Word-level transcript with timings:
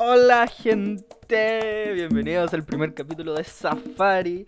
Hola 0.00 0.46
gente, 0.46 1.92
bienvenidos 1.92 2.54
al 2.54 2.62
primer 2.62 2.94
capítulo 2.94 3.34
de 3.34 3.42
Safari, 3.42 4.44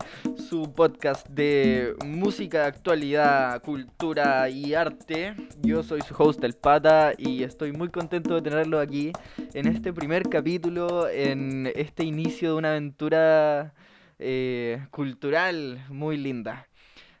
su 0.47 0.73
podcast 0.73 1.27
de 1.27 1.93
música, 2.05 2.65
actualidad, 2.65 3.61
cultura 3.61 4.47
y 4.47 4.73
arte. 4.73 5.35
Yo 5.61 5.83
soy 5.83 6.03
su 6.03 6.15
host 6.17 6.41
El 6.45 6.53
Pata 6.53 7.11
y 7.17 7.43
estoy 7.43 7.73
muy 7.73 7.89
contento 7.89 8.35
de 8.35 8.49
tenerlo 8.49 8.79
aquí 8.79 9.11
en 9.53 9.67
este 9.67 9.91
primer 9.91 10.29
capítulo, 10.29 11.09
en 11.09 11.69
este 11.75 12.05
inicio 12.05 12.51
de 12.51 12.55
una 12.55 12.69
aventura 12.69 13.73
eh, 14.19 14.87
cultural 14.89 15.85
muy 15.89 16.15
linda. 16.15 16.69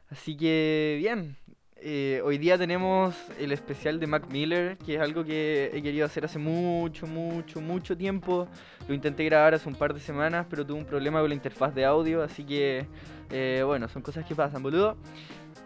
Así 0.09 0.37
que 0.37 0.95
bien, 0.99 1.35
eh, 1.83 2.21
hoy 2.23 2.37
día 2.37 2.57
tenemos 2.59 3.15
el 3.39 3.51
especial 3.51 3.99
de 3.99 4.05
Mac 4.05 4.29
Miller, 4.29 4.77
que 4.77 4.95
es 4.95 5.01
algo 5.01 5.25
que 5.25 5.71
he 5.73 5.81
querido 5.81 6.05
hacer 6.05 6.23
hace 6.25 6.37
mucho, 6.37 7.07
mucho, 7.07 7.59
mucho 7.59 7.97
tiempo. 7.97 8.47
Lo 8.87 8.93
intenté 8.93 9.25
grabar 9.25 9.55
hace 9.55 9.67
un 9.67 9.73
par 9.73 9.93
de 9.93 9.99
semanas, 9.99 10.45
pero 10.49 10.65
tuve 10.65 10.77
un 10.77 10.85
problema 10.85 11.19
con 11.19 11.29
la 11.29 11.35
interfaz 11.35 11.73
de 11.73 11.83
audio, 11.83 12.21
así 12.21 12.43
que, 12.43 12.85
eh, 13.31 13.63
bueno, 13.65 13.87
son 13.87 14.03
cosas 14.03 14.25
que 14.25 14.35
pasan, 14.35 14.61
boludo. 14.61 14.95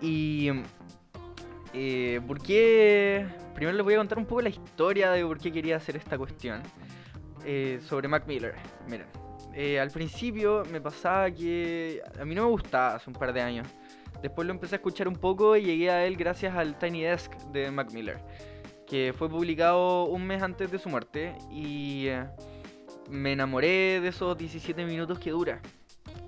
Y, 0.01 0.51
eh, 1.73 2.21
¿por 2.25 2.41
qué? 2.41 3.27
Primero 3.53 3.75
les 3.75 3.83
voy 3.83 3.95
a 3.95 3.97
contar 3.97 4.17
un 4.17 4.25
poco 4.25 4.41
la 4.41 4.49
historia 4.49 5.11
de 5.11 5.25
por 5.25 5.37
qué 5.37 5.51
quería 5.51 5.75
hacer 5.75 5.97
esta 5.97 6.17
cuestión 6.17 6.61
eh, 7.45 7.79
sobre 7.85 8.07
Mac 8.07 8.25
Miller. 8.25 8.55
Miren, 8.87 9.07
al 9.79 9.91
principio 9.91 10.63
me 10.71 10.79
pasaba 10.79 11.29
que 11.29 12.01
a 12.17 12.23
mí 12.23 12.35
no 12.35 12.43
me 12.43 12.49
gustaba 12.51 12.95
hace 12.95 13.09
un 13.09 13.15
par 13.15 13.33
de 13.33 13.41
años. 13.41 13.67
Después 14.21 14.47
lo 14.47 14.53
empecé 14.53 14.75
a 14.75 14.77
escuchar 14.77 15.07
un 15.07 15.15
poco 15.15 15.55
y 15.55 15.63
llegué 15.63 15.91
a 15.91 16.05
él 16.05 16.15
gracias 16.15 16.55
al 16.55 16.77
Tiny 16.77 17.03
Desk 17.03 17.31
de 17.51 17.71
Mac 17.71 17.91
Miller, 17.91 18.19
que 18.87 19.13
fue 19.17 19.29
publicado 19.29 20.05
un 20.05 20.25
mes 20.25 20.41
antes 20.41 20.71
de 20.71 20.79
su 20.79 20.89
muerte 20.89 21.35
y 21.51 22.07
eh, 22.07 22.25
me 23.09 23.33
enamoré 23.33 23.99
de 24.01 24.07
esos 24.07 24.37
17 24.37 24.85
minutos 24.85 25.19
que 25.19 25.31
dura. 25.31 25.61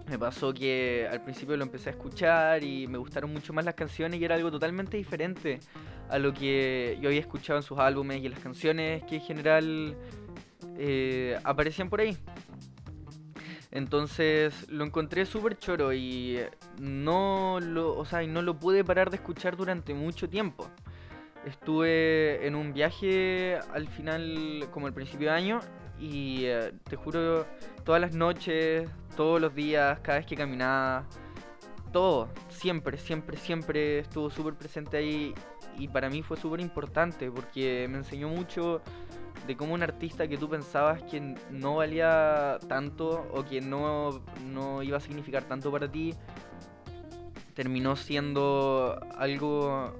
Me 0.10 0.18
pasó 0.18 0.54
que 0.54 1.08
al 1.12 1.22
principio 1.22 1.58
lo 1.58 1.64
empecé 1.64 1.90
a 1.90 1.92
escuchar 1.92 2.64
y 2.64 2.88
me 2.88 2.98
gustaron 2.98 3.34
mucho 3.34 3.52
más 3.52 3.66
las 3.66 3.74
canciones 3.74 4.22
y 4.22 4.24
era 4.24 4.36
algo 4.36 4.50
totalmente 4.50 4.96
diferente 4.96 5.60
a 6.10 6.18
lo 6.18 6.34
que 6.34 6.98
yo 7.02 7.10
había 7.10 7.20
escuchado 7.20 7.60
en 7.60 7.64
sus 7.64 7.78
álbumes 7.78 8.22
y 8.22 8.26
en 8.26 8.32
las 8.32 8.40
canciones 8.40 9.04
que 9.04 9.16
en 9.16 9.22
general 9.22 9.98
eh, 10.78 11.38
aparecían 11.44 11.90
por 11.90 12.00
ahí. 12.00 12.18
Entonces 13.72 14.70
lo 14.70 14.86
encontré 14.86 15.26
súper 15.26 15.58
choro 15.58 15.94
y 15.94 16.40
no 16.80 17.60
lo, 17.62 17.98
o 17.98 18.06
sea, 18.06 18.26
no 18.26 18.42
lo 18.42 18.58
pude 18.60 18.84
parar 18.84 19.10
de 19.10 19.18
escuchar 19.18 19.58
durante 19.58 19.94
mucho 19.94 20.30
tiempo. 20.30 20.70
Estuve 21.46 22.46
en 22.46 22.56
un 22.56 22.74
viaje 22.74 23.60
al 23.74 23.88
final, 23.88 24.68
como 24.72 24.88
al 24.88 24.94
principio 24.94 25.30
de 25.30 25.36
año, 25.36 25.60
y 26.00 26.46
eh, 26.46 26.74
te 26.90 26.96
juro, 26.96 27.46
todas 27.84 28.02
las 28.02 28.14
noches, 28.14 28.90
todos 29.16 29.42
los 29.42 29.54
días, 29.54 30.00
cada 30.02 30.20
vez 30.20 30.28
que 30.28 30.36
caminaba, 30.36 31.06
todo, 31.92 32.30
siempre, 32.50 32.98
siempre, 32.98 33.38
siempre 33.38 34.00
estuvo 34.00 34.30
súper 34.30 34.56
presente 34.56 34.98
ahí 34.98 35.34
y 35.78 35.88
para 35.88 36.10
mí 36.10 36.22
fue 36.22 36.38
súper 36.38 36.60
importante 36.60 37.32
porque 37.32 37.88
me 37.90 37.98
enseñó 37.98 38.30
mucho 38.30 38.82
de 39.48 39.56
cómo 39.56 39.74
un 39.74 39.82
artista 39.82 40.28
que 40.28 40.38
tú 40.38 40.50
pensabas 40.50 41.02
que 41.04 41.36
no 41.50 41.78
valía 41.78 42.60
tanto 42.68 43.28
o 43.34 43.46
que 43.46 43.62
no, 43.62 44.22
no 44.52 44.84
iba 44.84 44.98
a 44.98 45.00
significar 45.00 45.44
tanto 45.46 45.72
para 45.72 45.90
ti, 45.90 46.14
terminó 47.54 47.96
siendo 47.96 49.00
algo, 49.18 49.96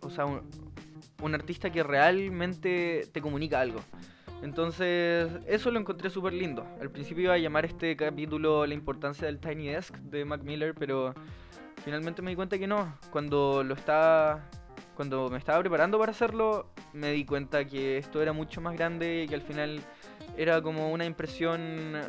o 0.00 0.10
sea, 0.10 0.24
un, 0.24 1.34
artista 1.34 1.70
que 1.70 1.82
realmente 1.82 3.06
te 3.12 3.20
comunica 3.20 3.60
algo. 3.60 3.80
Entonces, 4.42 5.28
eso 5.46 5.70
lo 5.70 5.78
encontré 5.78 6.10
súper 6.10 6.32
lindo. 6.32 6.66
Al 6.80 6.90
principio 6.90 7.24
iba 7.24 7.34
a 7.34 7.38
llamar 7.38 7.66
este 7.66 7.96
capítulo 7.96 8.66
La 8.66 8.74
importancia 8.74 9.26
del 9.26 9.38
Tiny 9.38 9.68
Desk 9.68 9.94
de 9.96 10.24
Mac 10.24 10.42
Miller, 10.42 10.74
pero 10.74 11.12
finalmente 11.84 12.22
me 12.22 12.30
di 12.30 12.36
cuenta 12.36 12.58
que 12.58 12.66
no. 12.66 12.96
Cuando 13.10 13.62
lo 13.64 13.74
estaba 13.74 14.48
cuando 14.98 15.30
me 15.30 15.38
estaba 15.38 15.60
preparando 15.60 15.96
para 15.96 16.10
hacerlo, 16.10 16.66
me 16.92 17.12
di 17.12 17.24
cuenta 17.24 17.64
que 17.64 17.98
esto 17.98 18.20
era 18.20 18.32
mucho 18.32 18.60
más 18.60 18.74
grande 18.74 19.22
y 19.22 19.28
que 19.28 19.36
al 19.36 19.42
final 19.42 19.80
era 20.36 20.60
como 20.60 20.90
una 20.90 21.04
impresión 21.04 22.00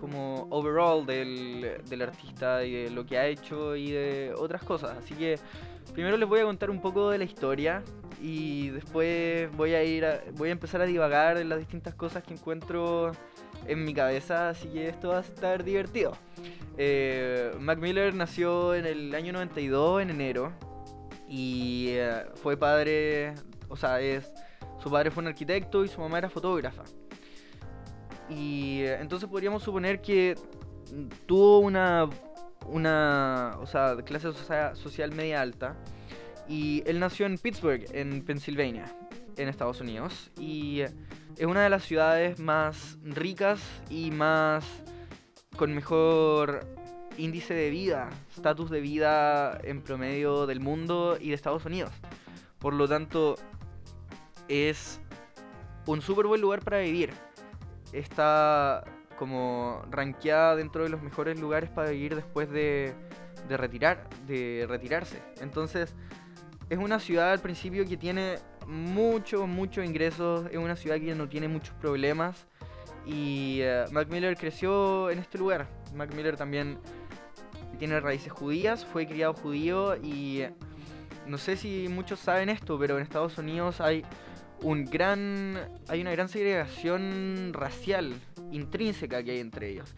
como 0.00 0.46
overall 0.48 1.04
del, 1.04 1.82
del 1.86 2.00
artista 2.00 2.64
y 2.64 2.72
de 2.84 2.90
lo 2.90 3.04
que 3.04 3.18
ha 3.18 3.26
hecho 3.26 3.76
y 3.76 3.90
de 3.90 4.32
otras 4.34 4.62
cosas. 4.62 4.96
Así 4.96 5.12
que 5.14 5.38
primero 5.92 6.16
les 6.16 6.26
voy 6.26 6.40
a 6.40 6.44
contar 6.44 6.70
un 6.70 6.80
poco 6.80 7.10
de 7.10 7.18
la 7.18 7.24
historia 7.24 7.82
y 8.18 8.70
después 8.70 9.54
voy 9.54 9.74
a 9.74 9.84
ir 9.84 10.06
voy 10.32 10.48
a 10.48 10.52
empezar 10.52 10.80
a 10.80 10.86
divagar 10.86 11.36
en 11.36 11.50
las 11.50 11.58
distintas 11.58 11.94
cosas 11.94 12.22
que 12.22 12.32
encuentro 12.32 13.12
en 13.66 13.84
mi 13.84 13.92
cabeza, 13.92 14.48
así 14.48 14.68
que 14.68 14.88
esto 14.88 15.10
va 15.10 15.18
a 15.18 15.20
estar 15.20 15.64
divertido. 15.64 16.16
Eh, 16.78 17.50
Mac 17.60 17.78
Miller 17.78 18.14
nació 18.14 18.74
en 18.74 18.86
el 18.86 19.14
año 19.14 19.34
92, 19.34 20.00
en 20.00 20.08
enero, 20.08 20.54
y 21.32 21.86
eh, 21.92 22.26
fue 22.34 22.58
padre, 22.58 23.34
o 23.70 23.76
sea, 23.76 23.98
es 24.02 24.30
su 24.82 24.90
padre 24.90 25.10
fue 25.10 25.22
un 25.22 25.28
arquitecto 25.28 25.82
y 25.82 25.88
su 25.88 25.98
mamá 25.98 26.18
era 26.18 26.28
fotógrafa. 26.28 26.82
Y 28.28 28.82
eh, 28.82 28.98
entonces 29.00 29.30
podríamos 29.30 29.62
suponer 29.62 30.02
que 30.02 30.36
tuvo 31.24 31.60
una 31.60 32.10
una, 32.66 33.56
o 33.60 33.66
sea, 33.66 33.96
clase 34.04 34.28
social 34.74 35.12
media 35.12 35.40
alta 35.40 35.74
y 36.46 36.82
él 36.86 37.00
nació 37.00 37.24
en 37.24 37.38
Pittsburgh, 37.38 37.86
en 37.92 38.22
Pensilvania, 38.22 38.94
en 39.38 39.48
Estados 39.48 39.80
Unidos 39.80 40.30
y 40.38 40.80
es 40.80 41.46
una 41.46 41.62
de 41.62 41.70
las 41.70 41.84
ciudades 41.84 42.38
más 42.40 42.98
ricas 43.04 43.62
y 43.88 44.10
más 44.10 44.66
con 45.56 45.74
mejor 45.74 46.66
índice 47.18 47.54
de 47.54 47.70
vida, 47.70 48.10
estatus 48.34 48.70
de 48.70 48.80
vida 48.80 49.58
en 49.62 49.82
promedio 49.82 50.46
del 50.46 50.60
mundo 50.60 51.16
y 51.20 51.28
de 51.28 51.34
Estados 51.34 51.64
Unidos. 51.64 51.92
Por 52.58 52.74
lo 52.74 52.88
tanto, 52.88 53.36
es 54.48 55.00
un 55.86 56.00
súper 56.00 56.26
buen 56.26 56.40
lugar 56.40 56.60
para 56.60 56.78
vivir. 56.78 57.10
Está 57.92 58.84
como 59.18 59.82
rankeada 59.90 60.56
dentro 60.56 60.82
de 60.84 60.88
los 60.88 61.02
mejores 61.02 61.38
lugares 61.38 61.70
para 61.70 61.90
vivir 61.90 62.16
después 62.16 62.50
de, 62.50 62.94
de 63.48 63.56
retirar, 63.56 64.08
de 64.26 64.66
retirarse. 64.68 65.22
Entonces, 65.40 65.94
es 66.70 66.78
una 66.78 66.98
ciudad 66.98 67.32
al 67.32 67.40
principio 67.40 67.86
que 67.86 67.96
tiene 67.96 68.36
muchos, 68.66 69.46
muchos 69.46 69.84
ingresos, 69.84 70.46
es 70.50 70.56
una 70.56 70.76
ciudad 70.76 70.96
que 70.96 71.14
no 71.14 71.28
tiene 71.28 71.48
muchos 71.48 71.74
problemas. 71.74 72.46
Y 73.04 73.60
uh, 73.62 73.92
Mac 73.92 74.08
Miller 74.10 74.36
creció 74.36 75.10
en 75.10 75.18
este 75.18 75.38
lugar. 75.38 75.66
Mac 75.94 76.14
Miller 76.14 76.36
también 76.36 76.78
tiene 77.78 78.00
raíces 78.00 78.32
judías, 78.32 78.84
fue 78.84 79.06
criado 79.06 79.34
judío 79.34 79.96
y 79.96 80.42
no 81.26 81.38
sé 81.38 81.56
si 81.56 81.88
muchos 81.88 82.20
saben 82.20 82.48
esto, 82.48 82.78
pero 82.78 82.96
en 82.96 83.02
Estados 83.02 83.38
Unidos 83.38 83.80
hay 83.80 84.04
un 84.62 84.84
gran 84.84 85.58
hay 85.88 86.00
una 86.00 86.12
gran 86.12 86.28
segregación 86.28 87.50
racial 87.52 88.14
intrínseca 88.50 89.22
que 89.22 89.32
hay 89.32 89.40
entre 89.40 89.70
ellos. 89.70 89.94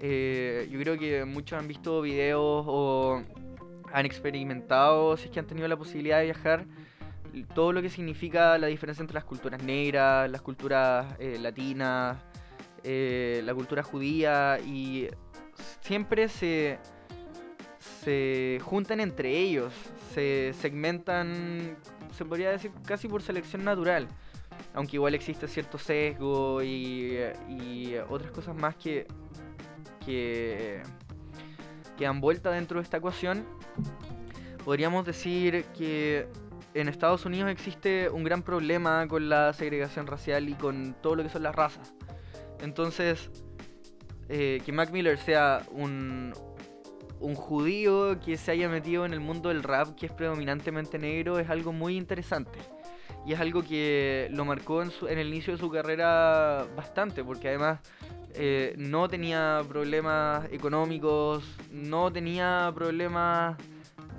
Eh, 0.00 0.68
yo 0.70 0.78
creo 0.80 0.98
que 0.98 1.24
muchos 1.24 1.58
han 1.58 1.68
visto 1.68 2.00
videos 2.00 2.64
o 2.66 3.22
han 3.92 4.06
experimentado, 4.06 5.16
si 5.16 5.26
es 5.26 5.30
que 5.30 5.40
han 5.40 5.46
tenido 5.46 5.68
la 5.68 5.76
posibilidad 5.76 6.18
de 6.18 6.24
viajar, 6.26 6.66
todo 7.54 7.72
lo 7.72 7.82
que 7.82 7.90
significa 7.90 8.58
la 8.58 8.66
diferencia 8.66 9.02
entre 9.02 9.14
las 9.14 9.24
culturas 9.24 9.62
negras, 9.62 10.30
las 10.30 10.42
culturas 10.42 11.14
eh, 11.18 11.38
latinas, 11.40 12.18
eh, 12.82 13.42
la 13.44 13.54
cultura 13.54 13.82
judía 13.82 14.58
y 14.60 15.08
siempre 15.80 16.28
se 16.28 16.78
se 17.80 18.60
juntan 18.62 19.00
entre 19.00 19.36
ellos, 19.36 19.72
se 20.14 20.52
segmentan, 20.60 21.76
se 22.16 22.24
podría 22.24 22.50
decir 22.50 22.70
casi 22.84 23.08
por 23.08 23.22
selección 23.22 23.64
natural, 23.64 24.06
aunque 24.74 24.96
igual 24.96 25.14
existe 25.14 25.48
cierto 25.48 25.78
sesgo 25.78 26.62
y, 26.62 27.18
otras 28.08 28.30
cosas 28.30 28.54
más 28.54 28.76
que, 28.76 29.06
que, 30.04 30.82
que 31.96 32.06
han 32.06 32.20
vuelta 32.20 32.50
dentro 32.50 32.78
de 32.78 32.84
esta 32.84 32.98
ecuación. 32.98 33.44
Podríamos 34.64 35.06
decir 35.06 35.64
que 35.76 36.28
en 36.74 36.88
Estados 36.88 37.24
Unidos 37.24 37.50
existe 37.50 38.10
un 38.10 38.24
gran 38.24 38.42
problema 38.42 39.06
con 39.08 39.28
la 39.28 39.52
segregación 39.54 40.06
racial 40.06 40.48
y 40.48 40.54
con 40.54 40.94
todo 41.00 41.16
lo 41.16 41.22
que 41.22 41.30
son 41.30 41.42
las 41.42 41.54
razas. 41.54 41.94
Entonces, 42.60 43.30
eh, 44.28 44.60
que 44.64 44.70
Mac 44.70 44.92
Miller 44.92 45.18
sea 45.18 45.62
un, 45.72 46.34
un 47.20 47.34
judío 47.34 48.18
que 48.24 48.36
se 48.36 48.50
haya 48.50 48.68
metido 48.68 49.04
en 49.04 49.12
el 49.12 49.20
mundo 49.20 49.50
del 49.50 49.62
rap, 49.62 49.94
que 49.94 50.06
es 50.06 50.12
predominantemente 50.12 50.98
negro, 50.98 51.38
es 51.38 51.48
algo 51.50 51.72
muy 51.72 51.96
interesante. 51.96 52.58
Y 53.26 53.34
es 53.34 53.40
algo 53.40 53.62
que 53.62 54.28
lo 54.32 54.44
marcó 54.44 54.82
en, 54.82 55.18
el 55.18 55.28
inicio 55.28 55.52
de 55.52 55.58
su 55.58 55.70
carrera 55.70 56.66
bastante, 56.74 57.22
porque 57.22 57.48
además 57.48 57.80
eh, 58.34 58.74
no 58.78 59.08
tenía 59.08 59.62
problemas 59.68 60.50
económicos, 60.50 61.44
no 61.70 62.10
tenía 62.10 62.72
problemas 62.74 63.58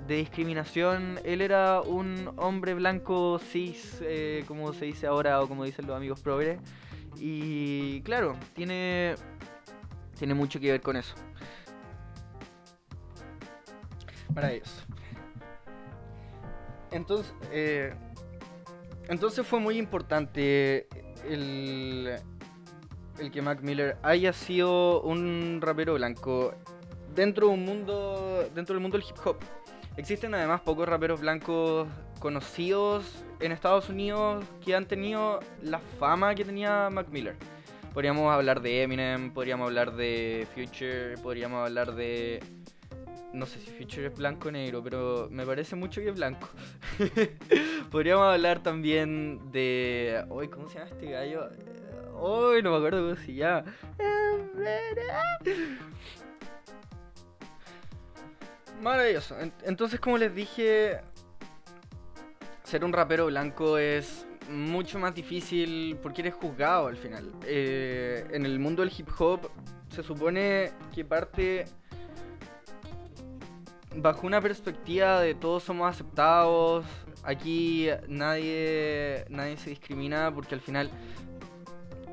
de 0.06 0.16
discriminación. 0.16 1.18
Él 1.24 1.40
era 1.40 1.80
un 1.80 2.30
hombre 2.36 2.74
blanco 2.74 3.40
cis, 3.40 3.98
eh, 4.02 4.44
como 4.46 4.72
se 4.72 4.84
dice 4.84 5.08
ahora 5.08 5.40
o 5.42 5.48
como 5.48 5.64
dicen 5.64 5.86
los 5.86 5.96
amigos 5.96 6.20
progres. 6.20 6.60
Y 7.18 8.00
claro, 8.02 8.36
tiene, 8.54 9.16
tiene 10.16 10.34
mucho 10.34 10.60
que 10.60 10.70
ver 10.70 10.80
con 10.80 10.96
eso. 10.96 11.14
Maravilloso. 14.34 14.82
Entonces, 16.90 17.34
eh, 17.50 17.94
entonces 19.08 19.46
fue 19.46 19.60
muy 19.60 19.78
importante 19.78 20.86
el, 21.28 22.16
el 23.18 23.30
que 23.30 23.42
Mac 23.42 23.60
Miller 23.62 23.96
haya 24.02 24.32
sido 24.32 25.00
un 25.02 25.60
rapero 25.60 25.94
blanco 25.94 26.54
dentro 27.14 27.48
de 27.48 27.54
un 27.54 27.64
mundo 27.64 28.48
dentro 28.54 28.74
del 28.74 28.82
mundo 28.82 28.98
del 28.98 29.06
hip 29.06 29.16
hop. 29.24 29.36
Existen 29.96 30.34
además 30.34 30.60
pocos 30.62 30.88
raperos 30.88 31.20
blancos 31.20 31.88
conocidos 32.18 33.24
en 33.40 33.52
Estados 33.52 33.88
Unidos 33.88 34.44
que 34.64 34.74
han 34.74 34.86
tenido 34.86 35.40
la 35.62 35.78
fama 35.78 36.34
que 36.34 36.44
tenía 36.44 36.88
Mac 36.90 37.08
Miller. 37.10 37.36
Podríamos 37.92 38.32
hablar 38.32 38.62
de 38.62 38.82
Eminem, 38.82 39.32
podríamos 39.32 39.66
hablar 39.66 39.92
de 39.92 40.46
Future, 40.54 41.18
podríamos 41.22 41.66
hablar 41.66 41.94
de 41.94 42.40
no 43.32 43.46
sé 43.46 43.60
si 43.60 43.70
Future 43.70 44.06
es 44.06 44.14
blanco 44.14 44.48
o 44.48 44.50
negro, 44.52 44.82
pero 44.82 45.28
me 45.30 45.46
parece 45.46 45.76
mucho 45.76 46.00
que 46.00 46.10
es 46.10 46.14
blanco. 46.14 46.48
Podríamos 47.90 48.24
hablar 48.24 48.62
también 48.62 49.50
de. 49.50 50.24
Uy, 50.28 50.48
¿cómo 50.48 50.68
se 50.68 50.78
llama 50.78 50.90
este 50.90 51.10
gallo? 51.10 51.48
Uy, 52.20 52.62
no 52.62 52.70
me 52.70 52.76
acuerdo 52.76 53.02
cómo 53.02 53.16
se 53.16 53.34
llama. 53.34 53.64
Maravilloso. 58.82 59.36
Entonces, 59.64 60.00
como 60.00 60.18
les 60.18 60.34
dije, 60.34 61.00
ser 62.64 62.84
un 62.84 62.92
rapero 62.92 63.26
blanco 63.26 63.78
es 63.78 64.26
mucho 64.50 64.98
más 64.98 65.14
difícil 65.14 65.96
porque 66.02 66.22
eres 66.22 66.34
juzgado 66.34 66.88
al 66.88 66.96
final. 66.96 67.32
Eh, 67.44 68.26
en 68.30 68.44
el 68.44 68.58
mundo 68.58 68.82
del 68.82 68.92
hip 68.96 69.08
hop 69.18 69.50
se 69.88 70.02
supone 70.02 70.72
que 70.94 71.04
parte 71.04 71.66
bajo 73.96 74.26
una 74.26 74.40
perspectiva 74.40 75.20
de 75.20 75.34
todos 75.34 75.62
somos 75.62 75.88
aceptados, 75.88 76.84
aquí 77.22 77.88
nadie, 78.08 79.24
nadie 79.28 79.56
se 79.56 79.70
discrimina 79.70 80.32
porque 80.34 80.54
al 80.54 80.60
final 80.60 80.90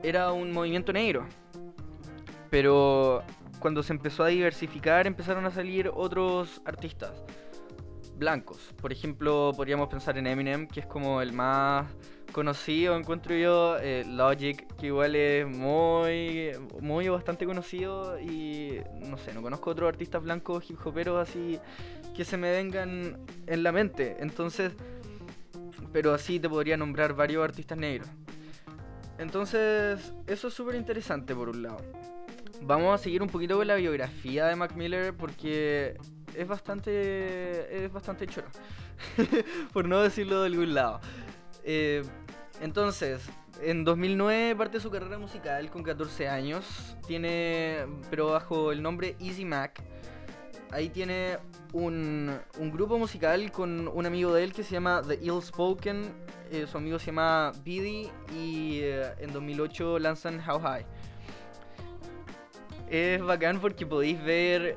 era 0.03 0.31
un 0.31 0.51
movimiento 0.51 0.93
negro. 0.93 1.25
Pero 2.49 3.23
cuando 3.59 3.83
se 3.83 3.93
empezó 3.93 4.23
a 4.23 4.27
diversificar 4.27 5.07
empezaron 5.07 5.45
a 5.45 5.51
salir 5.51 5.91
otros 5.93 6.61
artistas 6.65 7.11
blancos. 8.15 8.73
Por 8.81 8.91
ejemplo, 8.91 9.53
podríamos 9.55 9.87
pensar 9.87 10.17
en 10.17 10.27
Eminem, 10.27 10.67
que 10.67 10.81
es 10.81 10.85
como 10.85 11.21
el 11.21 11.31
más 11.31 11.87
conocido, 12.31 12.95
encuentro 12.95 13.35
yo. 13.35 13.77
Eh, 13.79 14.03
Logic, 14.07 14.65
que 14.77 14.87
igual 14.87 15.15
es 15.15 15.47
muy, 15.47 16.51
muy 16.81 17.07
bastante 17.09 17.45
conocido. 17.45 18.19
Y 18.19 18.79
no 19.07 19.17
sé, 19.17 19.33
no 19.33 19.41
conozco 19.41 19.71
otros 19.71 19.89
artistas 19.89 20.23
blancos 20.23 20.69
hip 20.69 20.85
hoperos 20.85 21.27
así 21.27 21.59
que 22.15 22.25
se 22.25 22.37
me 22.37 22.51
vengan 22.51 23.17
en 23.47 23.63
la 23.63 23.71
mente. 23.71 24.17
Entonces, 24.19 24.73
pero 25.91 26.13
así 26.13 26.39
te 26.39 26.49
podría 26.49 26.77
nombrar 26.77 27.13
varios 27.13 27.43
artistas 27.43 27.77
negros. 27.77 28.09
Entonces, 29.17 30.13
eso 30.27 30.47
es 30.47 30.53
súper 30.53 30.75
interesante 30.75 31.35
por 31.35 31.49
un 31.49 31.63
lado. 31.63 31.77
Vamos 32.61 32.93
a 32.93 33.01
seguir 33.01 33.21
un 33.21 33.29
poquito 33.29 33.57
con 33.57 33.67
la 33.67 33.75
biografía 33.75 34.47
de 34.47 34.55
Mac 34.55 34.75
Miller 34.75 35.13
porque 35.15 35.97
es 36.35 36.47
bastante 36.47 37.85
es 37.85 37.91
bastante 37.91 38.27
choro. 38.27 38.47
por 39.73 39.87
no 39.87 40.01
decirlo 40.01 40.41
de 40.41 40.47
algún 40.47 40.73
lado. 40.73 40.99
Eh, 41.71 42.01
entonces, 42.61 43.21
en 43.61 43.83
2009 43.83 44.55
parte 44.55 44.79
su 44.79 44.89
carrera 44.89 45.19
musical 45.19 45.69
con 45.69 45.83
14 45.83 46.27
años. 46.27 46.65
Tiene, 47.05 47.85
pero 48.09 48.31
bajo 48.31 48.71
el 48.71 48.81
nombre 48.81 49.15
Easy 49.19 49.45
Mac. 49.45 49.79
Ahí 50.71 50.89
tiene 50.89 51.37
un, 51.71 52.39
grupo 52.73 52.97
musical 52.97 53.51
con 53.51 53.87
un 53.87 54.05
amigo 54.07 54.33
de 54.33 54.45
él 54.45 54.51
que 54.51 54.63
se 54.63 54.71
llama 54.71 55.03
The 55.07 55.19
Ill 55.21 55.43
Spoken. 55.43 56.11
Eh, 56.51 56.65
su 56.65 56.75
amigo 56.75 56.97
se 56.97 57.07
llama 57.07 57.51
Biddy 57.63 58.09
y 58.35 58.79
eh, 58.81 59.13
en 59.19 59.31
2008 59.31 59.99
lanzan 59.99 60.39
How 60.39 60.59
High. 60.59 60.85
Es 62.89 63.21
bacán 63.21 63.59
porque 63.59 63.85
podéis 63.85 64.19
ver. 64.23 64.75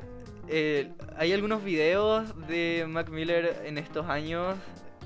hay 1.17 1.33
algunos 1.33 1.65
videos 1.65 2.35
de 2.49 2.85
Mac 2.87 3.09
Miller 3.09 3.63
en 3.65 3.79
estos 3.79 4.07
años 4.11 4.59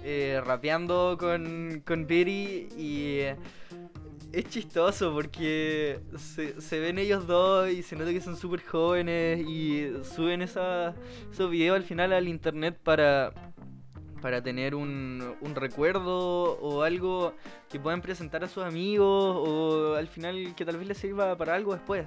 eh, 0.05 0.41
rapeando 0.45 1.17
con, 1.19 1.83
con 1.85 2.07
Biddy 2.07 2.69
y 2.77 3.21
es 4.33 4.49
chistoso 4.51 5.13
porque 5.13 6.01
se, 6.19 6.81
ven 6.81 6.99
ellos 6.99 7.27
dos 7.27 7.71
y 7.71 7.83
se 7.83 7.97
nota 7.97 8.11
que 8.13 8.21
son 8.21 8.37
súper 8.37 8.63
jóvenes 8.63 9.47
y 9.47 9.93
suben 10.05 10.43
esa, 10.43 10.95
esos 11.33 11.51
videos 11.51 11.77
al 11.77 11.85
final 11.85 12.13
al 12.13 12.29
internet 12.29 12.79
para, 12.83 13.33
para 14.21 14.43
tener 14.43 14.75
un, 14.75 15.37
un 15.41 15.55
recuerdo 15.55 16.59
o 16.61 16.83
algo 16.83 17.35
que 17.71 17.81
puedan 17.81 18.03
presentar 18.03 18.45
a 18.45 18.49
sus 18.49 18.65
amigos 18.65 19.37
o 19.39 19.95
al 19.95 20.07
final 20.07 20.55
que 20.55 20.65
tal 20.65 20.77
vez 20.77 20.89
les 20.89 20.99
sirva 20.99 21.37
para 21.37 21.55
algo 21.55 21.73
después. 21.73 22.07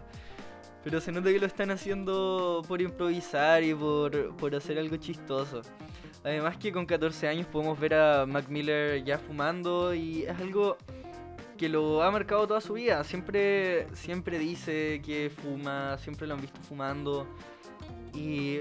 Pero 0.83 1.01
se 1.01 1.11
nota 1.11 1.29
que 1.29 1.39
lo 1.39 1.47
están 1.47 1.71
haciendo 1.71 2.63
por 2.67 2.81
improvisar 2.81 3.63
y 3.63 3.73
por, 3.73 4.35
por 4.37 4.55
hacer 4.55 4.77
algo 4.79 4.95
chistoso. 4.97 5.61
Además 6.23 6.57
que 6.57 6.71
con 6.71 6.85
14 6.85 7.27
años 7.27 7.47
podemos 7.47 7.79
ver 7.79 7.93
a 7.93 8.25
Mac 8.25 8.49
Miller 8.49 9.03
ya 9.03 9.17
fumando 9.17 9.93
y 9.93 10.23
es 10.23 10.37
algo 10.39 10.77
que 11.57 11.69
lo 11.69 12.03
ha 12.03 12.11
marcado 12.11 12.45
toda 12.47 12.61
su 12.61 12.73
vida. 12.73 13.03
Siempre, 13.03 13.87
siempre 13.95 14.37
dice 14.37 15.01
que 15.05 15.29
fuma, 15.29 15.97
siempre 15.97 16.27
lo 16.27 16.33
han 16.33 16.41
visto 16.41 16.59
fumando 16.61 17.25
y 18.13 18.59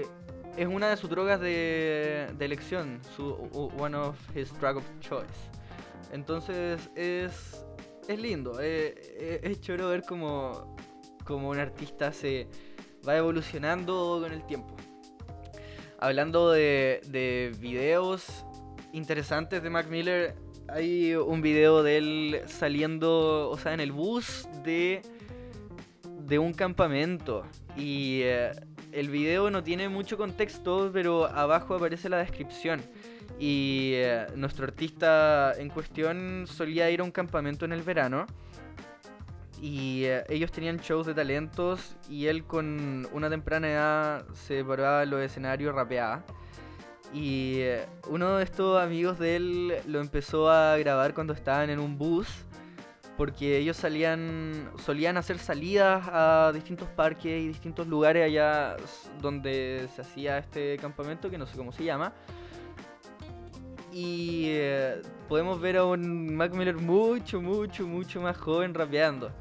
es 0.55 0.67
una 0.67 0.89
de 0.89 0.97
sus 0.97 1.09
drogas 1.09 1.39
de, 1.41 2.27
elección, 2.39 2.99
su 3.15 3.33
one 3.77 3.95
of 3.95 4.15
his 4.35 4.53
drug 4.59 4.77
of 4.77 4.85
choice. 5.01 5.27
Entonces 6.11 6.89
es, 6.95 7.65
es 8.07 8.19
lindo, 8.19 8.59
es, 8.61 8.95
es, 9.17 9.43
es 9.43 9.61
choro 9.61 9.89
ver 9.89 10.03
como, 10.03 10.75
como 11.25 11.49
un 11.49 11.59
artista 11.59 12.11
se 12.13 12.47
va 13.07 13.17
evolucionando 13.17 14.19
con 14.21 14.31
el 14.31 14.45
tiempo 14.45 14.78
hablando 15.99 16.51
de, 16.51 17.01
de 17.07 17.55
videos 17.59 18.45
interesantes 18.93 19.61
de 19.61 19.69
Mac 19.69 19.87
Miller, 19.89 20.35
hay 20.67 21.15
un 21.15 21.41
video 21.41 21.83
de 21.83 21.97
él 21.97 22.41
saliendo, 22.47 23.49
o 23.49 23.57
sea, 23.57 23.73
en 23.73 23.79
el 23.79 23.91
bus 23.91 24.47
de, 24.63 25.01
de 26.25 26.39
un 26.39 26.53
campamento. 26.53 27.43
Y 27.75 28.21
eh, 28.23 28.51
el 28.91 29.09
video 29.09 29.49
no 29.49 29.63
tiene 29.63 29.89
mucho 29.89 30.17
contexto, 30.17 30.89
pero 30.93 31.25
abajo 31.25 31.75
aparece 31.75 32.09
la 32.09 32.17
descripción. 32.17 32.81
Y 33.39 33.91
eh, 33.95 34.27
nuestro 34.35 34.65
artista 34.65 35.53
en 35.57 35.69
cuestión 35.69 36.45
solía 36.47 36.89
ir 36.89 37.01
a 37.01 37.03
un 37.03 37.11
campamento 37.11 37.65
en 37.65 37.71
el 37.71 37.81
verano 37.81 38.25
y 39.61 40.05
eh, 40.05 40.23
ellos 40.29 40.51
tenían 40.51 40.77
shows 40.77 41.05
de 41.05 41.13
talentos 41.13 41.95
y 42.09 42.27
él 42.27 42.45
con 42.45 43.07
una 43.11 43.29
temprana 43.29 43.69
edad 43.69 44.25
se 44.33 44.63
paraba 44.63 45.03
en 45.03 45.09
los 45.09 45.21
escenarios, 45.21 45.75
rapeaba. 45.75 46.23
Y 47.13 47.55
eh, 47.57 47.85
uno 48.07 48.37
de 48.37 48.43
estos 48.43 48.81
amigos 48.81 49.17
de 49.19 49.35
él 49.35 49.73
lo 49.87 49.99
empezó 49.99 50.49
a 50.49 50.77
grabar 50.77 51.13
cuando 51.13 51.33
estaban 51.33 51.69
en 51.69 51.79
un 51.79 51.97
bus 51.97 52.27
porque 53.17 53.57
ellos 53.57 53.75
salían 53.75 54.71
solían 54.77 55.17
hacer 55.17 55.39
salidas 55.39 56.07
a 56.07 56.51
distintos 56.53 56.87
parques 56.87 57.25
y 57.25 57.49
distintos 57.49 57.85
lugares 57.85 58.23
allá 58.23 58.77
donde 59.21 59.89
se 59.93 60.01
hacía 60.01 60.37
este 60.37 60.77
campamento 60.77 61.29
que 61.29 61.37
no 61.37 61.45
sé 61.45 61.57
cómo 61.57 61.73
se 61.73 61.83
llama 61.83 62.13
y 63.91 64.45
eh, 64.51 65.01
podemos 65.27 65.59
ver 65.59 65.75
a 65.75 65.83
un 65.83 66.33
Mac 66.33 66.53
Miller 66.53 66.77
mucho 66.77 67.41
mucho 67.41 67.85
mucho 67.85 68.21
más 68.21 68.37
joven 68.37 68.73
rapeando 68.73 69.33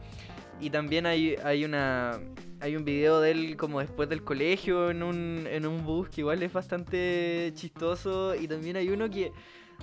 y 0.61 0.71
también 0.71 1.07
hay, 1.07 1.37
hay 1.43 1.65
una 1.65 2.21
hay 2.61 2.77
un 2.77 2.85
video 2.85 3.21
de 3.21 3.31
él 3.31 3.57
como 3.57 3.81
después 3.81 4.09
del 4.09 4.25
colegio 4.25 4.91
en 4.91 5.03
un, 5.03 5.47
en 5.49 5.67
un 5.67 5.85
bus 5.85 6.09
que 6.09 6.23
igual 6.23 6.43
es 6.43 6.53
bastante 6.53 7.53
chistoso. 7.55 8.35
Y 8.35 8.49
también 8.49 8.77
hay 8.77 8.89
uno 8.89 9.09
que 9.09 9.33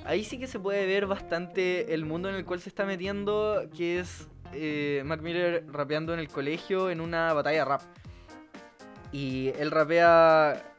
ahí 0.03 0.23
sí 0.23 0.37
que 0.37 0.47
se 0.47 0.59
puede 0.59 0.85
ver 0.85 1.05
bastante 1.05 1.93
el 1.93 2.05
mundo 2.05 2.29
en 2.29 2.35
el 2.35 2.45
cual 2.45 2.59
se 2.59 2.69
está 2.69 2.85
metiendo, 2.85 3.63
que 3.75 3.99
es 3.99 4.27
eh, 4.53 5.03
Mac 5.05 5.21
Miller 5.21 5.65
rapeando 5.71 6.13
en 6.13 6.19
el 6.19 6.27
colegio 6.27 6.89
en 6.89 6.99
una 6.99 7.33
batalla 7.33 7.65
rap. 7.65 7.81
Y 9.11 9.49
él 9.57 9.71
rapea 9.71 10.73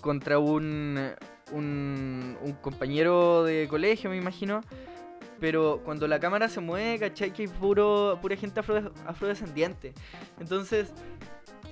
contra 0.00 0.38
un, 0.38 1.10
un, 1.50 2.36
un 2.40 2.52
compañero 2.60 3.42
de 3.42 3.66
colegio, 3.68 4.10
me 4.10 4.16
imagino 4.16 4.60
pero 5.42 5.80
cuando 5.84 6.06
la 6.06 6.20
cámara 6.20 6.48
se 6.48 6.60
mueve, 6.60 7.00
¿cachai? 7.00 7.32
Que 7.32 7.42
hay 7.42 7.48
puro, 7.48 8.16
pura 8.22 8.36
gente 8.36 8.60
afrodescendiente. 8.60 9.92
Entonces, 10.38 10.92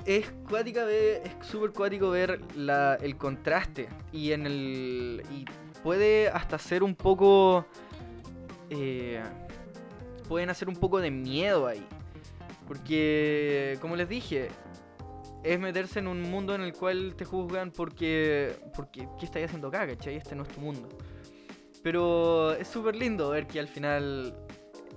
es 0.04 0.28
cuática 0.48 0.84
ver, 0.84 1.22
es 1.24 1.46
súper 1.46 1.70
cuático 1.70 2.10
ver 2.10 2.40
la, 2.56 2.96
el 2.96 3.16
contraste. 3.16 3.88
Y 4.12 4.32
en 4.32 4.44
el. 4.44 5.22
Y 5.30 5.44
puede 5.84 6.30
hasta 6.30 6.58
ser 6.58 6.82
un 6.82 6.96
poco. 6.96 7.64
Eh, 8.70 9.22
pueden 10.28 10.50
hacer 10.50 10.68
un 10.68 10.74
poco 10.74 10.98
de 10.98 11.12
miedo 11.12 11.68
ahí. 11.68 11.86
Porque, 12.66 13.78
como 13.80 13.94
les 13.94 14.08
dije, 14.08 14.48
es 15.44 15.60
meterse 15.60 16.00
en 16.00 16.08
un 16.08 16.22
mundo 16.22 16.56
en 16.56 16.62
el 16.62 16.72
cual 16.72 17.14
te 17.16 17.24
juzgan 17.24 17.70
porque, 17.70 18.52
porque 18.74 19.06
¿qué 19.20 19.26
estáis 19.26 19.46
haciendo 19.46 19.68
acá, 19.68 19.86
cachai? 19.86 20.16
Este 20.16 20.34
no 20.34 20.42
es 20.42 20.48
tu 20.48 20.60
mundo. 20.60 20.88
Pero 21.82 22.52
es 22.52 22.68
súper 22.68 22.96
lindo 22.96 23.30
ver 23.30 23.46
que 23.46 23.60
al 23.60 23.68
final 23.68 24.34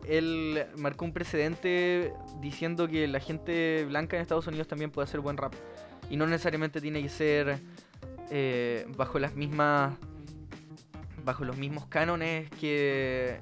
él 0.08 0.66
marcó 0.78 1.06
un 1.06 1.14
precedente 1.14 2.14
diciendo 2.42 2.88
que 2.88 3.08
la 3.08 3.20
gente 3.20 3.86
blanca 3.86 4.18
en 4.18 4.22
Estados 4.22 4.48
Unidos 4.48 4.68
también 4.68 4.92
puede 4.92 5.08
hacer 5.08 5.22
buen 5.22 5.38
rap. 5.38 5.54
Y 6.10 6.18
no 6.18 6.28
necesariamente 6.28 6.82
tiene 6.82 7.02
que 7.02 7.10
ser 7.10 7.60
eh, 8.30 8.86
bajo 8.98 9.20
las 9.20 9.36
mismas. 9.36 9.96
bajo 11.24 11.46
los 11.46 11.58
mismos 11.58 11.86
cánones 11.88 12.50
que. 12.52 13.40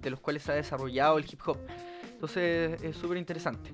de 0.00 0.10
los 0.10 0.20
cuales 0.20 0.42
se 0.42 0.52
ha 0.52 0.54
desarrollado 0.56 1.18
el 1.18 1.24
hip 1.24 1.40
hop. 1.46 1.58
Entonces 2.10 2.82
es 2.82 2.96
súper 2.96 3.18
interesante. 3.18 3.72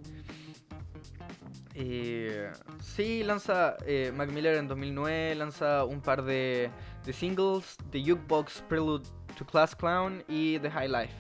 Eh, 1.75 2.51
sí, 2.83 3.23
lanza 3.23 3.77
eh, 3.87 4.13
Mac 4.15 4.31
Miller 4.31 4.57
en 4.57 4.69
2009, 4.69 5.35
lanza 5.35 5.85
un 5.85 6.03
par 6.03 6.25
de, 6.25 6.71
de 7.05 7.13
singles, 7.13 7.77
The 7.91 8.03
Jukebox 8.03 8.63
Prelude 8.69 9.05
to 9.37 9.45
Class 9.45 9.75
Clown 9.75 10.23
y 10.29 10.59
The 10.59 10.71
High 10.71 10.89
Life. 10.89 11.15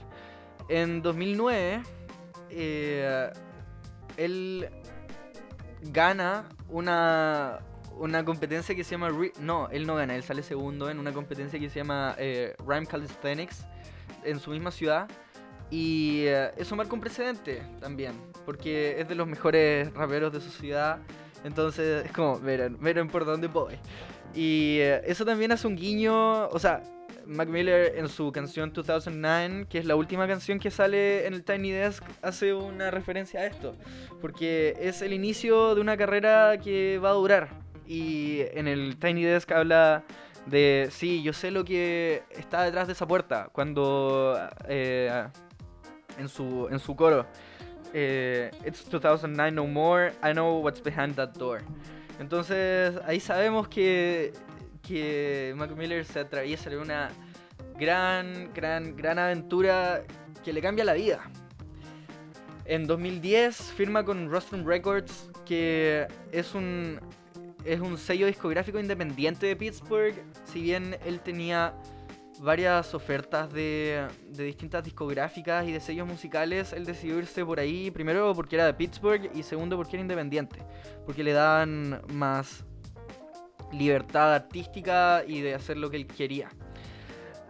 En 0.68 1.02
2009, 1.02 1.82
eh, 2.50 3.30
él 4.16 4.68
gana 5.82 6.48
una, 6.68 7.60
una 7.98 8.24
competencia 8.24 8.74
que 8.74 8.84
se 8.84 8.92
llama... 8.92 9.10
no, 9.40 9.68
él 9.70 9.86
no 9.86 9.96
gana, 9.96 10.14
él 10.14 10.22
sale 10.22 10.42
segundo 10.42 10.90
en 10.90 10.98
una 10.98 11.12
competencia 11.12 11.58
que 11.58 11.70
se 11.70 11.80
llama 11.80 12.14
eh, 12.18 12.54
Rhyme 12.66 12.86
Calisthenics 12.86 13.64
en 14.24 14.38
su 14.38 14.50
misma 14.50 14.70
ciudad. 14.70 15.08
Y 15.70 16.24
eh, 16.26 16.52
eso 16.56 16.74
marca 16.74 16.92
un 16.94 17.00
precedente 17.00 17.62
también, 17.80 18.12
porque 18.44 19.00
es 19.00 19.08
de 19.08 19.14
los 19.14 19.26
mejores 19.26 19.92
raperos 19.94 20.32
de 20.32 20.40
su 20.40 20.50
ciudad. 20.50 20.98
Entonces 21.44 22.06
es 22.06 22.12
como, 22.12 22.38
miren, 22.40 22.76
miren 22.80 23.08
por 23.08 23.24
dónde 23.24 23.46
voy. 23.46 23.74
Y 24.34 24.78
eh, 24.80 25.02
eso 25.06 25.24
también 25.24 25.52
hace 25.52 25.66
un 25.66 25.76
guiño, 25.76 26.48
o 26.48 26.58
sea, 26.58 26.82
Mac 27.26 27.48
Miller 27.48 27.94
en 27.96 28.08
su 28.08 28.32
canción 28.32 28.72
2009, 28.72 29.66
que 29.68 29.78
es 29.78 29.84
la 29.84 29.96
última 29.96 30.26
canción 30.26 30.58
que 30.58 30.70
sale 30.70 31.26
en 31.26 31.34
el 31.34 31.44
Tiny 31.44 31.70
Desk, 31.70 32.02
hace 32.22 32.54
una 32.54 32.90
referencia 32.90 33.40
a 33.40 33.46
esto. 33.46 33.74
Porque 34.20 34.76
es 34.80 35.02
el 35.02 35.12
inicio 35.12 35.74
de 35.74 35.80
una 35.80 35.96
carrera 35.96 36.58
que 36.58 36.98
va 36.98 37.10
a 37.10 37.14
durar. 37.14 37.48
Y 37.86 38.40
en 38.52 38.68
el 38.68 38.96
Tiny 38.98 39.24
Desk 39.24 39.50
habla 39.52 40.04
de, 40.46 40.88
sí, 40.90 41.22
yo 41.22 41.32
sé 41.32 41.50
lo 41.50 41.64
que 41.64 42.22
está 42.30 42.62
detrás 42.62 42.86
de 42.86 42.92
esa 42.94 43.06
puerta. 43.06 43.48
Cuando... 43.52 44.36
Eh, 44.68 45.10
en 46.20 46.28
su, 46.28 46.68
en 46.70 46.78
su 46.78 46.94
coro. 46.94 47.26
Eh, 47.92 48.50
It's 48.64 48.88
2009 48.88 49.52
no 49.52 49.66
more, 49.66 50.12
I 50.22 50.32
know 50.32 50.60
what's 50.60 50.82
behind 50.82 51.16
that 51.16 51.30
door. 51.34 51.62
Entonces 52.20 53.00
ahí 53.06 53.18
sabemos 53.18 53.66
que, 53.66 54.32
que 54.86 55.54
Mac 55.56 55.74
Miller 55.74 56.04
se 56.04 56.20
atraviesa 56.20 56.70
en 56.70 56.78
una 56.78 57.08
gran, 57.78 58.52
gran, 58.52 58.94
gran 58.94 59.18
aventura 59.18 60.02
que 60.44 60.52
le 60.52 60.60
cambia 60.60 60.84
la 60.84 60.92
vida. 60.92 61.30
En 62.66 62.86
2010 62.86 63.56
firma 63.72 64.04
con 64.04 64.30
Rostrum 64.30 64.66
Records, 64.66 65.30
que 65.46 66.06
es 66.30 66.54
un, 66.54 67.00
es 67.64 67.80
un 67.80 67.96
sello 67.96 68.26
discográfico 68.26 68.78
independiente 68.78 69.46
de 69.46 69.56
Pittsburgh. 69.56 70.14
Si 70.44 70.60
bien 70.60 70.98
él 71.06 71.20
tenía 71.20 71.72
varias 72.40 72.94
ofertas 72.94 73.52
de, 73.52 74.06
distintas 74.30 74.82
discográficas 74.82 75.68
y 75.68 75.72
de 75.72 75.80
sellos 75.80 76.08
musicales, 76.08 76.72
él 76.72 76.86
decidió 76.86 77.18
irse 77.18 77.44
por 77.44 77.60
ahí, 77.60 77.90
primero 77.90 78.34
porque 78.34 78.56
era 78.56 78.64
de 78.64 78.72
Pittsburgh 78.72 79.30
y 79.34 79.42
segundo 79.42 79.76
porque 79.76 79.96
era 79.96 80.00
independiente, 80.00 80.58
porque 81.04 81.22
le 81.22 81.34
daban 81.34 82.00
más 82.14 82.64
libertad 83.72 84.34
artística 84.34 85.22
y 85.26 85.42
de 85.42 85.54
hacer 85.54 85.76
lo 85.76 85.90
que 85.90 85.98
él 85.98 86.06
quería. 86.06 86.48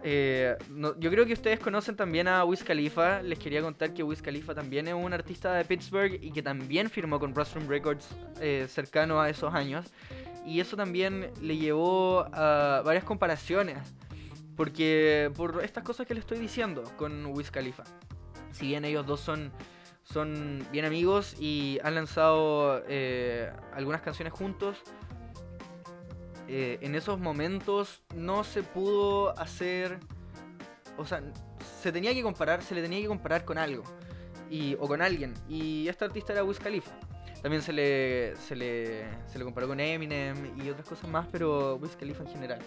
Eh, 0.03 0.57
yo 0.97 1.11
creo 1.11 1.25
que 1.25 1.33
ustedes 1.33 1.59
conocen 1.59 1.95
también 1.95 2.27
a 2.27 2.43
Wiz 2.43 2.63
Khalifa. 2.63 3.21
Les 3.21 3.39
quería 3.39 3.61
contar 3.61 3.93
que 3.93 4.03
Wiz 4.03 4.21
Khalifa 4.21 4.53
también 4.53 4.87
es 4.87 4.93
un 4.93 5.13
artista 5.13 5.53
de 5.53 5.63
Pittsburgh 5.63 6.19
y 6.21 6.31
que 6.31 6.41
también 6.41 6.89
firmó 6.89 7.19
con 7.19 7.33
Rostrum 7.33 7.67
Records 7.67 8.09
eh, 8.41 8.65
cercano 8.67 9.21
a 9.21 9.29
esos 9.29 9.53
años. 9.53 9.85
Y 10.45 10.59
eso 10.59 10.75
también 10.75 11.31
le 11.39 11.55
llevó 11.55 12.25
a 12.33 12.81
varias 12.83 13.03
comparaciones 13.03 13.77
porque 14.55 15.31
por 15.35 15.63
estas 15.63 15.83
cosas 15.83 16.07
que 16.07 16.13
le 16.13 16.19
estoy 16.19 16.39
diciendo 16.39 16.83
con 16.97 17.25
Wiz 17.27 17.51
Khalifa. 17.51 17.83
Si 18.51 18.67
bien 18.67 18.85
ellos 18.85 19.05
dos 19.05 19.19
son, 19.21 19.51
son 20.03 20.65
bien 20.71 20.85
amigos 20.85 21.35
y 21.39 21.79
han 21.83 21.95
lanzado 21.95 22.83
eh, 22.87 23.51
algunas 23.73 24.01
canciones 24.01 24.33
juntos, 24.33 24.77
eh, 26.47 26.79
en 26.81 26.95
esos 26.95 27.19
momentos 27.19 28.03
no 28.15 28.43
se 28.43 28.63
pudo 28.63 29.37
hacer... 29.39 29.99
O 30.97 31.05
sea, 31.05 31.23
se 31.81 31.91
tenía 31.91 32.13
que 32.13 32.21
comparar, 32.21 32.61
se 32.61 32.75
le 32.75 32.81
tenía 32.81 32.99
que 32.99 33.07
comparar 33.07 33.45
con 33.45 33.57
algo. 33.57 33.83
Y, 34.49 34.75
o 34.75 34.87
con 34.87 35.01
alguien. 35.01 35.33
Y 35.47 35.87
este 35.87 36.03
artista 36.03 36.33
era 36.33 36.43
Wiz 36.43 36.59
Khalifa. 36.59 36.91
También 37.41 37.63
se 37.63 37.71
le, 37.71 38.35
se 38.35 38.55
le, 38.55 39.05
se 39.27 39.39
le 39.39 39.45
comparó 39.45 39.67
con 39.67 39.79
Eminem 39.79 40.51
y 40.61 40.69
otras 40.69 40.87
cosas 40.87 41.09
más, 41.09 41.25
pero 41.31 41.77
Wiz 41.77 41.95
Khalifa 41.95 42.23
en 42.23 42.29
general. 42.29 42.59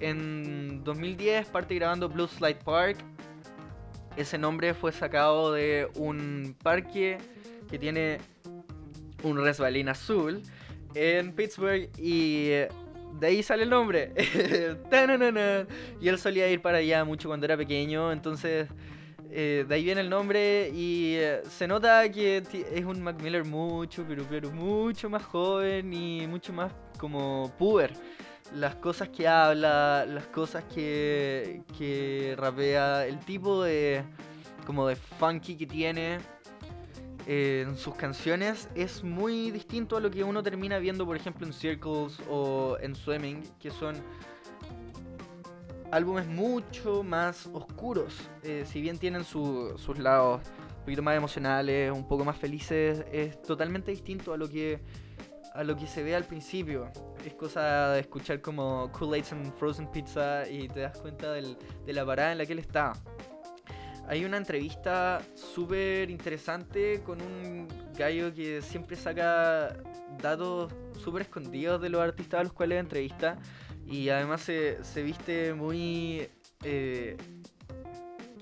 En 0.00 0.82
2010 0.82 1.48
parte 1.48 1.74
grabando 1.74 2.08
Blue 2.08 2.26
Slide 2.26 2.60
Park. 2.64 2.96
Ese 4.16 4.38
nombre 4.38 4.74
fue 4.74 4.92
sacado 4.92 5.52
de 5.52 5.88
un 5.94 6.56
parque 6.62 7.18
que 7.70 7.78
tiene 7.78 8.18
un 9.22 9.42
resbalín 9.42 9.88
azul 9.88 10.42
en 10.94 11.32
Pittsburgh 11.32 11.88
y 11.96 12.48
de 12.48 13.26
ahí 13.26 13.42
sale 13.42 13.62
el 13.64 13.70
nombre. 13.70 14.12
y 16.00 16.08
él 16.08 16.18
solía 16.18 16.50
ir 16.50 16.60
para 16.60 16.78
allá 16.78 17.04
mucho 17.04 17.28
cuando 17.28 17.46
era 17.46 17.56
pequeño, 17.56 18.10
entonces 18.12 18.68
eh, 19.30 19.64
de 19.68 19.74
ahí 19.74 19.84
viene 19.84 20.00
el 20.00 20.10
nombre 20.10 20.70
y 20.74 21.14
eh, 21.16 21.42
se 21.48 21.68
nota 21.68 22.10
que 22.10 22.38
es 22.38 22.84
un 22.84 23.02
Mac 23.02 23.16
mucho, 23.44 24.04
pero, 24.08 24.24
pero 24.28 24.50
mucho 24.50 25.08
más 25.08 25.22
joven 25.24 25.92
y 25.92 26.26
mucho 26.26 26.52
más 26.52 26.72
como 26.98 27.52
puber 27.58 27.92
las 28.54 28.74
cosas 28.76 29.08
que 29.08 29.28
habla, 29.28 30.04
las 30.06 30.26
cosas 30.26 30.64
que, 30.64 31.62
que 31.78 32.34
rapea, 32.36 33.06
el 33.06 33.18
tipo 33.20 33.62
de 33.62 34.02
como 34.66 34.86
de 34.86 34.96
funky 34.96 35.56
que 35.56 35.66
tiene 35.66 36.18
eh, 37.26 37.64
en 37.66 37.76
sus 37.76 37.94
canciones 37.94 38.68
es 38.74 39.04
muy 39.04 39.50
distinto 39.50 39.96
a 39.96 40.00
lo 40.00 40.10
que 40.10 40.24
uno 40.24 40.42
termina 40.42 40.78
viendo, 40.78 41.06
por 41.06 41.16
ejemplo, 41.16 41.46
en 41.46 41.52
Circles 41.52 42.18
o 42.28 42.76
en 42.80 42.94
Swimming, 42.94 43.42
que 43.58 43.70
son 43.70 43.96
álbumes 45.90 46.26
mucho 46.26 47.02
más 47.02 47.48
oscuros. 47.52 48.16
Eh, 48.42 48.64
si 48.66 48.80
bien 48.80 48.98
tienen 48.98 49.24
sus 49.24 49.98
lados 49.98 50.40
un 50.78 50.84
poquito 50.84 51.02
más 51.02 51.16
emocionales, 51.16 51.92
un 51.92 52.06
poco 52.08 52.24
más 52.24 52.36
felices, 52.36 53.04
es 53.12 53.40
totalmente 53.42 53.90
distinto 53.90 54.32
a 54.32 54.36
lo 54.36 54.48
que 54.48 54.80
a 55.54 55.64
lo 55.64 55.76
que 55.76 55.86
se 55.86 56.02
ve 56.02 56.14
al 56.14 56.24
principio. 56.24 56.90
Es 57.24 57.34
cosa 57.34 57.90
de 57.90 58.00
escuchar 58.00 58.40
como 58.40 58.90
Kool-Aid 58.92 59.24
and 59.32 59.54
Frozen 59.56 59.90
Pizza 59.90 60.48
y 60.48 60.68
te 60.68 60.80
das 60.80 60.98
cuenta 60.98 61.32
del, 61.32 61.56
de 61.84 61.92
la 61.92 62.06
parada 62.06 62.32
en 62.32 62.38
la 62.38 62.46
que 62.46 62.52
él 62.52 62.58
está. 62.58 62.92
Hay 64.08 64.24
una 64.24 64.38
entrevista 64.38 65.20
súper 65.34 66.10
interesante 66.10 67.02
con 67.04 67.20
un 67.20 67.68
gallo 67.96 68.34
que 68.34 68.62
siempre 68.62 68.96
saca 68.96 69.76
datos 70.20 70.72
súper 70.98 71.22
escondidos 71.22 71.80
de 71.80 71.90
los 71.90 72.00
artistas 72.00 72.40
a 72.40 72.44
los 72.44 72.52
cuales 72.52 72.80
entrevista 72.80 73.38
y 73.86 74.08
además 74.08 74.40
se, 74.40 74.82
se 74.82 75.02
viste 75.02 75.54
muy 75.54 76.28
eh, 76.64 77.16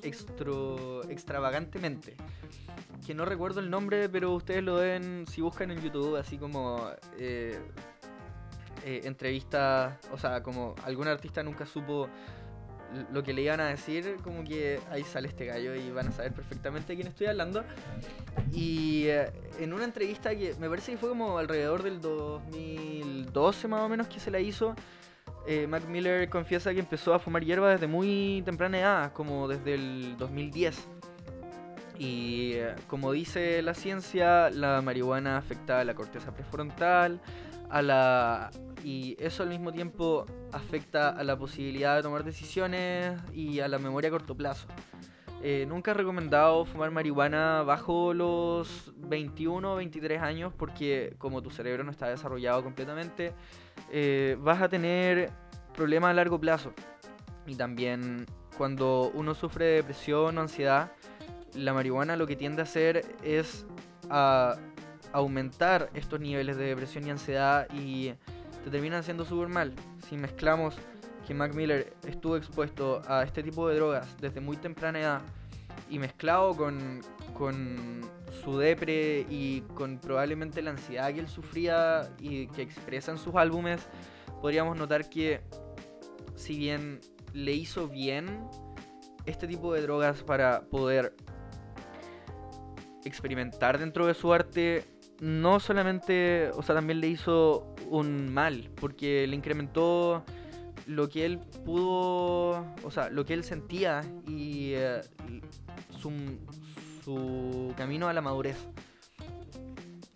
extravagantemente 0.02 2.16
que 3.08 3.14
no 3.14 3.25
recuerdo 3.25 3.61
el 3.61 3.70
nombre, 3.70 4.11
pero 4.11 4.35
ustedes 4.35 4.62
lo 4.62 4.75
ven 4.75 5.25
si 5.26 5.40
buscan 5.40 5.70
en 5.70 5.80
YouTube, 5.80 6.16
así 6.16 6.37
como 6.37 6.90
eh, 7.18 7.58
eh, 8.90 9.00
entrevistas, 9.04 9.99
o 10.12 10.18
sea, 10.18 10.42
como 10.42 10.75
algún 10.85 11.09
artista 11.09 11.42
nunca 11.42 11.66
supo 11.66 12.09
lo 13.12 13.23
que 13.23 13.35
le 13.35 13.42
iban 13.42 13.61
a 13.61 13.66
decir, 13.66 14.16
como 14.25 14.42
que 14.45 14.80
ahí 14.90 15.04
sale 15.04 15.28
este 15.28 15.45
gallo 15.45 15.75
y 15.75 15.90
van 15.90 16.09
a 16.09 16.12
saber 16.12 16.33
perfectamente 16.33 16.88
de 16.88 16.97
quién 16.97 17.09
estoy 17.09 17.26
hablando. 17.26 17.64
Y 18.50 19.04
eh, 19.09 19.30
en 19.61 19.75
una 19.75 19.85
entrevista 19.85 20.35
que 20.35 20.54
me 20.59 20.71
parece 20.71 20.92
que 20.92 20.99
fue 20.99 21.11
como 21.11 21.37
alrededor 21.37 21.83
del 21.83 22.00
2012 22.00 23.68
más 23.68 23.83
o 23.83 23.88
menos 23.90 24.07
que 24.09 24.21
se 24.21 24.30
la 24.30 24.40
hizo, 24.40 24.75
Mac 25.68 25.87
Miller 25.87 26.28
confiesa 26.28 26.75
que 26.75 26.80
empezó 26.80 27.14
a 27.14 27.18
fumar 27.18 27.42
hierba 27.42 27.71
desde 27.71 27.87
muy 27.87 28.42
temprana 28.45 28.78
edad, 28.78 29.12
como 29.12 29.49
desde 29.49 29.75
el 29.75 30.16
2010. 30.18 30.88
Y 31.99 32.52
eh, 32.54 32.75
como 32.87 33.12
dice 33.12 33.61
la 33.62 33.75
ciencia, 33.75 34.50
la 34.50 34.80
marihuana 34.83 35.37
afecta 35.37 35.80
a 35.80 35.85
la 35.85 35.95
corteza 35.95 36.33
prefrontal, 36.33 37.21
a 37.71 37.83
la 37.83 38.50
y 38.88 39.18
eso 39.21 39.42
al 39.42 39.50
mismo 39.50 39.71
tiempo 39.71 40.25
afecta 40.50 41.11
a 41.11 41.23
la 41.23 41.37
posibilidad 41.37 41.97
de 41.97 42.02
tomar 42.02 42.25
decisiones 42.25 43.21
y 43.35 43.61
a 43.61 43.68
la 43.68 43.78
memoria 43.78 44.09
a 44.09 44.11
corto 44.11 44.35
plazo. 44.35 44.66
Eh, 45.42 45.66
nunca 45.68 45.90
he 45.90 45.95
recomendado 45.95 46.64
fumar 46.64 46.90
marihuana 46.90 47.62
bajo 47.64 48.14
los 48.14 48.95
21 48.97 49.75
o 49.75 49.76
23 49.76 50.23
años 50.23 50.54
porque 50.57 51.14
como 51.18 51.42
tu 51.42 51.50
cerebro 51.50 51.85
no 51.85 51.90
está 51.90 52.09
desarrollado 52.09 52.64
completamente, 52.64 53.35
eh, 53.92 54.38
vas 54.40 54.62
a 54.62 54.71
tener 54.71 55.33
problemas 55.76 56.12
a 56.12 56.14
largo 56.14 56.40
plazo. 56.40 56.73
Y 57.47 57.57
también 57.57 58.25
cuando 58.57 59.11
uno 59.12 59.35
sufre 59.35 59.66
de 59.66 59.75
depresión 59.75 60.38
o 60.38 60.40
ansiedad, 60.40 60.92
la 61.54 61.75
marihuana 61.75 62.16
lo 62.16 62.26
que 62.26 62.37
tiende 62.37 62.62
a 62.62 62.64
hacer 62.64 63.04
es 63.23 63.66
a 64.09 64.57
aumentar 65.12 65.90
estos 65.92 66.21
niveles 66.21 66.57
de 66.57 66.64
depresión 66.64 67.07
y 67.07 67.11
ansiedad 67.11 67.68
y 67.75 68.14
te 68.65 68.71
terminan 68.71 69.00
haciendo 69.00 69.25
súper 69.25 69.49
mal. 69.49 69.75
Si 70.09 70.17
mezclamos 70.17 70.77
que 71.27 71.35
Mac 71.35 71.55
Miller 71.55 71.93
estuvo 72.07 72.37
expuesto 72.37 73.03
a 73.07 73.23
este 73.23 73.43
tipo 73.43 73.69
de 73.69 73.77
drogas 73.77 74.17
desde 74.21 74.41
muy 74.41 74.57
temprana 74.57 75.00
edad 75.00 75.23
y 75.91 75.99
mezclado 75.99 76.57
con, 76.57 77.00
con 77.35 78.00
su 78.43 78.59
depre 78.59 79.27
y 79.29 79.61
con 79.75 79.99
probablemente 79.99 80.62
la 80.62 80.71
ansiedad 80.71 81.12
que 81.12 81.21
él 81.21 81.29
sufría 81.29 82.11
y 82.19 82.47
que 82.49 82.62
expresa 82.62 83.12
en 83.12 83.19
sus 83.19 83.35
álbumes, 83.35 83.87
podríamos 84.41 84.77
notar 84.77 85.09
que 85.09 85.41
si 86.35 86.57
bien 86.57 87.00
le 87.33 87.53
hizo 87.53 87.88
bien 87.88 88.47
este 89.27 89.47
tipo 89.47 89.75
de 89.75 89.83
drogas 89.83 90.23
para 90.23 90.62
poder 90.62 91.15
experimentar 93.05 93.79
dentro 93.79 94.07
de 94.07 94.15
su 94.15 94.33
arte, 94.33 94.85
no 95.21 95.61
solamente, 95.61 96.51
o 96.55 96.63
sea, 96.63 96.75
también 96.75 97.01
le 97.01 97.09
hizo 97.09 97.75
un 97.89 98.33
mal, 98.33 98.71
porque 98.81 99.27
le 99.27 99.37
incrementó 99.37 100.25
lo 100.87 101.09
que 101.09 101.27
él 101.27 101.39
pudo, 101.65 102.65
o 102.83 102.91
sea, 102.91 103.11
lo 103.11 103.25
que 103.25 103.35
él 103.35 103.45
sentía 103.45 104.03
y 104.27 104.73
eh, 104.75 105.01
su, 106.01 107.75
camino 107.77 108.09
a 108.09 108.13
la 108.13 108.21
madurez. 108.21 108.57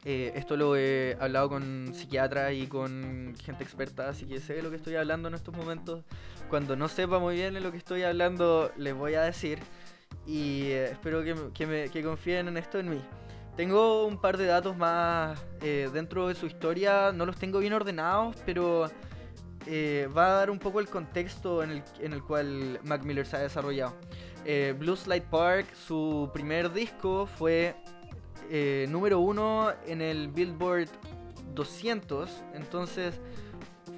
Eh, 0.05 0.33
esto 0.35 0.57
lo 0.57 0.77
he 0.77 1.17
hablado 1.21 1.49
con 1.49 1.93
psiquiatras 1.95 2.53
y 2.55 2.67
con 2.67 3.35
gente 3.41 3.63
experta, 3.63 4.09
así 4.09 4.27
que 4.27 4.41
sé 4.41 4.55
de 4.55 4.63
lo 4.63 4.71
que 4.71 4.77
estoy 4.77 4.97
hablando 4.97 5.29
en 5.29 5.35
estos 5.35 5.55
momentos. 5.55 6.05
Cuando 6.49 6.77
no 6.77 6.89
sepa 6.89 7.19
muy 7.19 7.37
bien 7.37 7.55
de 7.55 7.61
lo 7.61 7.71
que 7.71 7.79
estoy 7.79 8.03
hablando, 8.03 8.73
les 8.77 8.95
voy 8.95 9.15
a 9.15 9.23
decir. 9.23 9.59
Y 10.27 10.65
eh, 10.65 10.91
espero 10.93 11.23
que, 11.23 11.67
me, 11.67 11.89
que 11.89 12.03
confíen 12.03 12.49
en 12.49 12.57
esto 12.57 12.79
en 12.79 12.91
mí. 12.91 13.01
Tengo 13.57 14.07
un 14.07 14.19
par 14.19 14.39
de 14.39 14.47
datos 14.47 14.77
más 14.77 15.39
eh, 15.61 15.91
dentro 15.93 16.29
de 16.29 16.35
su 16.35 16.47
historia, 16.47 17.13
no 17.13 17.27
los 17.27 17.37
tengo 17.37 17.59
bien 17.59 17.75
ordenados, 17.75 18.37
pero 18.47 18.89
eh, 19.67 20.09
va 20.17 20.27
a 20.27 20.31
dar 20.31 20.51
un 20.51 20.59
poco 20.59 20.81
el 20.81 20.89
contexto 20.89 21.63
en 21.63 21.71
el, 21.71 21.83
en 22.01 22.13
el 22.13 22.23
cual 22.23 22.81
Mac 22.85 23.05
Miller 23.05 23.27
se 23.27 23.37
ha 23.37 23.41
desarrollado. 23.41 23.95
Eh, 24.45 24.75
Blue 24.77 24.97
Slide 24.97 25.27
Park, 25.31 25.67
su 25.75 26.31
primer 26.33 26.73
disco, 26.73 27.27
fue 27.27 27.77
eh, 28.51 28.87
número 28.89 29.21
uno 29.21 29.71
en 29.87 30.01
el 30.01 30.29
Billboard 30.29 30.89
200, 31.55 32.31
entonces 32.55 33.21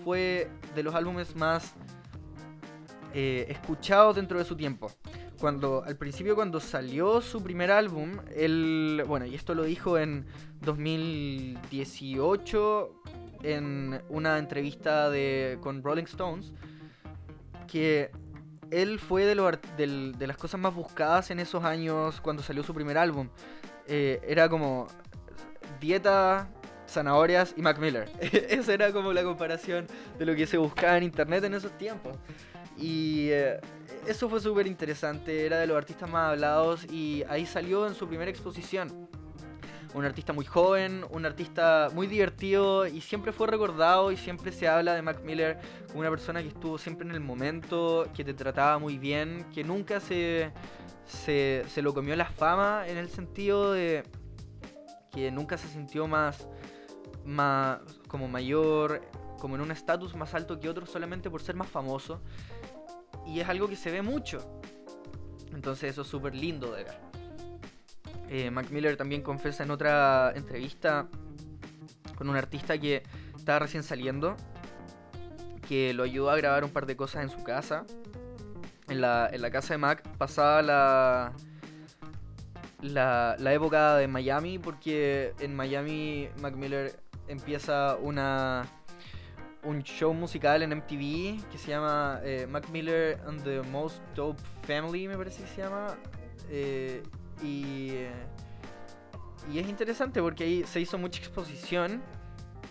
fue 0.05 0.51
de 0.75 0.83
los 0.83 0.95
álbumes 0.95 1.35
más 1.35 1.75
escuchados 3.15 4.17
dentro 4.17 4.41
de 4.41 4.45
su 4.45 4.57
tiempo 4.57 4.91
cuando 5.39 5.85
al 5.85 5.97
principio 5.97 6.35
cuando 6.35 6.61
salió 6.61 7.21
su 7.21 7.43
primer 7.43 7.71
álbum, 7.71 8.13
él, 8.35 9.05
bueno, 9.07 9.27
y 9.27 9.35
esto 9.35 9.55
lo 9.55 9.65
dijo 9.65 9.99
en 9.99 10.25
2018 10.63 13.03
en 13.43 14.01
una 14.09 14.39
entrevista 14.39 15.11
de, 15.11 15.59
con 15.61 15.83
Rolling 15.83 16.05
Stones, 16.05 16.55
que 17.67 18.11
él 18.71 18.99
fue 18.99 19.25
de, 19.25 19.35
lo, 19.35 19.51
de, 19.51 20.27
las 20.27 20.37
cosas 20.37 20.61
más 20.61 20.75
buscadas 20.75 21.31
en 21.31 21.39
esos 21.39 21.65
años 21.65 22.21
cuando 22.21 22.43
salió 22.43 22.63
su 22.63 22.75
primer 22.75 22.99
álbum. 22.99 23.29
Eh, 23.87 24.21
era 24.27 24.49
como 24.49 24.87
dieta, 25.81 26.49
zanahorias 26.89 27.55
y 27.57 27.63
Mac 27.63 27.79
Miller. 27.79 28.11
Esa 28.21 28.73
era 28.73 28.93
como 28.93 29.13
la 29.13 29.23
comparación 29.23 29.87
de 30.19 30.27
lo 30.27 30.35
que 30.35 30.47
se 30.47 30.57
buscaba 30.57 30.97
en 30.97 31.05
internet 31.05 31.45
en 31.45 31.55
esos 31.55 31.77
tiempos. 31.77 32.17
Y 32.77 33.29
eh, 33.31 33.61
eso 34.07 34.29
fue 34.29 34.41
súper 34.41 34.67
interesante, 34.67 35.47
era 35.47 35.59
de 35.59 35.67
los 35.67 35.77
artistas 35.77 36.11
más 36.11 36.33
hablados 36.33 36.85
y 36.91 37.23
ahí 37.29 37.47
salió 37.47 37.87
en 37.87 37.95
su 37.95 38.07
primera 38.09 38.31
exposición. 38.31 39.09
Un 39.95 40.05
artista 40.05 40.33
muy 40.33 40.45
joven, 40.45 41.05
un 41.11 41.25
artista 41.25 41.89
muy 41.95 42.09
divertido 42.09 42.87
y 42.87 43.01
siempre 43.01 43.33
fue 43.33 43.47
recordado 43.47 44.11
y 44.11 44.17
siempre 44.17 44.51
se 44.51 44.67
habla 44.67 44.95
de 44.95 45.03
Mac 45.03 45.23
Miller 45.23 45.59
como 45.87 46.01
una 46.01 46.11
persona 46.11 46.43
que 46.43 46.49
estuvo 46.49 46.79
siempre 46.79 47.09
en 47.09 47.15
el 47.15 47.21
momento, 47.21 48.09
que 48.15 48.25
te 48.25 48.35
trataba 48.35 48.79
muy 48.79 48.99
bien, 48.99 49.47
que 49.55 49.63
nunca 49.63 50.01
se, 50.01 50.51
se, 51.07 51.65
se 51.69 51.81
lo 51.81 51.95
comió 51.95 52.17
la 52.17 52.27
fama 52.27 52.89
en 52.89 52.97
el 52.97 53.09
sentido 53.09 53.73
de 53.73 54.03
que 55.13 55.31
nunca 55.31 55.57
se 55.57 55.69
sintió 55.69 56.09
más, 56.09 56.49
más 57.25 57.79
como 58.09 58.27
mayor, 58.27 59.01
como 59.39 59.55
en 59.55 59.61
un 59.61 59.71
estatus 59.71 60.15
más 60.17 60.35
alto 60.35 60.59
que 60.59 60.69
otros 60.69 60.91
solamente 60.91 61.31
por 61.31 61.41
ser 61.41 61.55
más 61.55 61.69
famoso 61.69 62.21
y 63.27 63.41
es 63.41 63.49
algo 63.49 63.69
que 63.69 63.77
se 63.77 63.91
ve 63.91 64.03
mucho. 64.03 64.61
Entonces 65.53 65.91
eso 65.91 66.03
es 66.03 66.09
súper 66.09 66.35
lindo 66.35 66.73
de 66.73 66.85
ver. 66.85 66.99
Eh, 68.29 68.51
Mac 68.51 68.71
Miller 68.71 68.97
también 68.97 69.23
confesa 69.23 69.63
en 69.63 69.71
otra 69.71 70.33
entrevista 70.35 71.09
con 72.17 72.29
un 72.29 72.37
artista 72.37 72.79
que 72.79 73.03
estaba 73.37 73.61
recién 73.61 73.83
saliendo, 73.83 74.37
que 75.69 75.93
lo 75.95 76.03
ayudó 76.03 76.31
a 76.31 76.37
grabar 76.37 76.65
un 76.65 76.71
par 76.71 76.87
de 76.87 76.97
cosas 76.97 77.23
en 77.23 77.31
su 77.31 77.43
casa. 77.43 77.85
En 78.89 79.01
la, 79.01 79.31
en 79.33 79.41
la 79.41 79.51
casa 79.51 79.75
de 79.75 79.79
Mac 79.79 80.07
pasaba 80.19 80.61
la, 80.61 81.33
la, 82.83 83.37
la 83.39 83.55
época 83.55 83.97
de 83.97 84.09
Miami, 84.09 84.59
porque 84.59 85.33
en 85.39 85.57
Miami 85.57 86.29
Mac 86.41 86.55
Miller 86.55 87.01
empieza 87.29 87.97
una 87.97 88.67
un 89.65 89.83
show 89.83 90.13
musical 90.13 90.63
en 90.63 90.71
MTV 90.71 91.51
que 91.51 91.59
se 91.59 91.71
llama 91.71 92.21
eh, 92.23 92.47
Mac 92.49 92.69
Miller 92.71 93.19
and 93.27 93.43
the 93.43 93.63
Most 93.63 94.03
Dope 94.15 94.41
Family, 94.67 95.09
me 95.09 95.17
parece 95.17 95.43
que 95.43 95.49
se 95.49 95.63
llama. 95.63 95.97
Eh, 96.51 97.03
y, 97.43 97.91
eh, 97.91 98.11
y 99.53 99.59
es 99.59 99.69
interesante 99.69 100.21
porque 100.21 100.45
ahí 100.45 100.65
se 100.65 100.81
hizo 100.81 100.99
mucha 100.99 101.19
exposición. 101.21 102.03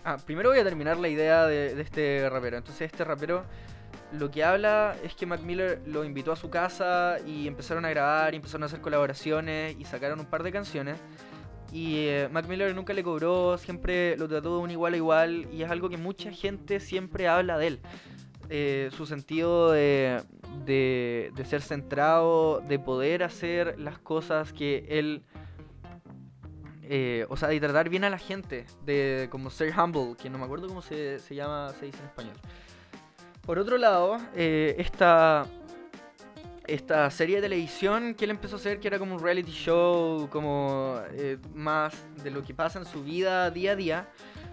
Ah, 0.04 0.16
primero 0.24 0.50
voy 0.50 0.58
a 0.58 0.64
terminar 0.64 0.98
la 0.98 1.08
idea 1.08 1.46
de, 1.46 1.74
de 1.74 1.82
este 1.82 2.28
rapero. 2.28 2.56
Entonces 2.58 2.90
este 2.92 3.04
rapero 3.04 3.44
lo 4.12 4.30
que 4.30 4.44
habla 4.44 4.96
es 5.02 5.14
que 5.14 5.26
Mac 5.26 5.40
Miller 5.40 5.80
lo 5.86 6.04
invitó 6.04 6.32
a 6.32 6.36
su 6.36 6.50
casa 6.50 7.16
y 7.26 7.48
empezaron 7.48 7.84
a 7.84 7.90
grabar 7.90 8.32
y 8.34 8.36
empezaron 8.36 8.62
a 8.64 8.66
hacer 8.66 8.80
colaboraciones 8.80 9.76
y 9.78 9.84
sacaron 9.84 10.20
un 10.20 10.26
par 10.26 10.42
de 10.42 10.52
canciones. 10.52 10.98
Y 11.74 12.06
eh, 12.06 12.28
Mac 12.30 12.46
Miller 12.46 12.72
nunca 12.72 12.92
le 12.92 13.02
cobró, 13.02 13.58
siempre 13.58 14.16
lo 14.16 14.28
trató 14.28 14.56
de 14.56 14.62
un 14.62 14.70
igual 14.70 14.94
a 14.94 14.96
igual 14.96 15.48
y 15.52 15.64
es 15.64 15.70
algo 15.72 15.90
que 15.90 15.96
mucha 15.96 16.30
gente 16.30 16.78
siempre 16.78 17.26
habla 17.26 17.58
de 17.58 17.66
él. 17.66 17.80
Eh, 18.48 18.90
su 18.96 19.06
sentido 19.06 19.72
de, 19.72 20.22
de, 20.64 21.44
ser 21.44 21.62
centrado, 21.62 22.60
de 22.60 22.78
poder 22.78 23.24
hacer 23.24 23.76
las 23.80 23.98
cosas 23.98 24.52
que 24.52 24.86
él... 24.88 25.24
Eh, 26.84 27.26
o 27.28 27.36
sea, 27.36 27.48
de 27.48 27.58
tratar 27.58 27.88
bien 27.88 28.04
a 28.04 28.10
la 28.10 28.18
gente, 28.18 28.66
de 28.84 29.26
como 29.32 29.50
ser 29.50 29.74
humble, 29.76 30.14
que 30.16 30.30
no 30.30 30.38
me 30.38 30.44
acuerdo 30.44 30.68
cómo 30.68 30.80
se, 30.80 31.18
se 31.18 31.34
llama, 31.34 31.72
se 31.80 31.86
dice 31.86 31.98
en 31.98 32.04
español. 32.04 32.36
Por 33.44 33.58
otro 33.58 33.78
lado, 33.78 34.18
esta 34.36 35.44
esta 36.66 37.10
serie 37.10 37.36
de 37.36 37.42
televisión 37.42 38.14
que 38.14 38.24
él 38.24 38.30
empezó 38.30 38.56
a 38.56 38.58
hacer, 38.58 38.80
que 38.80 38.88
era 38.88 38.98
como 38.98 39.14
un 39.16 39.22
reality 39.22 39.50
show, 39.50 40.28
como 40.30 41.00
eh, 41.12 41.38
más 41.54 41.94
de 42.22 42.30
lo 42.30 42.42
que 42.42 42.54
pasa 42.54 42.78
en 42.78 42.86
su 42.86 43.02
vida 43.02 43.50
día 43.50 43.72
a 43.72 43.76
día, 43.76 44.08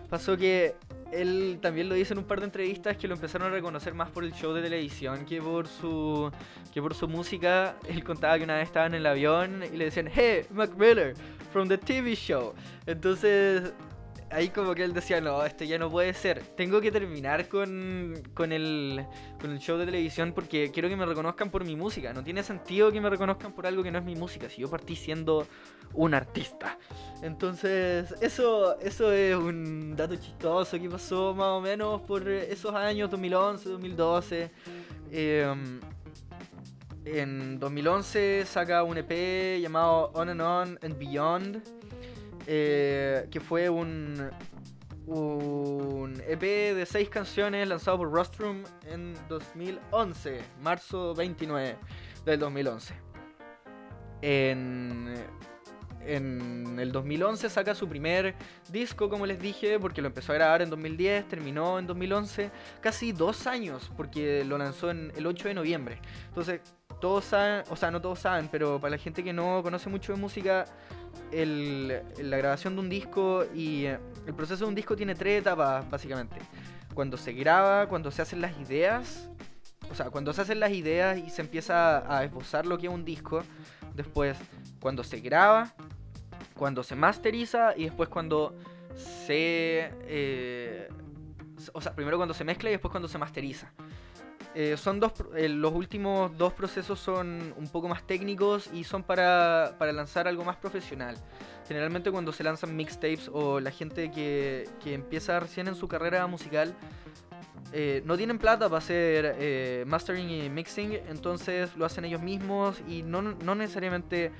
pasó 0.10 0.36
que 0.38 0.76
él 1.12 1.60
también 1.62 1.90
lo 1.90 1.96
dice 1.96 2.14
en 2.14 2.20
un 2.20 2.26
par 2.26 2.40
de 2.40 2.46
entrevistas 2.46 2.98
que 2.98 3.08
lo 3.08 3.16
empezaron 3.16 3.48
a 3.48 3.52
reconocer 3.52 3.94
más 3.94 4.10
por 4.10 4.24
el 4.24 4.34
show 4.34 4.54
de 4.54 4.62
televisión 4.62 5.26
que 5.26 5.42
por 5.42 5.68
su 5.68 6.32
que 6.74 6.82
por 6.82 6.94
su 6.94 7.08
música. 7.08 7.76
Él 7.88 8.04
contaba 8.04 8.38
que 8.38 8.44
una 8.44 8.56
vez 8.56 8.68
estaba 8.68 8.86
en 8.86 8.96
el 8.96 9.06
avión 9.06 9.64
y 9.64 9.78
le 9.78 9.86
decían, 9.86 10.10
"Hey, 10.14 10.46
Mac 10.52 10.72
Miller 10.78 11.14
from 11.52 11.68
the 11.68 11.78
TV 11.78 12.16
show." 12.16 12.54
Entonces 12.86 13.74
ahí 14.32 14.50
como 14.50 14.74
que 14.74 14.84
él 14.84 14.94
decía, 14.94 15.22
no, 15.22 15.44
esto 15.44 15.64
ya 15.64 15.78
no 15.78 15.90
puede 15.90 16.14
ser. 16.14 16.42
Tengo 16.56 16.82
que 16.82 16.92
terminar 16.92 17.48
con, 17.48 18.14
con, 18.34 18.52
el, 18.52 19.06
con 19.40 19.52
el 19.52 19.60
show 19.60 19.78
de 19.78 19.86
televisión 19.86 20.34
porque 20.34 20.72
quiero 20.72 20.90
que 20.90 20.96
me 20.96 21.06
reconozcan 21.06 21.50
por 21.50 21.64
mi 21.64 21.76
música. 21.76 22.14
No 22.14 22.24
tiene 22.24 22.44
sentido 22.44 22.92
que 22.92 23.02
me 23.02 23.10
reconozcan 23.10 23.54
por 23.54 23.68
algo 23.68 23.84
que 23.84 23.92
no 23.92 24.00
es 24.00 24.06
mi 24.06 24.16
música. 24.16 24.50
Si 24.50 24.62
yo 24.62 24.70
partí 24.70 24.96
siendo 24.96 25.48
un 25.94 26.14
artista. 26.14 26.78
Entonces, 27.22 28.14
eso, 28.22 28.80
eso 28.80 29.12
es 29.12 29.36
un 29.36 29.96
dato 29.96 30.16
chistoso 30.16 30.80
que 30.80 30.90
pasó 30.90 31.34
más 31.36 31.48
o 31.48 31.62
menos 31.62 32.02
por 32.02 32.28
esos 32.28 32.74
años, 32.74 33.10
2011, 33.10 33.70
2012. 33.70 34.52
Em, 35.12 35.80
en 37.04 37.60
2011 37.60 38.46
saca 38.46 38.84
un 38.84 38.98
EP 38.98 39.60
llamado 39.60 40.12
On 40.14 40.30
and 40.30 40.42
On 40.42 40.80
and 40.82 40.98
Beyond 40.98 41.81
eh, 42.48 43.28
que 43.30 43.40
fue 43.40 43.70
un, 43.70 44.30
un 45.08 46.22
EP 46.28 46.42
de 46.42 46.86
seis 46.86 47.10
canciones 47.10 47.68
lanzado 47.68 47.98
por 47.98 48.12
Rostrum 48.12 48.64
en 48.86 49.14
2011, 49.28 50.40
marzo 50.62 51.14
29 51.14 51.76
del 52.26 52.40
2011. 52.40 52.94
En, 54.24 55.16
en 56.06 56.80
el 56.80 56.92
2011 56.92 57.50
saca 57.50 57.76
su 57.76 57.88
primer 57.88 58.36
disco, 58.70 59.10
como 59.10 59.26
les 59.26 59.40
dije, 59.40 59.80
porque 59.80 60.02
lo 60.02 60.08
empezó 60.08 60.32
a 60.32 60.36
grabar 60.36 60.62
en 60.62 60.70
2010, 60.70 61.28
terminó 61.28 61.80
en 61.80 61.88
2011, 61.88 62.52
casi 62.80 63.12
dos 63.12 63.48
años, 63.48 63.92
porque 63.96 64.44
lo 64.46 64.58
lanzó 64.58 64.92
en 64.92 65.12
el 65.16 65.26
8 65.28 65.50
de 65.50 65.54
noviembre. 65.54 66.00
Entonces, 66.28 66.62
todos 67.00 67.26
saben, 67.26 67.64
o 67.70 67.76
sea, 67.76 67.92
no 67.92 68.02
todos 68.02 68.20
saben, 68.20 68.48
pero 68.50 68.80
para 68.80 68.92
la 68.92 68.98
gente 68.98 69.24
que 69.24 69.34
no 69.34 69.62
conoce 69.64 69.90
mucho 69.90 70.14
de 70.14 70.20
música, 70.20 70.66
el, 71.32 72.02
la 72.20 72.38
grabación 72.38 72.76
de 72.76 72.82
un 72.82 72.90
disco 72.90 73.46
y 73.54 73.86
eh, 73.86 74.00
el 74.28 74.34
proceso 74.34 74.66
de 74.66 74.70
un 74.70 74.76
disco 74.76 74.96
tiene 74.96 75.16
tres 75.16 75.42
etapas, 75.42 75.90
básicamente. 75.90 76.36
Cuando 76.94 77.18
se 77.18 77.34
graba, 77.34 77.88
cuando 77.88 78.12
se 78.12 78.22
hacen 78.22 78.42
las 78.42 78.58
ideas, 78.60 79.30
o 79.90 79.96
sea, 79.96 80.10
cuando 80.10 80.34
se 80.34 80.42
hacen 80.42 80.60
las 80.60 80.72
ideas 80.72 81.18
y 81.18 81.30
se 81.30 81.42
empieza 81.42 82.14
a 82.14 82.24
esbozar 82.24 82.66
lo 82.66 82.78
que 82.78 82.88
es 82.88 82.94
un 82.94 83.06
disco, 83.06 83.44
después 83.96 84.38
cuando 84.80 85.04
se 85.04 85.20
graba, 85.20 85.74
cuando 86.56 86.84
se 86.84 86.96
masteriza 86.96 87.74
y 87.76 87.86
después 87.86 88.10
cuando 88.10 88.56
se... 88.96 89.92
Eh, 90.04 90.90
o 91.74 91.82
sea, 91.82 91.94
primero 91.94 92.18
cuando 92.18 92.34
se 92.34 92.44
mezcla 92.44 92.70
y 92.70 92.74
después 92.74 92.92
cuando 92.92 93.08
se 93.08 93.18
masteriza. 93.18 93.72
Eh, 94.54 94.76
son 94.78 95.00
dos, 95.00 95.14
eh, 95.36 95.48
los 95.48 95.74
últimos 95.74 96.38
dos 96.38 96.52
procesos 96.54 97.00
son 97.00 97.54
un 97.58 97.70
poco 97.70 97.88
más 97.88 98.06
técnicos 98.06 98.70
y 98.74 98.84
son 98.84 99.04
para, 99.04 99.76
para 99.78 99.94
lanzar 99.94 100.28
algo 100.28 100.44
más 100.44 100.58
profesional. 100.58 101.16
Generalmente 101.68 102.12
cuando 102.12 102.34
se 102.34 102.44
lanzan 102.44 102.76
mixtapes 102.76 103.30
o 103.32 103.60
la 103.62 103.72
gente 103.72 104.12
que, 104.12 104.68
que 104.84 104.94
empieza 104.94 105.40
recién 105.40 105.68
en 105.68 105.76
su 105.76 105.88
carrera 105.88 106.28
musical 106.28 106.76
no 108.04 108.18
tienen 108.18 108.38
plata 108.38 108.66
para 108.66 108.80
hacer 108.80 109.86
mastering 109.86 110.30
y 110.30 110.50
mixing, 110.50 110.92
entonces 111.08 111.74
lo 111.78 111.86
hacen 111.86 112.04
ellos 112.04 112.22
mismos 112.22 112.82
y 112.86 113.02
no, 113.02 113.22
no 113.22 113.56
necesariamente 113.56 114.34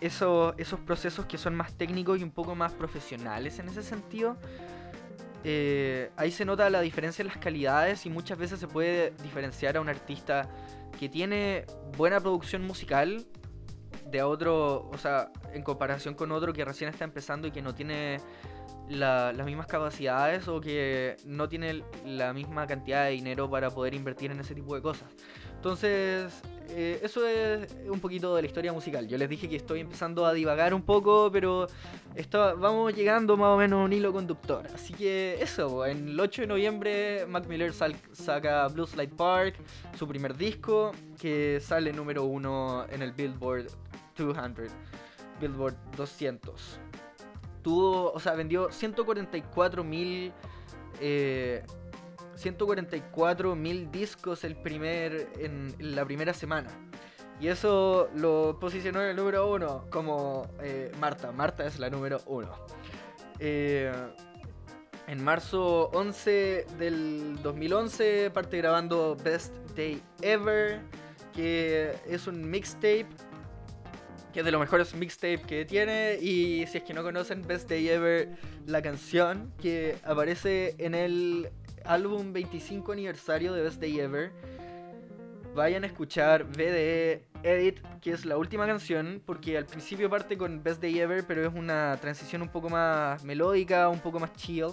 esos, 0.00 0.54
esos 0.56 0.80
procesos 0.80 1.26
que 1.26 1.38
son 1.38 1.54
más 1.54 1.74
técnicos 1.74 2.20
y 2.20 2.22
un 2.22 2.30
poco 2.30 2.54
más 2.54 2.72
profesionales 2.72 3.58
en 3.58 3.68
ese 3.68 3.82
sentido. 3.82 4.36
Eh, 5.44 6.10
ahí 6.16 6.30
se 6.30 6.44
nota 6.44 6.70
la 6.70 6.80
diferencia 6.80 7.22
en 7.22 7.28
las 7.28 7.36
calidades 7.36 8.06
y 8.06 8.10
muchas 8.10 8.38
veces 8.38 8.58
se 8.58 8.66
puede 8.66 9.12
diferenciar 9.22 9.76
a 9.76 9.80
un 9.80 9.90
artista 9.90 10.48
que 10.98 11.08
tiene 11.08 11.66
buena 11.96 12.18
producción 12.18 12.62
musical 12.62 13.26
de 14.10 14.22
otro, 14.22 14.88
o 14.90 14.98
sea, 14.98 15.30
en 15.52 15.62
comparación 15.62 16.14
con 16.14 16.32
otro 16.32 16.52
que 16.52 16.64
recién 16.64 16.88
está 16.88 17.04
empezando 17.04 17.46
y 17.46 17.50
que 17.50 17.62
no 17.62 17.74
tiene 17.74 18.18
las 18.88 19.44
mismas 19.44 19.66
capacidades 19.66 20.46
o 20.48 20.60
que 20.60 21.16
no 21.24 21.48
tiene 21.48 21.82
la 22.04 22.32
misma 22.32 22.66
cantidad 22.66 23.04
de 23.04 23.12
dinero 23.12 23.48
para 23.50 23.70
poder 23.70 23.94
invertir 23.94 24.30
en 24.30 24.40
ese 24.40 24.54
tipo 24.54 24.74
de 24.74 24.82
cosas. 24.82 25.08
Entonces, 25.64 26.30
eh, 26.68 27.00
eso 27.02 27.26
es 27.26 27.74
un 27.88 27.98
poquito 27.98 28.36
de 28.36 28.42
la 28.42 28.46
historia 28.46 28.70
musical. 28.70 29.08
Yo 29.08 29.16
les 29.16 29.30
dije 29.30 29.48
que 29.48 29.56
estoy 29.56 29.80
empezando 29.80 30.26
a 30.26 30.34
divagar 30.34 30.74
un 30.74 30.82
poco, 30.82 31.30
pero 31.32 31.68
vamos 32.58 32.94
llegando 32.94 33.34
más 33.38 33.48
o 33.48 33.56
menos 33.56 33.80
a 33.80 33.84
un 33.84 33.92
hilo 33.94 34.12
conductor. 34.12 34.66
Así 34.74 34.92
que 34.92 35.38
eso, 35.40 35.86
en 35.86 36.08
el 36.08 36.20
8 36.20 36.42
de 36.42 36.48
noviembre 36.48 37.26
Mac 37.26 37.46
Miller 37.46 37.72
saca 37.72 38.68
Blues 38.68 38.94
Light 38.94 39.14
Park, 39.14 39.54
su 39.98 40.06
primer 40.06 40.36
disco, 40.36 40.92
que 41.18 41.58
sale 41.62 41.94
número 41.94 42.24
uno 42.24 42.84
en 42.90 43.00
el 43.00 43.12
Billboard 43.12 43.68
200, 44.18 44.70
Billboard 45.40 45.76
200. 45.96 46.78
Tuvo, 47.62 48.12
o 48.12 48.20
sea, 48.20 48.34
vendió 48.34 48.70
144 48.70 49.82
mil... 49.82 50.30
Eh, 51.00 51.64
144 52.36 53.54
mil 53.54 53.90
discos 53.90 54.44
el 54.44 54.56
primer, 54.56 55.28
en, 55.38 55.74
la 55.78 56.04
primera 56.04 56.34
semana. 56.34 56.70
Y 57.40 57.48
eso 57.48 58.08
lo 58.14 58.58
posicionó 58.60 59.02
en 59.02 59.08
el 59.10 59.16
número 59.16 59.50
uno 59.52 59.86
como 59.90 60.48
eh, 60.60 60.92
Marta. 61.00 61.32
Marta 61.32 61.66
es 61.66 61.78
la 61.78 61.90
número 61.90 62.20
uno. 62.26 62.50
Eh, 63.40 63.92
en 65.06 65.22
marzo 65.22 65.90
11 65.92 66.66
del 66.78 67.42
2011 67.42 68.30
parte 68.30 68.56
grabando 68.56 69.16
Best 69.22 69.54
Day 69.76 70.00
Ever, 70.22 70.80
que 71.34 71.92
es 72.08 72.26
un 72.26 72.48
mixtape, 72.48 73.06
que 74.32 74.40
es 74.40 74.44
de 74.44 74.50
los 74.50 74.60
mejores 74.60 74.94
mixtape 74.94 75.42
que 75.42 75.64
tiene. 75.64 76.18
Y 76.20 76.66
si 76.68 76.78
es 76.78 76.84
que 76.84 76.94
no 76.94 77.02
conocen 77.02 77.42
Best 77.42 77.68
Day 77.68 77.88
Ever, 77.88 78.30
la 78.66 78.80
canción 78.80 79.52
que 79.60 79.96
aparece 80.04 80.74
en 80.78 80.94
el 80.94 81.50
álbum 81.84 82.32
25 82.32 82.92
aniversario 82.92 83.52
de 83.52 83.62
Best 83.62 83.80
Day 83.80 84.00
Ever, 84.00 84.32
vayan 85.54 85.84
a 85.84 85.86
escuchar 85.86 86.44
BDE 86.44 87.24
Edit, 87.42 87.80
que 88.00 88.10
es 88.10 88.24
la 88.24 88.38
última 88.38 88.66
canción, 88.66 89.22
porque 89.24 89.56
al 89.56 89.66
principio 89.66 90.08
parte 90.08 90.36
con 90.36 90.62
Best 90.62 90.80
Day 90.80 90.98
Ever, 90.98 91.24
pero 91.26 91.46
es 91.46 91.54
una 91.54 91.96
transición 92.00 92.42
un 92.42 92.48
poco 92.48 92.70
más 92.70 93.22
melódica, 93.24 93.88
un 93.88 94.00
poco 94.00 94.18
más 94.18 94.32
chill. 94.34 94.68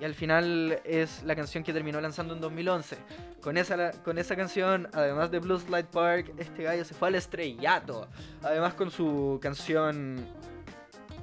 Y 0.00 0.04
al 0.04 0.14
final 0.14 0.80
es 0.84 1.24
la 1.24 1.34
canción 1.34 1.64
que 1.64 1.72
terminó 1.72 2.00
lanzando 2.00 2.32
en 2.32 2.40
2011. 2.40 2.96
Con 3.40 3.56
esa, 3.56 3.90
con 4.02 4.18
esa 4.18 4.36
canción, 4.36 4.88
además 4.92 5.30
de 5.32 5.40
Blues 5.40 5.68
Light 5.68 5.86
Park, 5.86 6.32
este 6.38 6.62
gallo 6.62 6.84
se 6.84 6.94
fue 6.94 7.08
al 7.08 7.16
estrellato. 7.16 8.06
Además 8.42 8.74
con 8.74 8.92
su 8.92 9.40
canción 9.42 10.24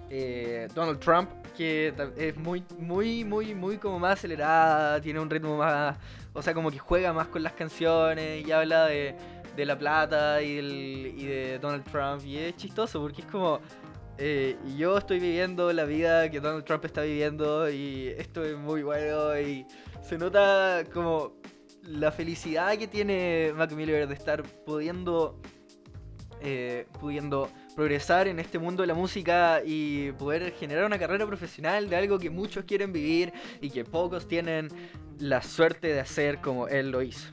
eh, 0.09 0.67
Donald 0.75 0.99
Trump, 0.99 1.29
que 1.55 1.93
es 2.17 2.37
muy, 2.37 2.63
muy, 2.77 3.23
muy, 3.23 3.55
muy 3.55 3.77
como 3.77 3.99
más 3.99 4.13
acelerada, 4.13 4.99
tiene 5.01 5.19
un 5.19 5.29
ritmo 5.29 5.57
más, 5.57 5.97
o 6.33 6.41
sea, 6.41 6.53
como 6.53 6.71
que 6.71 6.79
juega 6.79 7.13
más 7.13 7.27
con 7.27 7.43
las 7.43 7.53
canciones 7.53 8.45
y 8.45 8.51
habla 8.51 8.85
de, 8.85 9.15
de 9.55 9.65
la 9.65 9.77
plata 9.77 10.41
y, 10.41 11.25
de 11.25 11.59
Donald 11.59 11.83
Trump. 11.85 12.25
Y 12.25 12.37
es 12.37 12.55
chistoso 12.55 13.01
porque 13.01 13.21
es 13.21 13.27
como, 13.27 13.59
eh, 14.17 14.57
yo 14.77 14.97
estoy 14.97 15.19
viviendo 15.19 15.71
la 15.73 15.85
vida 15.85 16.29
que 16.29 16.39
Donald 16.39 16.65
Trump 16.65 16.85
está 16.85 17.01
viviendo 17.01 17.69
y 17.69 18.07
esto 18.17 18.43
es 18.43 18.57
muy 18.57 18.83
bueno 18.83 19.39
y 19.39 19.65
se 20.01 20.17
nota 20.17 20.83
como 20.93 21.33
la 21.83 22.11
felicidad 22.11 22.77
que 22.77 22.87
tiene 22.87 23.53
Mac 23.55 23.71
Miller 23.71 24.07
de 24.07 24.13
estar 24.13 24.43
pudiendo, 24.65 25.39
eh, 26.41 26.87
pudiendo 26.99 27.49
progresar 27.75 28.27
en 28.27 28.39
este 28.39 28.57
mundo 28.57 28.81
de 28.83 28.87
la 28.87 28.93
música 28.93 29.61
y 29.65 30.11
poder 30.13 30.53
generar 30.53 30.85
una 30.85 30.97
carrera 30.97 31.27
profesional 31.27 31.89
de 31.89 31.95
algo 31.95 32.17
que 32.17 32.29
muchos 32.29 32.65
quieren 32.65 32.93
vivir 32.93 33.33
y 33.61 33.69
que 33.69 33.83
pocos 33.83 34.27
tienen 34.27 34.69
la 35.19 35.41
suerte 35.41 35.87
de 35.87 35.99
hacer 35.99 36.39
como 36.39 36.67
él 36.67 36.91
lo 36.91 37.01
hizo. 37.01 37.31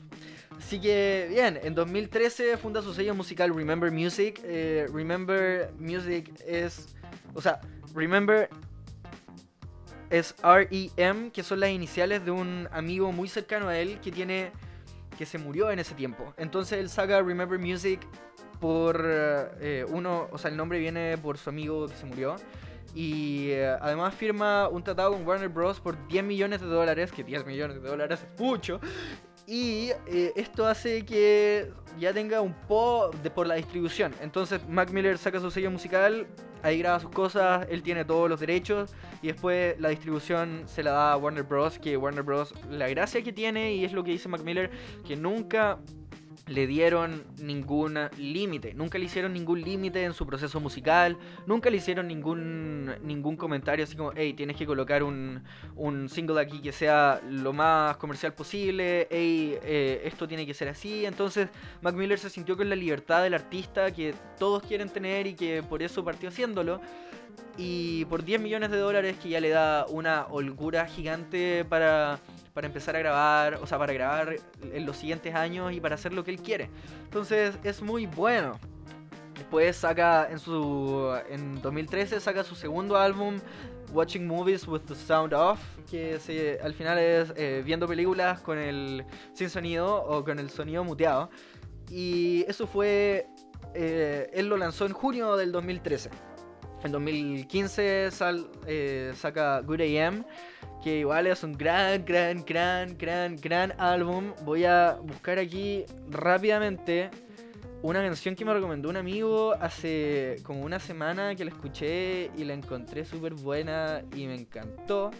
Así 0.57 0.79
que 0.79 1.27
bien, 1.29 1.59
en 1.63 1.73
2013 1.75 2.57
funda 2.57 2.81
su 2.81 2.93
sello 2.93 3.15
musical 3.15 3.53
Remember 3.55 3.91
Music. 3.91 4.39
Eh, 4.43 4.87
Remember 4.93 5.71
Music 5.79 6.31
es, 6.45 6.95
o 7.33 7.41
sea, 7.41 7.59
Remember 7.93 8.49
es 10.09 10.35
REM, 10.43 11.31
que 11.31 11.41
son 11.41 11.59
las 11.59 11.71
iniciales 11.71 12.23
de 12.23 12.31
un 12.31 12.67
amigo 12.71 13.11
muy 13.11 13.27
cercano 13.27 13.69
a 13.69 13.77
él 13.77 13.99
que 13.99 14.11
tiene 14.11 14.51
que 15.17 15.25
se 15.25 15.37
murió 15.37 15.71
en 15.71 15.79
ese 15.79 15.95
tiempo. 15.95 16.33
Entonces 16.37 16.79
él 16.79 16.89
saca 16.89 17.21
Remember 17.21 17.59
Music 17.59 17.99
por 18.59 19.03
eh, 19.05 19.85
uno, 19.89 20.27
o 20.31 20.37
sea, 20.37 20.51
el 20.51 20.57
nombre 20.57 20.79
viene 20.79 21.17
por 21.17 21.37
su 21.37 21.49
amigo 21.49 21.87
que 21.87 21.95
se 21.95 22.05
murió. 22.05 22.35
Y 22.95 23.49
eh, 23.49 23.75
además 23.81 24.13
firma 24.13 24.67
un 24.69 24.83
tratado 24.83 25.13
con 25.13 25.25
Warner 25.25 25.49
Bros. 25.49 25.79
por 25.79 26.07
10 26.07 26.23
millones 26.23 26.61
de 26.61 26.67
dólares, 26.67 27.11
que 27.11 27.23
10 27.23 27.45
millones 27.45 27.81
de 27.81 27.89
dólares 27.89 28.19
es 28.21 28.39
mucho. 28.39 28.79
Y 29.45 29.89
eh, 30.07 30.31
esto 30.35 30.65
hace 30.65 31.03
que 31.03 31.71
ya 31.99 32.13
tenga 32.13 32.39
un 32.41 32.53
po 32.53 33.11
de 33.21 33.29
por 33.29 33.47
la 33.47 33.55
distribución. 33.55 34.13
Entonces 34.21 34.65
Mac 34.69 34.91
Miller 34.91 35.17
saca 35.17 35.39
su 35.39 35.51
sello 35.51 35.69
musical, 35.69 36.27
ahí 36.61 36.79
graba 36.79 36.99
sus 36.99 37.09
cosas, 37.09 37.67
él 37.69 37.83
tiene 37.83 38.05
todos 38.05 38.29
los 38.29 38.39
derechos 38.39 38.95
y 39.21 39.27
después 39.27 39.77
la 39.79 39.89
distribución 39.89 40.63
se 40.65 40.81
la 40.81 40.91
da 40.91 41.11
a 41.13 41.17
Warner 41.17 41.43
Bros. 41.43 41.77
Que 41.77 41.97
Warner 41.97 42.23
Bros. 42.23 42.53
la 42.69 42.87
gracia 42.87 43.21
que 43.21 43.33
tiene 43.33 43.73
y 43.73 43.83
es 43.83 43.91
lo 43.91 44.03
que 44.03 44.11
dice 44.11 44.29
Mac 44.29 44.43
Miller, 44.43 44.71
que 45.05 45.17
nunca 45.17 45.79
le 46.45 46.67
dieron 46.67 47.23
ningún 47.41 47.97
límite, 48.17 48.73
nunca 48.73 48.97
le 48.97 49.05
hicieron 49.05 49.33
ningún 49.33 49.61
límite 49.61 50.03
en 50.03 50.13
su 50.13 50.25
proceso 50.25 50.59
musical, 50.59 51.17
nunca 51.45 51.69
le 51.69 51.77
hicieron 51.77 52.07
ningún, 52.07 52.93
ningún 53.01 53.37
comentario 53.37 53.85
así 53.85 53.95
como, 53.95 54.11
hey, 54.15 54.33
tienes 54.33 54.57
que 54.57 54.65
colocar 54.65 55.03
un, 55.03 55.43
un 55.75 56.09
single 56.09 56.41
aquí 56.41 56.59
que 56.61 56.73
sea 56.73 57.21
lo 57.29 57.53
más 57.53 57.95
comercial 57.97 58.33
posible, 58.33 59.07
hey, 59.09 59.57
eh, 59.63 60.01
esto 60.03 60.27
tiene 60.27 60.45
que 60.45 60.53
ser 60.53 60.67
así. 60.67 61.05
Entonces 61.05 61.49
Mac 61.81 61.95
Miller 61.95 62.19
se 62.19 62.29
sintió 62.29 62.57
con 62.57 62.69
la 62.69 62.75
libertad 62.75 63.23
del 63.23 63.33
artista 63.33 63.91
que 63.93 64.13
todos 64.37 64.63
quieren 64.63 64.89
tener 64.89 65.27
y 65.27 65.35
que 65.35 65.63
por 65.63 65.81
eso 65.81 66.03
partió 66.03 66.29
haciéndolo. 66.29 66.81
Y 67.57 68.05
por 68.05 68.23
10 68.23 68.41
millones 68.41 68.71
de 68.71 68.77
dólares 68.77 69.17
que 69.21 69.29
ya 69.29 69.39
le 69.39 69.49
da 69.49 69.85
una 69.87 70.25
holgura 70.29 70.87
gigante 70.87 71.65
para 71.65 72.19
para 72.53 72.67
empezar 72.67 72.95
a 72.95 72.99
grabar, 72.99 73.55
o 73.55 73.67
sea, 73.67 73.77
para 73.77 73.93
grabar 73.93 74.35
en 74.61 74.85
los 74.85 74.97
siguientes 74.97 75.33
años 75.33 75.73
y 75.73 75.81
para 75.81 75.95
hacer 75.95 76.13
lo 76.13 76.23
que 76.23 76.31
él 76.31 76.39
quiere. 76.39 76.69
Entonces 77.03 77.57
es 77.63 77.81
muy 77.81 78.05
bueno. 78.05 78.59
Después 79.35 79.75
saca 79.75 80.29
en 80.29 80.39
su 80.39 81.11
en 81.29 81.61
2013 81.61 82.19
saca 82.19 82.43
su 82.43 82.53
segundo 82.55 82.97
álbum 82.97 83.39
Watching 83.91 84.27
Movies 84.27 84.67
with 84.67 84.81
the 84.81 84.95
Sound 84.95 85.33
Off, 85.33 85.59
que 85.89 86.59
al 86.63 86.73
final 86.73 86.99
es 86.99 87.33
eh, 87.35 87.61
viendo 87.65 87.87
películas 87.87 88.39
con 88.41 88.57
el 88.57 89.03
sin 89.33 89.49
sonido 89.49 90.03
o 90.03 90.23
con 90.23 90.37
el 90.37 90.49
sonido 90.49 90.83
muteado. 90.83 91.29
Y 91.89 92.45
eso 92.47 92.67
fue 92.67 93.27
eh, 93.73 94.29
él 94.33 94.47
lo 94.47 94.57
lanzó 94.57 94.85
en 94.85 94.93
junio 94.93 95.35
del 95.35 95.51
2013. 95.51 96.11
En 96.83 96.91
2015 96.91 98.11
sal, 98.11 98.45
eh, 98.67 99.13
saca 99.15 99.61
Good 99.61 99.81
AM, 99.81 100.25
que 100.83 100.99
igual 100.99 101.27
es 101.27 101.41
un 101.43 101.53
gran, 101.53 102.03
gran, 102.03 102.43
gran, 102.43 102.97
gran, 102.97 103.37
gran 103.37 103.73
álbum. 103.79 104.33
Voy 104.43 104.65
a 104.65 104.97
buscar 105.01 105.39
aquí 105.39 105.85
rápidamente 106.09 107.09
una 107.81 108.01
canción 108.01 108.35
que 108.35 108.43
me 108.43 108.53
recomendó 108.53 108.89
un 108.89 108.97
amigo 108.97 109.53
hace 109.61 110.41
como 110.43 110.63
una 110.63 110.77
semana 110.79 111.35
que 111.35 111.45
la 111.45 111.51
escuché 111.51 112.31
y 112.35 112.43
la 112.43 112.53
encontré 112.53 113.05
súper 113.05 113.33
buena 113.33 114.03
y 114.13 114.27
me 114.27 114.35
encantó. 114.35 115.11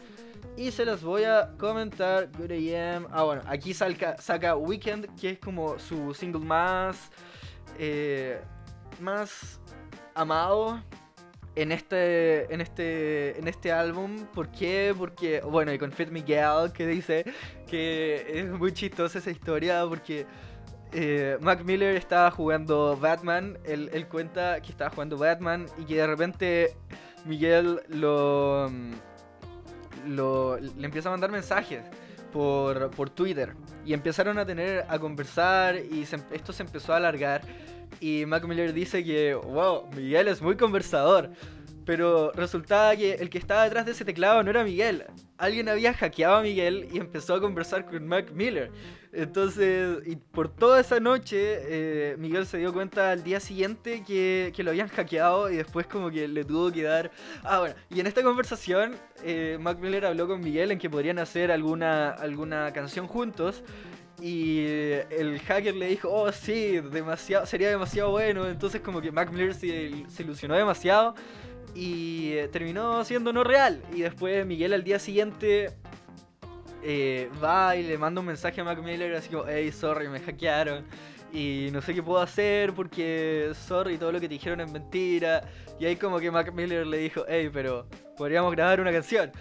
Y 0.58 0.69
se 0.71 0.84
las 0.84 1.02
voy 1.02 1.23
a 1.23 1.52
comentar. 1.58 2.30
Good 2.38 2.52
AM. 2.52 3.08
Ah, 3.10 3.23
bueno, 3.23 3.41
aquí 3.47 3.73
saca, 3.73 4.17
saca 4.17 4.58
Weekend, 4.58 5.17
que 5.17 5.30
es 5.30 5.39
como 5.39 5.80
su 5.80 6.13
single 6.13 6.43
más. 6.43 7.10
Eh, 7.80 8.41
más 8.99 9.62
amado 10.13 10.82
en 11.56 11.72
este, 11.72 12.54
en 12.54 12.62
este, 12.62 13.38
en 13.39 13.48
este 13.48 13.72
álbum. 13.72 14.26
¿Por 14.34 14.50
qué? 14.50 14.94
Porque, 14.98 15.42
bueno, 15.42 15.74
y 15.74 15.78
con 15.78 15.92
Fit 15.92 16.10
Miguel, 16.10 16.72
que 16.74 16.88
dice 16.88 17.26
que 17.68 18.39
es 18.39 18.50
muy 18.50 18.74
chistosa 18.74 19.20
esa 19.20 19.32
historia, 19.32 19.86
porque 19.88 20.26
eh, 20.92 21.38
Mac 21.42 21.63
Miller 21.63 21.96
estaba 21.96 22.32
jugando 22.32 22.98
Batman, 22.98 23.58
él, 23.66 23.89
él, 23.94 24.08
cuenta 24.08 24.62
que 24.62 24.72
estaba 24.72 24.89
jugando 24.89 25.18
Batman 25.18 25.66
y 25.78 25.86
que 25.86 25.96
de 25.96 26.08
repente 26.08 26.76
Miguel 27.26 27.82
lo, 27.88 28.70
lo 30.06 30.60
le 30.60 30.86
empieza 30.86 31.10
a 31.10 31.12
mandar 31.12 31.32
mensajes 31.32 31.82
por, 32.34 32.89
por 32.91 33.10
Twitter 33.10 33.54
y 33.86 33.93
empezaron 33.93 34.39
a 34.39 34.46
tener 34.46 34.86
a 34.89 35.00
conversar 35.00 35.78
y 35.78 36.06
esto 36.32 36.52
se 36.52 36.63
empezó 36.63 36.93
a 36.93 36.98
alargar 36.98 37.41
y 38.00 38.26
Mac 38.26 38.46
Miller 38.46 38.74
dice 38.74 39.04
que, 39.04 39.34
wow, 39.34 39.88
Miguel 39.96 40.28
es 40.28 40.41
muy 40.41 40.58
conversador. 40.58 41.30
Pero 41.86 42.32
resultaba 42.32 42.96
que 42.96 43.13
el 43.13 43.30
que 43.30 43.38
estaba 43.38 43.63
detrás 43.63 43.86
de 43.86 43.91
ese 43.91 44.06
teclado 44.06 44.41
no 44.43 44.50
era 44.50 44.63
Miguel. 44.63 45.06
Alguien 45.38 45.67
había 45.67 45.93
hackeado 45.93 46.36
a 46.36 46.41
Miguel 46.41 46.88
y 46.91 46.98
empezó 46.98 47.36
a 47.36 47.41
conversar 47.41 47.86
con 47.86 48.08
Mac 48.08 48.32
Miller. 48.32 48.72
Entonces, 49.12 50.00
y 50.06 50.15
por 50.15 50.50
toda 50.50 50.80
esa 50.80 51.00
noche, 51.00 51.38
eh, 51.39 52.15
Miguel 52.17 52.48
se 52.48 52.58
dio 52.58 52.74
cuenta 52.74 53.12
al 53.12 53.24
día 53.24 53.39
siguiente 53.39 54.04
que, 54.04 54.52
que, 54.56 54.63
lo 54.63 54.72
habían 54.72 54.88
hackeado 54.88 55.52
y 55.52 55.58
después 55.58 55.86
como 55.86 56.10
que 56.10 56.28
le 56.28 56.43
tuvo 56.43 56.72
que 56.72 56.84
dar... 56.84 57.12
Ah, 57.43 57.60
bueno, 57.60 57.76
y 57.91 58.00
en 58.00 58.08
esta 58.08 58.24
conversación, 58.24 58.96
eh, 59.24 59.58
Mac 59.60 59.80
Miller 59.80 60.06
habló 60.06 60.28
con 60.28 60.41
Miguel 60.41 60.72
en 60.72 60.80
que 60.80 60.89
podrían 60.89 61.19
hacer 61.19 61.52
alguna, 61.52 62.10
alguna 62.10 62.74
canción 62.74 63.08
juntos. 63.08 63.63
Y 64.22 64.65
el 64.65 65.39
hacker 65.46 65.76
le 65.76 65.88
dijo, 65.88 66.10
oh 66.10 66.32
sí, 66.32 66.80
demasiado, 66.80 67.46
sería 67.46 67.69
demasiado 67.69 68.12
bueno. 68.12 68.48
Entonces 68.48 68.82
como 68.82 69.02
que 69.02 69.12
Mac 69.12 69.32
Miller 69.32 69.54
se, 69.54 70.06
se 70.08 70.24
ilusionó 70.24 70.56
demasiado 70.56 71.13
y 71.75 72.33
eh, 72.33 72.47
terminó 72.47 73.03
siendo 73.03 73.33
no 73.33 73.43
real. 73.43 73.81
Y 73.93 74.01
después 74.01 74.45
Miguel 74.45 74.73
al 74.73 74.83
día 74.83 74.99
siguiente 74.99 75.71
eh, 76.83 77.29
va 77.43 77.75
y 77.75 77.83
le 77.83 77.97
manda 77.97 78.21
un 78.21 78.27
mensaje 78.27 78.62
a 78.62 78.63
Mac 78.63 78.81
Miller 78.81 79.15
así 79.15 79.29
como, 79.29 79.45
hey, 79.47 79.71
sorry, 79.71 80.07
me 80.09 80.19
hackearon 80.19 80.86
y 81.33 81.69
no 81.71 81.81
sé 81.81 81.95
qué 81.95 82.03
puedo 82.03 82.21
hacer 82.21 82.73
porque, 82.73 83.51
sorry, 83.67 83.97
todo 83.97 84.12
lo 84.12 84.19
que 84.19 84.27
te 84.27 84.36
dijeron 84.36 84.62
es 84.62 84.71
mentira. 84.71 85.41
Y 85.79 85.86
ahí 85.86 85.95
como 85.95 86.19
que 86.19 86.29
Mac 86.29 86.53
Miller 86.53 86.86
le 86.86 86.97
dijo, 86.97 87.25
hey, 87.27 87.49
pero 87.51 87.88
podríamos 88.15 88.51
grabar 88.51 88.79
una 88.79 88.91
canción. 88.91 89.31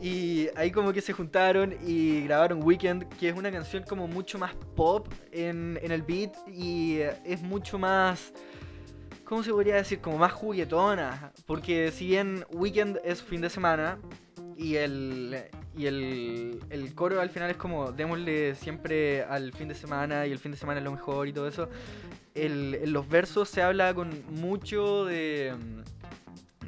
Y 0.00 0.48
ahí 0.56 0.70
como 0.70 0.92
que 0.92 1.02
se 1.02 1.12
juntaron 1.12 1.74
y 1.86 2.22
grabaron 2.22 2.62
Weekend, 2.64 3.06
que 3.18 3.28
es 3.28 3.36
una 3.36 3.52
canción 3.52 3.84
como 3.86 4.08
mucho 4.08 4.38
más 4.38 4.54
pop 4.74 5.06
en, 5.30 5.78
en 5.82 5.92
el 5.92 6.02
beat 6.02 6.32
y 6.48 7.00
es 7.24 7.42
mucho 7.42 7.78
más... 7.78 8.32
¿Cómo 9.32 9.42
se 9.42 9.50
podría 9.50 9.76
decir? 9.76 9.98
Como 10.02 10.18
más 10.18 10.30
juguetona. 10.34 11.32
Porque 11.46 11.90
si 11.90 12.06
bien 12.06 12.44
Weekend 12.52 13.00
es 13.02 13.22
fin 13.22 13.40
de 13.40 13.48
semana 13.48 13.98
y 14.58 14.74
el, 14.74 15.46
y 15.74 15.86
el, 15.86 16.60
el, 16.68 16.94
coro 16.94 17.18
al 17.18 17.30
final 17.30 17.50
es 17.50 17.56
como 17.56 17.92
démosle 17.92 18.54
siempre 18.56 19.22
al 19.22 19.54
fin 19.54 19.68
de 19.68 19.74
semana 19.74 20.26
y 20.26 20.32
el 20.32 20.38
fin 20.38 20.52
de 20.52 20.58
semana 20.58 20.80
es 20.80 20.84
lo 20.84 20.92
mejor 20.92 21.28
y 21.28 21.32
todo 21.32 21.48
eso. 21.48 21.70
El, 22.34 22.74
en 22.74 22.92
los 22.92 23.08
versos 23.08 23.48
se 23.48 23.62
habla 23.62 23.94
con 23.94 24.10
mucho 24.34 25.06
de, 25.06 25.54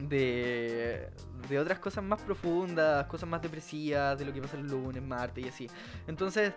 de, 0.00 1.10
de 1.50 1.58
otras 1.58 1.78
cosas 1.80 2.02
más 2.02 2.22
profundas, 2.22 3.04
cosas 3.08 3.28
más 3.28 3.42
depresivas, 3.42 4.18
de 4.18 4.24
lo 4.24 4.32
que 4.32 4.40
pasa 4.40 4.56
el 4.56 4.68
lunes, 4.68 5.02
martes 5.02 5.44
y 5.44 5.48
así. 5.50 5.70
Entonces 6.06 6.54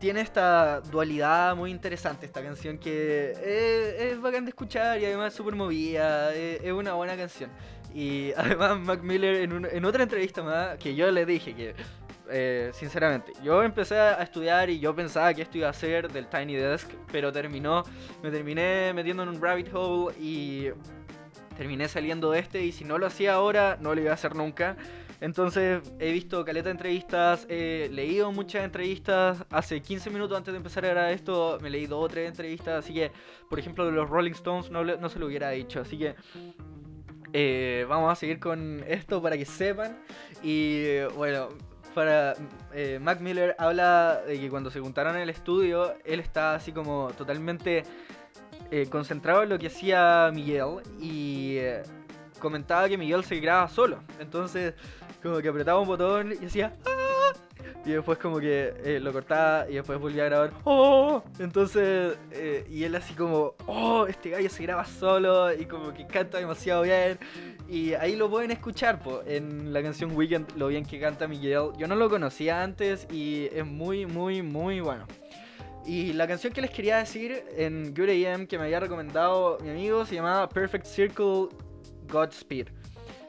tiene 0.00 0.22
esta 0.22 0.80
dualidad 0.80 1.54
muy 1.54 1.70
interesante 1.70 2.26
esta 2.26 2.42
canción 2.42 2.78
que 2.78 3.32
es, 3.32 4.12
es 4.12 4.20
bacán 4.20 4.46
de 4.46 4.48
escuchar 4.48 4.98
y 4.98 5.04
además 5.04 5.28
es 5.28 5.34
súper 5.34 5.54
movida, 5.54 6.34
es 6.34 6.72
una 6.72 6.94
buena 6.94 7.16
canción. 7.16 7.50
Y 7.94 8.32
además 8.36 8.80
Mac 8.80 9.02
Miller 9.02 9.36
en, 9.36 9.68
en 9.70 9.84
otra 9.84 10.02
entrevista 10.02 10.42
más 10.42 10.78
que 10.78 10.94
yo 10.94 11.10
le 11.10 11.26
dije 11.26 11.54
que, 11.54 11.74
eh, 12.32 12.70
sinceramente, 12.72 13.32
yo 13.42 13.62
empecé 13.62 13.98
a 13.98 14.22
estudiar 14.22 14.70
y 14.70 14.78
yo 14.78 14.94
pensaba 14.94 15.34
que 15.34 15.42
esto 15.42 15.58
iba 15.58 15.68
a 15.68 15.72
ser 15.72 16.10
del 16.10 16.28
Tiny 16.28 16.54
Desk, 16.54 16.88
pero 17.10 17.32
terminó, 17.32 17.82
me 18.22 18.30
terminé 18.30 18.92
metiendo 18.94 19.24
en 19.24 19.30
un 19.30 19.42
rabbit 19.42 19.68
hole 19.74 20.14
y 20.18 20.68
terminé 21.56 21.88
saliendo 21.88 22.30
de 22.30 22.38
este 22.38 22.64
y 22.64 22.72
si 22.72 22.84
no 22.84 22.98
lo 22.98 23.06
hacía 23.06 23.34
ahora, 23.34 23.76
no 23.80 23.94
lo 23.94 24.00
iba 24.00 24.12
a 24.12 24.14
hacer 24.14 24.36
nunca. 24.36 24.76
Entonces 25.20 25.82
he 25.98 26.12
visto 26.12 26.44
caleta 26.44 26.66
de 26.66 26.72
entrevistas, 26.72 27.46
he 27.50 27.90
leído 27.92 28.32
muchas 28.32 28.64
entrevistas. 28.64 29.44
Hace 29.50 29.82
15 29.82 30.10
minutos 30.10 30.36
antes 30.36 30.52
de 30.52 30.56
empezar 30.56 30.84
a 30.86 30.88
grabar 30.88 31.12
esto 31.12 31.58
me 31.60 31.68
he 31.68 31.70
leído 31.70 31.96
dos 31.96 32.06
o 32.06 32.08
tres 32.08 32.28
entrevistas. 32.28 32.84
Así 32.84 32.94
que, 32.94 33.12
por 33.48 33.58
ejemplo, 33.58 33.84
de 33.84 33.92
los 33.92 34.08
Rolling 34.08 34.32
Stones 34.32 34.70
no, 34.70 34.82
no 34.82 35.08
se 35.08 35.18
lo 35.18 35.26
hubiera 35.26 35.50
dicho. 35.50 35.80
Así 35.80 35.98
que 35.98 36.14
eh, 37.34 37.84
vamos 37.88 38.10
a 38.10 38.14
seguir 38.14 38.40
con 38.40 38.82
esto 38.88 39.20
para 39.20 39.36
que 39.36 39.44
sepan. 39.44 39.98
Y 40.42 41.00
bueno, 41.16 41.48
para 41.94 42.34
eh, 42.72 42.98
Mac 43.00 43.20
Miller 43.20 43.54
habla 43.58 44.22
de 44.26 44.40
que 44.40 44.48
cuando 44.48 44.70
se 44.70 44.80
juntaron 44.80 45.16
en 45.16 45.22
el 45.22 45.30
estudio, 45.30 45.96
él 46.06 46.20
está 46.20 46.54
así 46.54 46.72
como 46.72 47.10
totalmente 47.10 47.82
eh, 48.70 48.86
concentrado 48.88 49.42
en 49.42 49.50
lo 49.50 49.58
que 49.58 49.66
hacía 49.66 50.30
Miguel 50.32 50.80
y 50.98 51.58
comentaba 52.38 52.88
que 52.88 52.96
Miguel 52.96 53.22
se 53.22 53.38
graba 53.38 53.68
solo. 53.68 54.02
Entonces, 54.18 54.74
como 55.22 55.38
que 55.40 55.48
apretaba 55.48 55.80
un 55.80 55.88
botón 55.88 56.32
y 56.32 56.36
decía 56.36 56.72
¡Ah! 56.86 57.00
Y 57.84 57.92
después 57.92 58.18
como 58.18 58.38
que 58.38 58.74
eh, 58.84 59.00
lo 59.00 59.12
cortaba 59.12 59.68
y 59.68 59.74
después 59.74 59.98
volvía 59.98 60.24
a 60.24 60.26
grabar. 60.26 60.52
¡Oh! 60.64 61.22
Entonces, 61.38 62.18
eh, 62.30 62.66
y 62.70 62.84
él 62.84 62.94
así 62.94 63.14
como, 63.14 63.54
¡Oh! 63.66 64.06
Este 64.06 64.30
gallo 64.30 64.50
se 64.50 64.62
graba 64.62 64.84
solo 64.84 65.52
y 65.52 65.64
como 65.64 65.94
que 65.94 66.06
canta 66.06 66.38
demasiado 66.38 66.82
bien. 66.82 67.18
Y 67.68 67.94
ahí 67.94 68.16
lo 68.16 68.28
pueden 68.28 68.50
escuchar, 68.50 69.02
po, 69.02 69.22
en 69.26 69.72
la 69.72 69.82
canción 69.82 70.14
Weekend, 70.14 70.56
lo 70.56 70.68
bien 70.68 70.84
que 70.84 71.00
canta 71.00 71.26
Miguel. 71.26 71.70
Yo 71.78 71.86
no 71.86 71.94
lo 71.94 72.10
conocía 72.10 72.62
antes 72.62 73.06
y 73.10 73.48
es 73.52 73.64
muy, 73.64 74.04
muy, 74.04 74.42
muy 74.42 74.80
bueno. 74.80 75.06
Y 75.86 76.12
la 76.12 76.26
canción 76.26 76.52
que 76.52 76.60
les 76.60 76.70
quería 76.70 76.98
decir 76.98 77.44
en 77.56 77.94
Good 77.94 78.10
AM 78.10 78.46
que 78.46 78.58
me 78.58 78.64
había 78.64 78.80
recomendado 78.80 79.58
mi 79.62 79.70
amigo 79.70 80.04
se 80.04 80.16
llamaba 80.16 80.48
Perfect 80.48 80.84
Circle 80.84 81.48
Godspeed. 82.08 82.68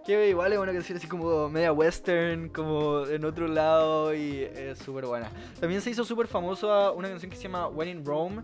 Que 0.06 0.30
igual 0.30 0.52
es 0.52 0.60
una 0.60 0.74
canción 0.74 0.98
así 0.98 1.08
como 1.08 1.48
media 1.48 1.72
western, 1.72 2.50
como 2.50 3.06
en 3.06 3.24
otro 3.24 3.48
lado 3.48 4.16
y 4.16 4.42
es 4.42 4.80
súper 4.80 5.06
buena. 5.06 5.30
También 5.60 5.80
se 5.82 5.92
hizo 5.92 6.04
súper 6.04 6.28
famosa 6.28 6.92
una 6.92 7.08
canción 7.08 7.30
que 7.30 7.38
se 7.38 7.44
llama 7.44 7.68
When 7.68 7.88
in 7.88 8.06
Rome, 8.06 8.42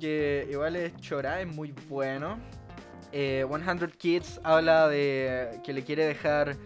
que 0.00 0.48
igual 0.50 0.74
es 0.74 0.96
chora, 0.96 1.40
es 1.40 1.46
muy 1.46 1.72
bueno. 1.88 2.38
100 3.10 3.12
eh, 3.12 3.88
Kids 3.96 4.40
habla 4.42 4.88
de 4.88 5.60
que 5.64 5.72
le 5.72 5.84
quiere 5.84 6.04
dejar 6.04 6.56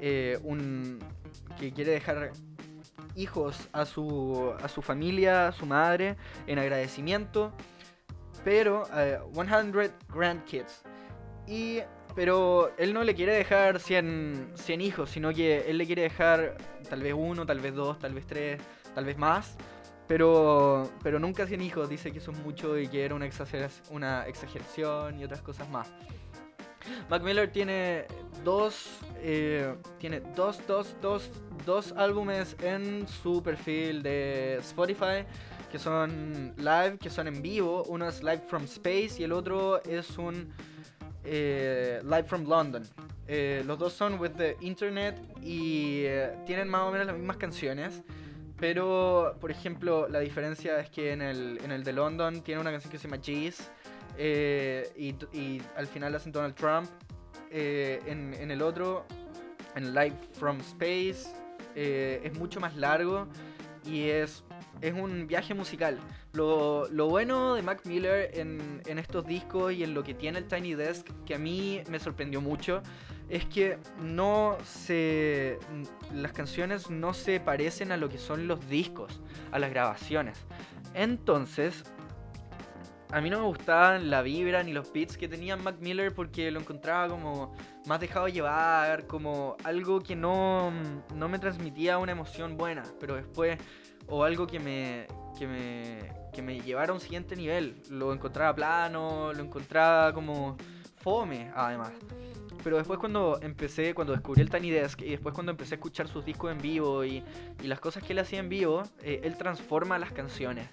eh, 0.00 0.38
un... 0.44 0.98
que 1.58 1.72
quiere 1.72 1.92
dejar 1.92 2.32
hijos 3.16 3.68
a 3.72 3.84
su, 3.86 4.52
a 4.62 4.68
su 4.68 4.82
familia, 4.82 5.48
a 5.48 5.52
su 5.52 5.66
madre, 5.66 6.16
en 6.46 6.58
agradecimiento. 6.58 7.52
Pero 8.44 8.84
100 9.32 9.74
eh, 9.74 9.90
Grandkids. 10.14 10.82
Y 11.46 11.80
pero 12.14 12.72
él 12.78 12.92
no 12.92 13.04
le 13.04 13.14
quiere 13.14 13.34
dejar 13.34 13.80
100, 13.80 14.52
100 14.54 14.80
hijos, 14.80 15.10
sino 15.10 15.32
que 15.32 15.70
él 15.70 15.78
le 15.78 15.86
quiere 15.86 16.02
dejar 16.02 16.56
tal 16.88 17.02
vez 17.02 17.14
uno, 17.16 17.46
tal 17.46 17.60
vez 17.60 17.74
dos, 17.74 17.98
tal 17.98 18.14
vez 18.14 18.26
tres, 18.26 18.60
tal 18.94 19.04
vez 19.04 19.16
más. 19.16 19.56
Pero, 20.06 20.90
pero 21.02 21.20
nunca 21.20 21.46
100 21.46 21.60
hijos, 21.60 21.88
dice 21.88 22.10
que 22.10 22.18
eso 22.18 22.32
es 22.32 22.38
mucho 22.38 22.76
y 22.78 22.88
que 22.88 23.04
era 23.04 23.14
una, 23.14 23.28
una 23.90 24.26
exageración 24.26 25.20
y 25.20 25.24
otras 25.24 25.40
cosas 25.40 25.68
más. 25.68 25.92
Mac 27.08 27.22
Miller 27.22 27.52
tiene 27.52 28.06
dos, 28.44 28.88
eh, 29.18 29.74
tiene 29.98 30.20
dos, 30.34 30.60
dos, 30.66 30.96
dos, 31.00 31.30
dos 31.64 31.92
álbumes 31.96 32.56
en 32.62 33.06
su 33.06 33.42
perfil 33.42 34.02
de 34.02 34.56
Spotify 34.60 35.24
que 35.70 35.78
son 35.78 36.52
live, 36.56 36.98
que 36.98 37.10
son 37.10 37.28
en 37.28 37.40
vivo. 37.40 37.84
Uno 37.84 38.08
es 38.08 38.22
Live 38.22 38.42
from 38.48 38.64
Space 38.64 39.12
y 39.18 39.22
el 39.22 39.32
otro 39.32 39.82
es 39.84 40.18
un 40.18 40.52
eh, 41.24 42.00
Live 42.04 42.24
from 42.24 42.44
London. 42.44 42.82
Eh, 43.26 43.62
los 43.64 43.78
dos 43.78 43.92
son 43.92 44.18
With 44.18 44.32
the 44.32 44.56
Internet 44.60 45.16
y 45.40 46.02
eh, 46.04 46.36
tienen 46.46 46.68
más 46.68 46.82
o 46.82 46.90
menos 46.90 47.06
las 47.06 47.16
mismas 47.16 47.36
canciones. 47.36 48.02
Pero, 48.58 49.36
por 49.40 49.50
ejemplo, 49.50 50.08
la 50.08 50.20
diferencia 50.20 50.80
es 50.80 50.90
que 50.90 51.12
en 51.12 51.22
el, 51.22 51.60
en 51.64 51.70
el 51.70 51.84
de 51.84 51.92
London 51.92 52.42
tiene 52.42 52.60
una 52.60 52.70
canción 52.70 52.90
que 52.90 52.98
se 52.98 53.08
llama 53.08 53.22
Jeez, 53.22 53.70
eh, 54.18 54.92
y, 55.32 55.62
al 55.76 55.86
final 55.86 56.14
hacen 56.14 56.32
Donald 56.32 56.54
Trump. 56.54 56.88
En, 57.52 58.34
en 58.34 58.50
el 58.52 58.62
otro, 58.62 59.06
en 59.74 59.92
Live 59.92 60.16
from 60.34 60.60
Space, 60.60 61.32
es 61.74 62.38
mucho 62.38 62.60
más 62.60 62.76
largo 62.76 63.26
y 63.84 64.08
es, 64.08 64.44
es 64.80 64.94
un 64.94 65.26
viaje 65.26 65.54
musical. 65.54 65.98
Lo, 66.32 66.88
lo 66.88 67.08
bueno 67.08 67.54
de 67.54 67.62
Mac 67.62 67.84
Miller 67.86 68.30
en, 68.34 68.82
en 68.86 68.98
estos 68.98 69.26
discos 69.26 69.72
y 69.72 69.82
en 69.82 69.94
lo 69.94 70.04
que 70.04 70.14
tiene 70.14 70.38
el 70.38 70.46
Tiny 70.46 70.74
Desk, 70.74 71.08
que 71.26 71.34
a 71.34 71.38
mí 71.38 71.82
me 71.90 71.98
sorprendió 71.98 72.40
mucho, 72.40 72.82
es 73.30 73.46
que 73.46 73.78
no 74.02 74.58
se. 74.64 75.58
Las 76.12 76.32
canciones 76.32 76.90
no 76.90 77.14
se 77.14 77.40
parecen 77.40 77.92
a 77.92 77.96
lo 77.96 78.08
que 78.08 78.18
son 78.18 78.46
los 78.46 78.68
discos, 78.68 79.20
a 79.52 79.58
las 79.58 79.70
grabaciones. 79.70 80.38
Entonces, 80.94 81.84
a 83.12 83.20
mí 83.20 83.30
no 83.30 83.38
me 83.38 83.46
gustaban 83.46 84.10
la 84.10 84.22
vibra 84.22 84.62
ni 84.62 84.72
los 84.72 84.92
beats 84.92 85.16
que 85.16 85.28
tenía 85.28 85.56
Mac 85.56 85.76
Miller 85.80 86.12
porque 86.12 86.50
lo 86.50 86.60
encontraba 86.60 87.08
como 87.08 87.54
más 87.86 88.00
dejado 88.00 88.28
llevar, 88.28 89.06
como 89.06 89.56
algo 89.64 90.00
que 90.00 90.16
no, 90.16 90.72
no 91.14 91.28
me 91.28 91.38
transmitía 91.38 91.98
una 91.98 92.12
emoción 92.12 92.56
buena, 92.56 92.82
pero 92.98 93.14
después, 93.14 93.58
o 94.08 94.24
algo 94.24 94.46
que 94.46 94.60
me, 94.60 95.06
que 95.38 95.46
me, 95.46 96.19
que 96.30 96.42
me 96.42 96.60
llevara 96.60 96.92
a 96.92 96.94
un 96.94 97.00
siguiente 97.00 97.36
nivel. 97.36 97.82
Lo 97.90 98.12
encontraba 98.12 98.54
plano, 98.54 99.32
lo 99.32 99.42
encontraba 99.42 100.12
como 100.12 100.56
fome, 100.96 101.50
además. 101.54 101.92
Pero 102.62 102.76
después 102.76 102.98
cuando 102.98 103.38
empecé, 103.40 103.94
cuando 103.94 104.12
descubrí 104.12 104.42
el 104.42 104.50
Tiny 104.50 104.70
Desk 104.70 105.00
y 105.00 105.10
después 105.10 105.34
cuando 105.34 105.52
empecé 105.52 105.74
a 105.74 105.76
escuchar 105.76 106.08
sus 106.08 106.24
discos 106.24 106.52
en 106.52 106.58
vivo 106.58 107.04
y, 107.04 107.22
y 107.62 107.66
las 107.66 107.80
cosas 107.80 108.02
que 108.02 108.12
él 108.12 108.18
hacía 108.18 108.38
en 108.38 108.48
vivo, 108.48 108.82
eh, 109.02 109.20
él 109.24 109.36
transforma 109.36 109.98
las 109.98 110.12
canciones. 110.12 110.68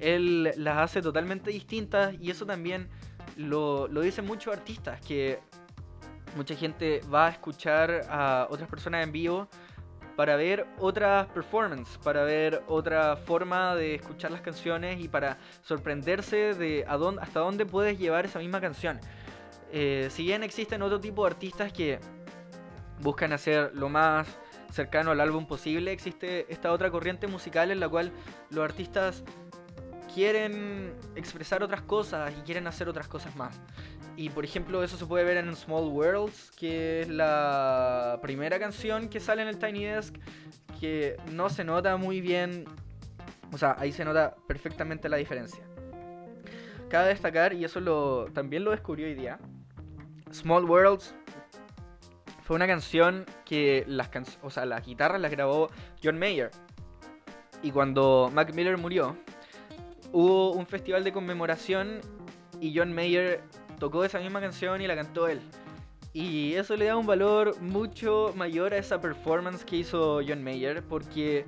Él 0.00 0.52
las 0.56 0.78
hace 0.78 1.02
totalmente 1.02 1.50
distintas 1.50 2.14
y 2.20 2.30
eso 2.30 2.46
también 2.46 2.88
lo, 3.36 3.88
lo 3.88 4.00
dicen 4.00 4.24
muchos 4.24 4.54
artistas, 4.54 5.00
que 5.00 5.40
mucha 6.36 6.54
gente 6.54 7.00
va 7.12 7.26
a 7.26 7.30
escuchar 7.30 8.06
a 8.08 8.46
otras 8.50 8.68
personas 8.68 9.04
en 9.04 9.12
vivo 9.12 9.48
para 10.18 10.34
ver 10.34 10.66
otras 10.80 11.28
performances, 11.28 11.96
para 11.98 12.24
ver 12.24 12.64
otra 12.66 13.14
forma 13.14 13.76
de 13.76 13.94
escuchar 13.94 14.32
las 14.32 14.40
canciones 14.40 14.98
y 14.98 15.06
para 15.06 15.38
sorprenderse 15.62 16.54
de 16.54 16.84
a 16.88 16.96
dónde, 16.96 17.22
hasta 17.22 17.38
dónde 17.38 17.64
puedes 17.64 18.00
llevar 18.00 18.24
esa 18.24 18.40
misma 18.40 18.60
canción. 18.60 18.98
Eh, 19.70 20.08
si 20.10 20.24
bien 20.24 20.42
existen 20.42 20.82
otro 20.82 20.98
tipo 20.98 21.22
de 21.22 21.30
artistas 21.30 21.72
que 21.72 22.00
buscan 23.00 23.32
hacer 23.32 23.70
lo 23.76 23.88
más 23.90 24.26
cercano 24.72 25.12
al 25.12 25.20
álbum 25.20 25.46
posible, 25.46 25.92
existe 25.92 26.52
esta 26.52 26.72
otra 26.72 26.90
corriente 26.90 27.28
musical 27.28 27.70
en 27.70 27.78
la 27.78 27.88
cual 27.88 28.10
los 28.50 28.64
artistas 28.64 29.22
quieren 30.12 30.94
expresar 31.14 31.62
otras 31.62 31.82
cosas 31.82 32.32
y 32.36 32.40
quieren 32.42 32.66
hacer 32.66 32.88
otras 32.88 33.06
cosas 33.06 33.36
más. 33.36 33.60
Y 34.18 34.30
por 34.30 34.44
ejemplo, 34.44 34.82
eso 34.82 34.96
se 34.96 35.06
puede 35.06 35.22
ver 35.22 35.36
en 35.36 35.54
Small 35.54 35.84
Worlds, 35.84 36.50
que 36.56 37.02
es 37.02 37.08
la 37.08 38.18
primera 38.20 38.58
canción 38.58 39.08
que 39.08 39.20
sale 39.20 39.42
en 39.42 39.48
el 39.48 39.60
Tiny 39.60 39.84
Desk, 39.84 40.16
que 40.80 41.16
no 41.30 41.48
se 41.48 41.62
nota 41.62 41.96
muy 41.96 42.20
bien, 42.20 42.64
o 43.52 43.58
sea, 43.58 43.76
ahí 43.78 43.92
se 43.92 44.04
nota 44.04 44.34
perfectamente 44.48 45.08
la 45.08 45.18
diferencia. 45.18 45.62
Cabe 46.88 47.10
destacar, 47.10 47.52
y 47.52 47.64
eso 47.64 47.78
lo, 47.78 48.26
también 48.34 48.64
lo 48.64 48.72
descubrió 48.72 49.06
hoy 49.06 49.14
día, 49.14 49.38
Small 50.32 50.64
Worlds 50.64 51.14
fue 52.42 52.56
una 52.56 52.66
canción 52.66 53.24
que 53.44 53.84
las, 53.86 54.08
can 54.08 54.24
o 54.42 54.50
sea, 54.50 54.66
las 54.66 54.84
guitarras 54.84 55.20
las 55.20 55.30
grabó 55.30 55.70
John 56.02 56.18
Mayer. 56.18 56.50
Y 57.62 57.70
cuando 57.70 58.32
Mac 58.34 58.52
Miller 58.52 58.78
murió, 58.78 59.16
hubo 60.10 60.54
un 60.54 60.66
festival 60.66 61.04
de 61.04 61.12
conmemoración 61.12 62.00
y 62.60 62.76
John 62.76 62.92
Mayer 62.92 63.44
tocó 63.78 64.04
esa 64.04 64.18
misma 64.18 64.40
canción 64.40 64.80
y 64.80 64.86
la 64.86 64.96
cantó 64.96 65.28
él. 65.28 65.40
Y 66.12 66.54
eso 66.54 66.76
le 66.76 66.86
da 66.86 66.96
un 66.96 67.06
valor 67.06 67.60
mucho 67.60 68.32
mayor 68.36 68.72
a 68.74 68.78
esa 68.78 69.00
performance 69.00 69.64
que 69.64 69.76
hizo 69.76 70.20
John 70.26 70.42
Mayer 70.42 70.82
porque 70.82 71.46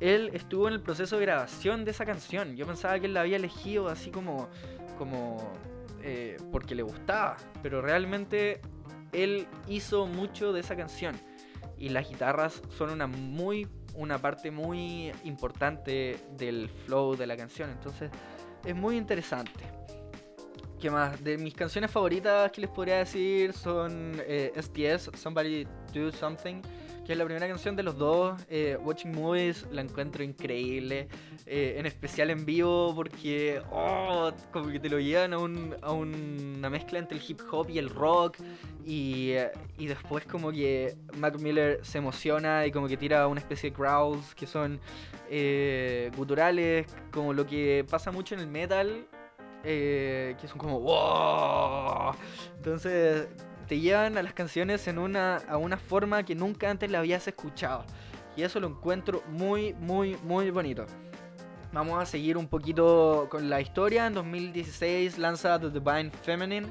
él 0.00 0.30
estuvo 0.34 0.68
en 0.68 0.74
el 0.74 0.80
proceso 0.80 1.16
de 1.18 1.22
grabación 1.22 1.84
de 1.84 1.92
esa 1.92 2.04
canción. 2.04 2.56
Yo 2.56 2.66
pensaba 2.66 2.98
que 2.98 3.06
él 3.06 3.14
la 3.14 3.20
había 3.20 3.36
elegido 3.36 3.88
así 3.88 4.10
como, 4.10 4.48
como 4.98 5.52
eh, 6.02 6.36
porque 6.50 6.74
le 6.74 6.82
gustaba, 6.82 7.36
pero 7.62 7.80
realmente 7.80 8.60
él 9.12 9.46
hizo 9.68 10.06
mucho 10.06 10.52
de 10.52 10.60
esa 10.60 10.76
canción. 10.76 11.14
Y 11.78 11.88
las 11.88 12.08
guitarras 12.08 12.62
son 12.76 12.90
una 12.90 13.06
muy 13.06 13.68
una 13.94 14.18
parte 14.18 14.50
muy 14.50 15.12
importante 15.24 16.18
del 16.36 16.68
flow 16.68 17.16
de 17.16 17.26
la 17.26 17.36
canción. 17.36 17.70
Entonces 17.70 18.10
es 18.64 18.74
muy 18.74 18.96
interesante. 18.96 19.83
¿Qué 20.80 20.90
más? 20.90 21.22
De 21.22 21.38
mis 21.38 21.54
canciones 21.54 21.90
favoritas 21.90 22.50
que 22.52 22.60
les 22.60 22.70
podría 22.70 22.98
decir 22.98 23.52
son 23.52 24.20
eh, 24.26 24.52
STS, 24.56 25.10
Somebody 25.18 25.66
Do 25.94 26.12
Something, 26.12 26.60
que 27.06 27.12
es 27.12 27.18
la 27.18 27.24
primera 27.24 27.46
canción 27.48 27.74
de 27.76 27.82
los 27.82 27.96
dos. 27.96 28.40
Eh, 28.50 28.76
Watching 28.82 29.12
Movies 29.12 29.66
la 29.70 29.80
encuentro 29.80 30.22
increíble, 30.22 31.08
eh, 31.46 31.76
en 31.78 31.86
especial 31.86 32.30
en 32.30 32.44
vivo 32.44 32.92
porque 32.94 33.62
oh, 33.70 34.30
como 34.52 34.68
que 34.68 34.80
te 34.80 34.88
lo 34.88 35.00
llevan 35.00 35.32
a, 35.32 35.38
un, 35.38 35.74
a 35.80 35.92
una 35.92 36.68
mezcla 36.68 36.98
entre 36.98 37.18
el 37.18 37.24
hip 37.26 37.40
hop 37.50 37.70
y 37.70 37.78
el 37.78 37.88
rock. 37.88 38.36
Y, 38.84 39.32
y, 39.78 39.86
después 39.86 40.26
como 40.26 40.52
que 40.52 40.94
Mac 41.16 41.38
Miller 41.38 41.80
se 41.82 41.96
emociona 41.96 42.66
y 42.66 42.70
como 42.70 42.86
que 42.86 42.98
tira 42.98 43.26
una 43.28 43.40
especie 43.40 43.70
de 43.70 43.76
growls 43.76 44.34
que 44.34 44.46
son 44.46 44.78
eh, 45.30 46.10
guturales, 46.16 46.86
como 47.10 47.32
lo 47.32 47.46
que 47.46 47.86
pasa 47.88 48.12
mucho 48.12 48.34
en 48.34 48.42
el 48.42 48.46
metal, 48.46 49.06
eh, 49.64 50.36
que 50.40 50.48
son 50.48 50.58
como 50.58 50.80
wow. 50.80 52.14
Entonces 52.56 53.28
te 53.66 53.80
llevan 53.80 54.18
a 54.18 54.22
las 54.22 54.34
canciones 54.34 54.86
en 54.88 54.98
una, 54.98 55.36
a 55.36 55.56
una 55.56 55.76
forma 55.76 56.22
que 56.22 56.34
nunca 56.34 56.70
antes 56.70 56.90
la 56.90 56.98
habías 56.98 57.26
escuchado. 57.26 57.84
Y 58.36 58.42
eso 58.42 58.60
lo 58.60 58.68
encuentro 58.68 59.22
muy, 59.28 59.74
muy, 59.74 60.16
muy 60.24 60.50
bonito. 60.50 60.86
Vamos 61.72 62.00
a 62.00 62.06
seguir 62.06 62.36
un 62.36 62.46
poquito 62.46 63.26
con 63.30 63.50
la 63.50 63.60
historia. 63.60 64.06
En 64.06 64.14
2016 64.14 65.18
lanza 65.18 65.58
The 65.58 65.70
Divine 65.70 66.10
Feminine 66.22 66.68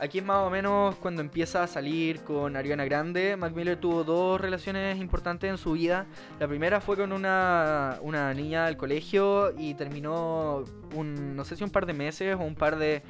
Aquí 0.00 0.18
es 0.18 0.24
más 0.24 0.38
o 0.38 0.50
menos 0.50 0.96
cuando 0.96 1.20
empieza 1.20 1.62
a 1.62 1.66
salir 1.66 2.20
con 2.22 2.56
Ariana 2.56 2.84
Grande. 2.84 3.36
Mac 3.36 3.54
Miller 3.54 3.76
tuvo 3.76 4.02
dos 4.02 4.40
relaciones 4.40 4.98
importantes 5.00 5.48
en 5.48 5.58
su 5.58 5.72
vida. 5.72 6.06
La 6.40 6.48
primera 6.48 6.80
fue 6.80 6.96
con 6.96 7.12
una, 7.12 7.98
una 8.02 8.34
niña 8.34 8.66
del 8.66 8.76
colegio 8.76 9.54
y 9.56 9.74
terminó 9.74 10.64
un, 10.94 11.36
no 11.36 11.44
sé 11.44 11.56
si 11.56 11.62
un 11.62 11.70
par 11.70 11.86
de 11.86 11.92
meses 11.92 12.34
o 12.34 12.40
un 12.40 12.56
par 12.56 12.78
de, 12.78 13.02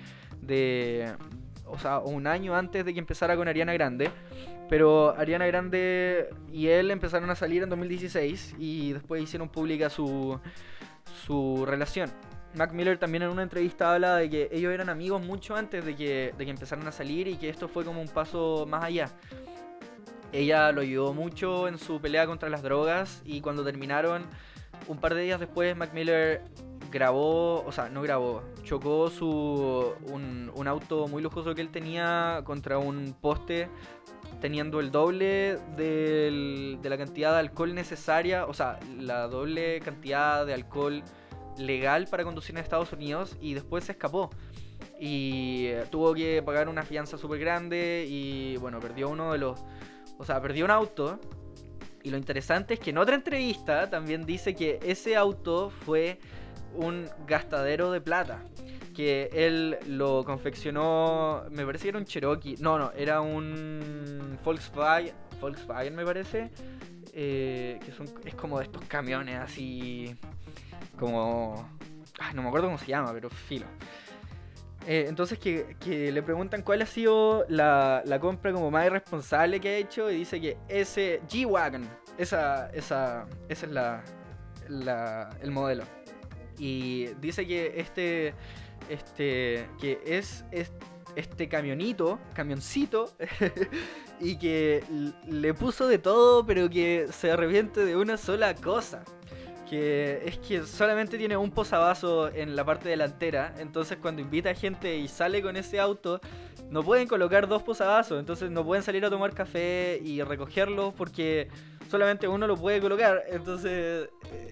de 0.43 1.15
o 1.67 1.79
sea, 1.79 2.01
un 2.01 2.27
año 2.27 2.55
antes 2.55 2.85
de 2.85 2.93
que 2.93 2.99
empezara 2.99 3.37
con 3.37 3.49
Ariana 3.49 3.73
Grande. 3.73 4.11
Pero 4.69 5.15
Ariana 5.17 5.47
Grande 5.47 6.29
y 6.53 6.69
él 6.69 6.91
empezaron 6.91 7.31
a 7.31 7.35
salir 7.35 7.63
en 7.63 7.71
2016 7.71 8.57
y 8.59 8.93
después 8.93 9.23
hicieron 9.23 9.49
pública 9.49 9.89
su, 9.89 10.39
su 11.27 11.65
relación. 11.67 12.11
Mac 12.55 12.73
Miller 12.73 12.99
también 12.99 13.23
en 13.23 13.31
una 13.31 13.43
entrevista 13.43 13.95
habla 13.95 14.17
de 14.17 14.29
que 14.29 14.49
ellos 14.53 14.73
eran 14.73 14.89
amigos 14.89 15.23
mucho 15.23 15.57
antes 15.57 15.85
de 15.85 15.97
que, 15.97 16.35
de 16.37 16.45
que 16.45 16.51
empezaran 16.51 16.87
a 16.87 16.93
salir 16.93 17.29
y 17.29 17.37
que 17.37 17.49
esto 17.49 17.69
fue 17.69 17.85
como 17.85 18.01
un 18.01 18.09
paso 18.09 18.67
más 18.69 18.85
allá. 18.85 19.09
Ella 20.33 20.73
lo 20.73 20.81
ayudó 20.81 21.13
mucho 21.13 21.69
en 21.69 21.79
su 21.79 22.01
pelea 22.01 22.27
contra 22.27 22.49
las 22.49 22.63
drogas 22.63 23.23
y 23.25 23.41
cuando 23.41 23.65
terminaron, 23.65 24.25
un 24.89 24.99
par 24.99 25.15
de 25.15 25.23
días 25.23 25.41
después, 25.41 25.77
Mac 25.77 25.93
Miller 25.93 26.43
grabó, 26.91 27.65
o 27.65 27.73
sea, 27.73 27.89
no 27.89 28.03
grabó, 28.03 28.43
chocó 28.65 29.11
su, 29.11 29.95
un, 30.11 30.51
un 30.55 30.69
auto 30.69 31.09
muy 31.09 31.23
lujoso 31.23 31.55
que 31.55 31.63
él 31.63 31.71
tenía 31.71 32.43
contra 32.45 32.79
un 32.79 33.15
poste 33.19 33.69
teniendo 34.41 34.81
el 34.81 34.91
doble 34.91 35.59
del, 35.77 36.79
de 36.83 36.91
la 36.91 36.99
cantidad 36.99 37.33
de 37.33 37.39
alcohol 37.39 37.75
necesaria, 37.75 38.47
o 38.47 38.55
sea, 38.55 38.79
la 38.99 39.29
doble 39.29 39.81
cantidad 39.81 40.45
de 40.45 40.55
alcohol 40.55 41.03
legal 41.59 42.07
para 42.11 42.25
conducir 42.25 42.55
en 42.57 42.63
Estados 42.63 42.93
Unidos 42.93 43.37
y 43.41 43.55
después 43.55 43.85
se 43.85 43.93
escapó. 43.93 44.31
Y 45.01 45.67
eh, 45.67 45.85
tuvo 45.91 46.15
que 46.15 46.43
pagar 46.43 46.69
una 46.69 46.83
fianza 46.83 47.19
súper 47.19 47.41
grande 47.41 48.07
y 48.09 48.57
bueno, 48.59 48.81
perdió 48.81 49.09
uno 49.09 49.33
de 49.33 49.39
los... 49.39 49.61
O 50.19 50.25
sea, 50.25 50.41
perdió 50.41 50.65
un 50.65 50.71
auto. 50.71 51.19
Y 52.03 52.11
lo 52.11 52.17
interesante 52.17 52.75
es 52.75 52.81
que 52.81 52.91
en 52.91 52.99
otra 52.99 53.15
entrevista 53.15 53.89
también 53.89 54.27
dice 54.27 54.55
que 54.55 54.79
ese 54.83 55.17
auto 55.17 55.71
fue 55.71 56.19
un 56.75 57.09
gastadero 57.27 57.91
de 57.93 58.01
plata. 58.01 58.43
Que 58.95 59.31
él 59.33 59.79
lo 59.87 60.25
confeccionó, 60.25 61.45
me 61.51 61.65
parece 61.65 61.85
que 61.85 61.89
era 61.91 61.99
un 61.99 62.05
Cherokee. 62.05 62.57
No, 62.59 62.79
no, 62.79 62.93
era 62.93 63.21
un 63.21 64.39
Volkswagen, 64.45 65.15
Volkswagen 65.41 65.95
me 65.95 66.05
parece. 66.05 66.51
Eh, 67.15 67.79
que 67.85 67.93
son, 67.93 68.07
es 68.25 68.35
como 68.35 68.59
de 68.59 68.65
estos 68.65 68.83
camiones 68.87 69.39
así 69.39 70.17
como... 70.99 71.69
no 72.35 72.43
me 72.43 72.49
acuerdo 72.49 72.69
cómo 72.69 72.79
se 72.79 72.87
llama, 72.87 73.13
pero 73.13 73.29
filo. 73.29 73.67
Eh, 74.87 75.07
entonces 75.09 75.39
que, 75.39 75.77
le 76.13 76.23
preguntan 76.23 76.63
cuál 76.63 76.83
ha 76.83 76.87
sido 76.87 77.45
la, 77.49 78.03
compra 78.21 78.53
como 78.53 78.71
más 78.71 78.87
irresponsable 78.87 79.61
que 79.61 79.69
ha 79.69 79.77
hecho 79.77 80.11
y 80.11 80.17
dice 80.17 80.41
que 80.41 80.57
ese 80.69 81.21
G-Wagon, 81.29 81.89
esa, 82.19 82.69
esa, 82.71 83.27
esa 83.49 83.67
es 83.67 83.73
la, 84.69 85.31
el 85.41 85.51
modelo. 85.51 85.85
Y 86.59 87.07
dice 87.21 87.47
que 87.47 87.75
este, 87.77 88.35
este, 88.89 89.69
que 89.81 90.01
es, 90.05 90.45
este 90.51 90.92
camionito, 91.49 92.19
camioncito, 92.35 93.13
y 94.21 94.37
que 94.37 94.83
le 95.29 95.55
puso 95.55 95.89
de 95.89 95.99
todo, 95.99 96.45
pero 96.47 96.69
que 96.69 97.09
se 97.11 97.31
arrepiente 97.31 97.85
de 97.85 97.97
una 97.97 98.17
sola 98.17 98.55
cosa. 98.55 99.05
Que 99.69 100.23
es 100.27 100.37
que 100.39 100.67
solamente 100.67 101.17
tiene 101.17 101.35
un 101.37 101.51
posavasos 101.51 102.31
en 102.35 102.55
la 102.55 102.65
parte 102.65 102.91
delantera, 102.91 103.55
entonces 103.59 103.97
cuando 103.97 104.21
invita 104.21 104.51
a 104.51 104.55
gente 104.55 104.99
y 104.99 105.09
sale 105.09 105.41
con 105.41 105.57
ese 105.57 105.81
auto, 105.81 106.21
no 106.69 106.83
pueden 106.83 107.09
colocar 107.09 107.49
dos 107.49 107.63
posavasos, 107.63 108.19
entonces 108.19 108.51
no 108.51 108.65
pueden 108.65 108.83
salir 108.83 109.05
a 109.07 109.11
tomar 109.11 109.35
café 109.35 109.99
y 110.05 110.23
recogerlos 110.23 110.93
porque 110.93 111.49
solamente 111.93 112.27
uno 112.27 112.47
lo 112.47 112.57
puede 112.57 112.81
colocar. 112.81 113.23
Entonces, 113.29 114.09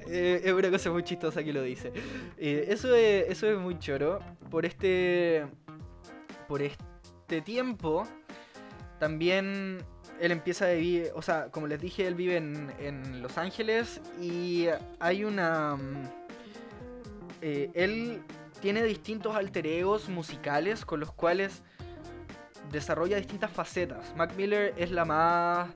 eh, 0.08 0.42
es 0.44 0.52
una 0.52 0.70
cosa 0.70 0.90
muy 0.90 1.02
chistosa 1.02 1.42
que 1.42 1.52
lo 1.52 1.62
dice. 1.62 1.90
Eh, 2.36 2.66
eso, 2.68 2.94
es, 2.94 3.30
eso 3.30 3.46
es 3.46 3.58
muy 3.58 3.78
choro. 3.78 4.20
Por 4.50 4.66
este. 4.66 5.46
Por 6.50 6.62
este 6.62 7.40
tiempo. 7.42 8.08
También 8.98 9.78
él 10.20 10.32
empieza 10.32 10.64
a 10.64 10.72
vivir. 10.72 11.12
O 11.14 11.22
sea, 11.22 11.48
como 11.52 11.68
les 11.68 11.80
dije, 11.80 12.08
él 12.08 12.16
vive 12.16 12.38
en, 12.38 12.72
en 12.80 13.22
Los 13.22 13.38
Ángeles. 13.38 14.00
Y 14.20 14.66
hay 14.98 15.22
una. 15.22 15.76
Mm, 15.76 16.08
eh, 17.40 17.70
él 17.74 18.20
tiene 18.60 18.82
distintos 18.82 19.36
alter 19.36 19.64
egos 19.64 20.08
musicales 20.08 20.84
con 20.84 20.98
los 20.98 21.12
cuales 21.12 21.62
desarrolla 22.72 23.16
distintas 23.16 23.52
facetas. 23.52 24.12
Mac 24.16 24.34
Miller 24.36 24.74
es 24.76 24.90
la 24.90 25.04
más 25.04 25.70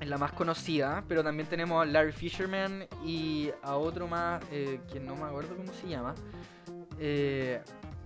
es 0.00 0.08
la 0.08 0.18
más 0.18 0.32
conocida, 0.32 1.04
pero 1.06 1.22
también 1.22 1.48
tenemos 1.48 1.80
a 1.80 1.86
Larry 1.86 2.10
Fisherman 2.10 2.88
y 3.04 3.52
a 3.62 3.76
otro 3.76 4.08
más, 4.08 4.42
eh, 4.50 4.80
que 4.92 4.98
no 4.98 5.14
me 5.14 5.22
acuerdo 5.22 5.56
cómo 5.56 5.72
se 5.72 5.88
llama, 5.88 6.16
eh, 6.98 7.62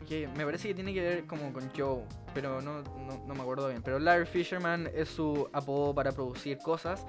que 0.07 0.28
me 0.36 0.44
parece 0.44 0.68
que 0.68 0.74
tiene 0.74 0.94
que 0.94 1.00
ver 1.00 1.26
como 1.26 1.52
con 1.52 1.70
Joe, 1.76 2.02
pero 2.32 2.61
no, 2.61 2.82
no, 2.82 3.34
me 3.34 3.40
acuerdo 3.40 3.68
bien. 3.68 3.82
Pero 3.82 3.98
Larry 3.98 4.26
Fisherman 4.26 4.88
es 4.94 5.09
su 5.09 5.48
apodo 5.52 5.94
para 5.94 6.12
producir 6.12 6.59
cosas 6.59 7.04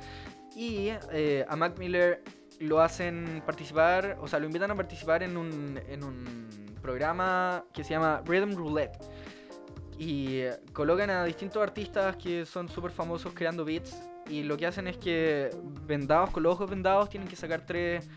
y 0.56 0.90
eh, 1.12 1.46
a 1.48 1.56
Mac 1.56 1.78
Miller 1.78 2.24
lo 2.60 2.82
hacen 2.82 3.44
participar, 3.46 4.18
o 4.20 4.28
sea, 4.28 4.40
lo 4.40 4.48
invitan 4.48 4.72
a 4.72 4.76
participar 4.76 5.22
en 5.22 5.38
un, 5.38 5.80
en 5.88 6.04
un 6.04 6.48
programa 6.82 7.64
que 7.74 7.84
se 7.84 7.92
llama 7.92 8.24
Rhythm 8.26 8.56
Roulette. 8.56 8.98
Y 10.00 10.42
colocan 10.74 11.10
a 11.10 11.24
distintos 11.24 11.62
artistas 11.62 12.16
que 12.18 12.46
son 12.46 12.70
súper 12.70 12.92
famosos 12.92 13.34
creando 13.34 13.66
beats 13.66 13.98
y 14.30 14.44
lo 14.44 14.58
que 14.58 14.66
hacen 14.66 14.88
es 14.88 14.98
que 14.98 15.50
vendados, 15.86 16.32
con 16.32 16.44
los 16.44 16.54
ojos 16.54 16.70
vendados, 16.70 17.10
tienen 17.10 17.28
que 17.30 17.36
sacar 17.36 17.66
tres, 17.66 18.10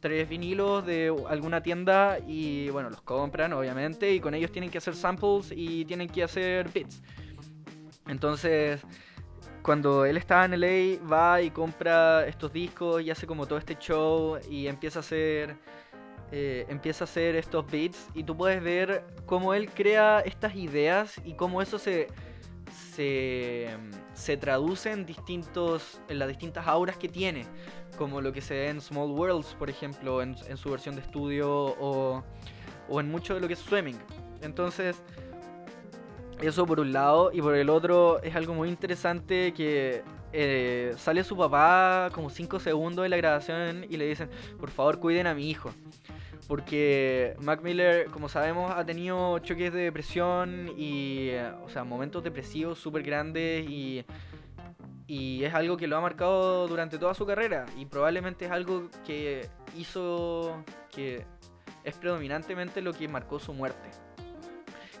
tres 0.00 0.28
vinilos 0.28 0.84
de 0.86 1.14
alguna 1.28 1.62
tienda 1.62 2.18
y 2.26 2.70
bueno, 2.70 2.90
los 2.90 3.00
compran 3.02 3.52
obviamente 3.52 4.12
y 4.12 4.20
con 4.20 4.34
ellos 4.34 4.52
tienen 4.52 4.70
que 4.70 4.78
hacer 4.78 4.94
samples 4.94 5.52
y 5.54 5.84
tienen 5.84 6.08
que 6.08 6.22
hacer 6.22 6.70
beats. 6.72 7.02
Entonces, 8.06 8.80
cuando 9.62 10.04
él 10.04 10.16
estaba 10.16 10.44
en 10.44 10.60
LA, 10.60 11.04
va 11.06 11.42
y 11.42 11.50
compra 11.50 12.26
estos 12.26 12.52
discos 12.52 13.02
y 13.02 13.10
hace 13.10 13.26
como 13.26 13.46
todo 13.46 13.58
este 13.58 13.76
show 13.76 14.38
y 14.50 14.66
empieza 14.66 14.98
a 14.98 15.00
hacer... 15.00 15.56
Eh, 16.30 16.66
empieza 16.68 17.04
a 17.04 17.06
hacer 17.06 17.36
estos 17.36 17.70
beats 17.70 18.06
y 18.12 18.22
tú 18.22 18.36
puedes 18.36 18.62
ver 18.62 19.02
cómo 19.24 19.54
él 19.54 19.70
crea 19.70 20.20
estas 20.20 20.54
ideas 20.56 21.18
y 21.24 21.32
cómo 21.32 21.62
eso 21.62 21.78
se, 21.78 22.08
se, 24.14 24.36
traduce 24.36 24.90
en, 24.90 25.06
distintos, 25.06 26.00
en 26.08 26.18
las 26.18 26.28
distintas 26.28 26.66
auras 26.66 26.96
que 26.96 27.08
tiene, 27.08 27.44
como 27.98 28.20
lo 28.20 28.32
que 28.32 28.40
se 28.40 28.54
ve 28.54 28.68
en 28.68 28.80
Small 28.80 29.10
Worlds, 29.10 29.54
por 29.58 29.68
ejemplo, 29.68 30.22
en, 30.22 30.36
su 30.56 30.70
versión 30.70 30.94
de 30.94 31.02
estudio 31.02 31.50
o, 31.50 32.22
en 32.88 33.10
mucho 33.10 33.34
de 33.34 33.40
lo 33.40 33.48
que 33.48 33.54
es 33.54 33.58
Swimming. 33.58 33.98
Entonces, 34.40 35.02
eso 36.40 36.64
por 36.64 36.80
un 36.80 36.92
lado, 36.92 37.30
y 37.32 37.42
por 37.42 37.54
el 37.54 37.68
otro 37.68 38.22
es 38.22 38.36
algo 38.36 38.54
muy 38.54 38.68
interesante 38.68 39.52
que 39.52 40.02
eh, 40.32 40.94
sale 40.96 41.24
su 41.24 41.36
papá 41.36 42.10
como 42.14 42.30
5 42.30 42.60
segundos 42.60 43.02
de 43.02 43.08
la 43.08 43.16
grabación 43.16 43.84
y 43.88 43.96
le 43.96 44.06
dicen, 44.06 44.30
por 44.60 44.70
favor 44.70 45.00
cuiden 45.00 45.26
a 45.26 45.34
mi 45.34 45.50
hijo 45.50 45.72
porque 46.48 47.36
Mac 47.40 47.62
Miller, 47.62 48.06
como 48.06 48.30
sabemos, 48.30 48.72
ha 48.74 48.84
tenido 48.84 49.38
choques 49.40 49.70
de 49.70 49.80
depresión 49.82 50.72
y, 50.78 51.28
eh, 51.28 51.52
o 51.62 51.68
sea, 51.68 51.84
momentos 51.84 52.24
depresivos 52.24 52.78
súper 52.78 53.02
grandes 53.02 53.68
y, 53.68 54.02
y 55.08 55.42
es 55.42 55.54
algo 55.54 55.78
que 55.78 55.86
lo 55.86 55.96
ha 55.96 56.00
marcado 56.02 56.68
durante 56.68 56.98
toda 56.98 57.14
su 57.14 57.24
carrera 57.24 57.64
y 57.76 57.86
probablemente 57.86 58.44
es 58.44 58.50
algo 58.50 58.88
que 59.06 59.48
hizo 59.74 60.62
que 60.94 61.24
es 61.82 61.94
predominantemente 61.94 62.82
lo 62.82 62.92
que 62.92 63.08
marcó 63.08 63.40
su 63.40 63.54
muerte. 63.54 63.88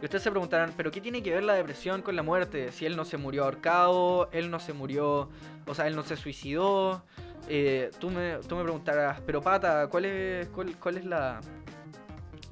Y 0.00 0.04
ustedes 0.04 0.22
se 0.22 0.30
preguntarán, 0.30 0.72
¿pero 0.76 0.90
qué 0.90 1.00
tiene 1.00 1.22
que 1.22 1.32
ver 1.34 1.42
la 1.42 1.54
depresión 1.54 2.02
con 2.02 2.16
la 2.16 2.22
muerte? 2.22 2.72
Si 2.72 2.86
él 2.86 2.96
no 2.96 3.04
se 3.04 3.18
murió 3.18 3.44
ahorcado, 3.44 4.30
él 4.32 4.50
no 4.50 4.60
se 4.60 4.72
murió, 4.72 5.28
o 5.66 5.74
sea, 5.74 5.88
él 5.88 5.94
no 5.96 6.04
se 6.04 6.16
suicidó, 6.16 7.04
eh, 7.48 7.90
tú, 7.98 8.08
me, 8.10 8.36
tú 8.48 8.56
me 8.56 8.62
preguntarás, 8.62 9.20
pero 9.22 9.42
Pata, 9.42 9.88
¿cuál 9.88 10.06
es, 10.06 10.48
cuál, 10.48 10.96
es 10.96 11.04
la, 11.04 11.40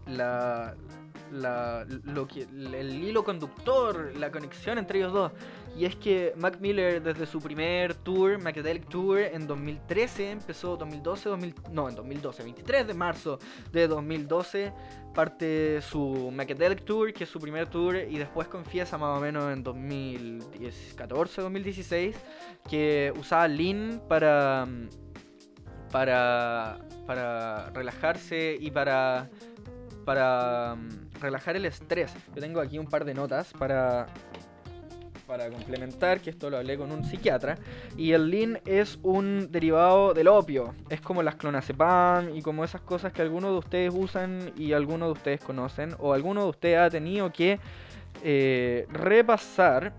la, 0.06 0.74
lo 2.04 2.26
que, 2.26 2.42
el 2.42 3.04
hilo 3.04 3.24
conductor, 3.24 4.12
la 4.16 4.30
conexión 4.30 4.76
entre 4.76 4.98
ellos 4.98 5.12
dos? 5.12 5.32
Y 5.76 5.84
es 5.84 5.94
que 5.94 6.32
Mac 6.36 6.58
Miller 6.58 7.02
desde 7.02 7.26
su 7.26 7.38
primer 7.38 7.94
tour, 7.94 8.40
Macadelic 8.40 8.88
Tour, 8.88 9.18
en 9.18 9.46
2013, 9.46 10.30
empezó 10.30 10.74
2012, 10.78 11.28
2000, 11.28 11.54
no, 11.70 11.90
en 11.90 11.94
2012, 11.94 12.42
23 12.44 12.86
de 12.86 12.94
marzo 12.94 13.38
de 13.72 13.86
2012, 13.86 14.72
parte 15.14 15.82
su 15.82 16.30
Macadelic 16.32 16.82
Tour, 16.86 17.12
que 17.12 17.24
es 17.24 17.30
su 17.30 17.38
primer 17.38 17.68
tour, 17.68 17.94
y 17.96 18.16
después 18.16 18.48
confiesa 18.48 18.96
más 18.96 19.18
o 19.18 19.20
menos 19.20 19.52
en 19.52 19.62
2014, 19.62 21.42
2016, 21.42 22.16
que 22.70 23.12
usaba 23.18 23.46
Lean 23.46 24.00
para, 24.08 24.66
para, 25.92 26.78
para 27.06 27.68
relajarse 27.70 28.56
y 28.58 28.70
para, 28.70 29.28
para 30.06 30.74
mm, 30.74 31.20
relajar 31.20 31.54
el 31.56 31.66
estrés. 31.66 32.14
Yo 32.34 32.40
tengo 32.40 32.60
aquí 32.60 32.78
un 32.78 32.86
par 32.86 33.04
de 33.04 33.12
notas 33.12 33.52
para 33.52 34.06
para 35.26 35.50
complementar, 35.50 36.20
que 36.20 36.30
esto 36.30 36.50
lo 36.50 36.58
hablé 36.58 36.78
con 36.78 36.92
un 36.92 37.04
psiquiatra, 37.04 37.58
y 37.96 38.12
el 38.12 38.30
lean 38.30 38.60
es 38.64 38.98
un 39.02 39.50
derivado 39.50 40.14
del 40.14 40.28
opio. 40.28 40.74
Es 40.88 41.00
como 41.00 41.22
las 41.22 41.36
clonazepam 41.36 42.34
y 42.34 42.42
como 42.42 42.64
esas 42.64 42.80
cosas 42.80 43.12
que 43.12 43.22
algunos 43.22 43.50
de 43.52 43.58
ustedes 43.58 43.92
usan 43.94 44.52
y 44.56 44.72
algunos 44.72 45.08
de 45.08 45.12
ustedes 45.12 45.40
conocen, 45.40 45.94
o 45.98 46.12
alguno 46.12 46.44
de 46.44 46.50
ustedes 46.50 46.78
ha 46.78 46.90
tenido 46.90 47.32
que 47.32 47.58
eh, 48.22 48.86
repasar. 48.90 49.92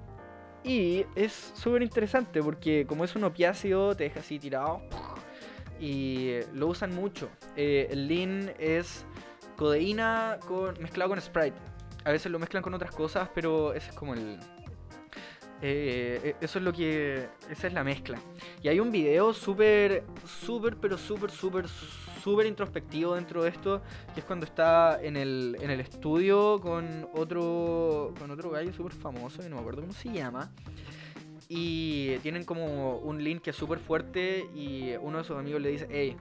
Y 0.63 1.05
es 1.15 1.53
súper 1.55 1.81
interesante 1.81 2.41
porque 2.41 2.85
como 2.87 3.05
es 3.05 3.15
un 3.15 3.23
opiáceo, 3.23 3.95
te 3.95 4.05
deja 4.05 4.19
así 4.19 4.39
tirado. 4.39 4.81
Y 5.79 6.39
lo 6.53 6.67
usan 6.67 6.93
mucho. 6.93 7.29
Eh, 7.55 7.87
el 7.91 8.07
lean 8.07 8.51
es 8.59 9.05
codeína 9.55 10.39
con, 10.47 10.81
mezclado 10.81 11.09
con 11.09 11.21
Sprite. 11.21 11.57
A 12.03 12.11
veces 12.11 12.31
lo 12.31 12.39
mezclan 12.39 12.63
con 12.63 12.73
otras 12.73 12.91
cosas, 12.91 13.29
pero 13.33 13.73
ese 13.73 13.89
es 13.89 13.95
como 13.95 14.13
el, 14.13 14.39
eh, 15.61 16.19
eh, 16.23 16.35
eso 16.39 16.59
es 16.59 16.65
lo 16.65 16.71
que. 16.71 17.27
Esa 17.49 17.67
es 17.67 17.73
la 17.73 17.83
mezcla. 17.83 18.19
Y 18.61 18.67
hay 18.67 18.79
un 18.79 18.91
video 18.91 19.33
súper, 19.33 20.03
súper, 20.25 20.77
pero 20.77 20.97
súper, 20.97 21.31
súper, 21.31 21.67
súper 22.23 22.45
introspectivo 22.45 23.15
dentro 23.15 23.43
de 23.43 23.49
esto. 23.49 23.81
Que 24.13 24.19
es 24.19 24.25
cuando 24.25 24.45
está 24.45 25.01
en 25.01 25.17
el, 25.17 25.57
en 25.59 25.71
el 25.71 25.79
estudio 25.79 26.59
con 26.61 27.07
otro. 27.13 28.13
Con 28.19 28.29
otro 28.31 28.51
gallo 28.51 28.71
súper 28.73 28.93
famoso, 28.93 29.43
y 29.43 29.49
no 29.49 29.55
me 29.55 29.61
acuerdo 29.61 29.81
cómo 29.81 29.93
se 29.93 30.11
llama. 30.11 30.51
Y 31.49 32.17
tienen 32.19 32.43
como 32.43 32.97
un 32.99 33.23
link 33.23 33.41
que 33.41 33.49
es 33.49 33.55
súper 33.55 33.79
fuerte. 33.79 34.49
Y 34.53 34.93
uno 35.01 35.17
de 35.17 35.23
sus 35.23 35.37
amigos 35.37 35.61
le 35.61 35.69
dice: 35.69 35.87
Hey, 35.89 36.17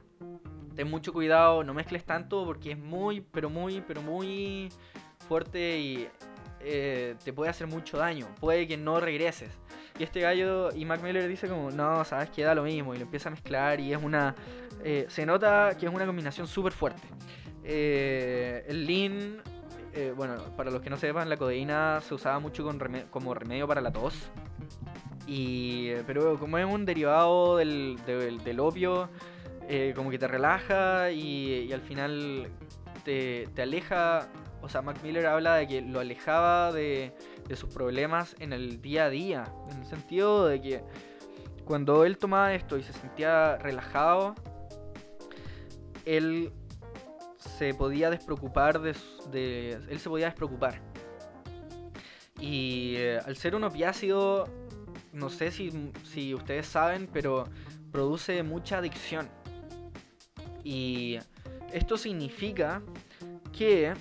ten 0.75 0.89
mucho 0.89 1.13
cuidado, 1.13 1.63
no 1.63 1.75
mezcles 1.75 2.05
tanto 2.05 2.45
porque 2.47 2.73
es 2.73 2.79
muy, 2.79 3.21
pero 3.21 3.51
muy, 3.51 3.83
pero 3.83 4.01
muy 4.01 4.71
fuerte 5.29 5.79
y 5.79 6.09
eh, 6.69 7.15
te 7.25 7.33
puede 7.33 7.49
hacer 7.49 7.69
mucho 7.69 7.97
daño, 7.97 8.27
puede 8.41 8.67
que 8.67 8.77
no 8.77 8.99
regreses. 8.99 9.51
Y 10.01 10.03
este 10.03 10.21
gallo, 10.21 10.75
y 10.75 10.85
Mac 10.85 11.01
Miller 11.01 11.29
dice 11.29 11.47
como, 11.47 11.71
no, 11.71 12.05
sabes 12.05 12.29
que 12.31 12.43
da 12.43 12.57
lo 12.57 12.65
mismo, 12.65 12.93
y 12.93 12.99
lo 12.99 13.05
empieza 13.05 13.29
a 13.29 13.33
mezclar 13.33 13.79
y 13.79 13.93
es 13.93 14.03
una... 14.03 14.35
Eh, 14.83 15.07
se 15.09 15.25
nota 15.25 15.77
que 15.79 15.87
es 15.87 15.93
una 15.93 16.07
combinación 16.07 16.49
súper 16.49 16.73
fuerte. 16.73 17.07
Eh, 17.63 18.65
el 18.67 18.85
lean, 18.85 19.43
bueno, 20.17 20.35
para 20.57 20.73
los 20.73 20.83
que 20.83 20.91
no 20.91 20.97
sepan, 20.97 21.29
la 21.29 21.37
codeína 21.37 22.01
se 22.01 22.15
usaba 22.15 22.41
mucho 22.41 22.69
como 23.11 23.33
remedio 23.33 23.69
para 23.69 23.81
la 23.81 23.93
tos. 23.93 24.29
Y, 25.27 25.93
pero 26.07 26.37
como 26.39 26.59
es 26.59 26.67
un 26.67 26.85
derivado 26.85 27.59
del, 27.59 27.97
del, 28.05 28.61
opio, 28.61 29.09
como 29.95 30.11
que 30.11 30.19
te 30.19 30.27
relaja 30.27 31.13
y, 31.13 31.73
al 31.73 31.81
final 31.81 32.49
te, 33.05 33.49
te, 33.55 33.63
aleja 33.63 34.29
o 34.67 34.69
sea, 34.69 34.83
Mac 34.83 35.01
Miller 35.05 35.27
habla 35.27 35.55
de 35.55 35.69
que 35.69 35.81
lo 35.81 36.01
alejaba 36.01 36.73
de, 36.73 37.13
sus 37.55 37.73
problemas 37.73 38.35
en 38.41 38.53
el 38.53 38.83
día 38.83 39.05
a 39.05 39.11
día, 39.11 39.45
en 39.71 39.79
el 39.79 39.87
sentido 39.87 40.45
de 40.49 40.61
que 40.61 40.83
cuando 41.65 42.05
él 42.05 42.19
tomaba 42.19 42.53
esto 42.53 42.77
y 42.77 42.83
se 42.83 42.93
sentía 42.93 43.59
relajado, 43.59 44.35
él 46.05 46.53
se 47.39 47.75
podía 47.75 48.11
despreocupar 48.11 48.81
de, 48.81 48.97
de 49.31 49.75
él 49.89 50.01
se 50.01 50.09
podía 50.09 50.27
despreocupar. 50.27 50.81
Y 52.41 52.95
eh, 52.97 53.21
al 53.25 53.37
ser 53.37 53.55
un 53.55 53.63
opiácido, 53.63 54.49
no 55.13 55.31
sé 55.31 55.53
si, 55.53 55.93
si 56.03 56.35
ustedes 56.35 56.67
saben, 56.67 57.09
pero 57.13 57.45
produce 57.93 58.43
mucha 58.43 58.79
adicción. 58.79 59.29
Y 60.65 61.19
esto 61.73 61.97
significa 61.97 62.83
que 63.57 63.95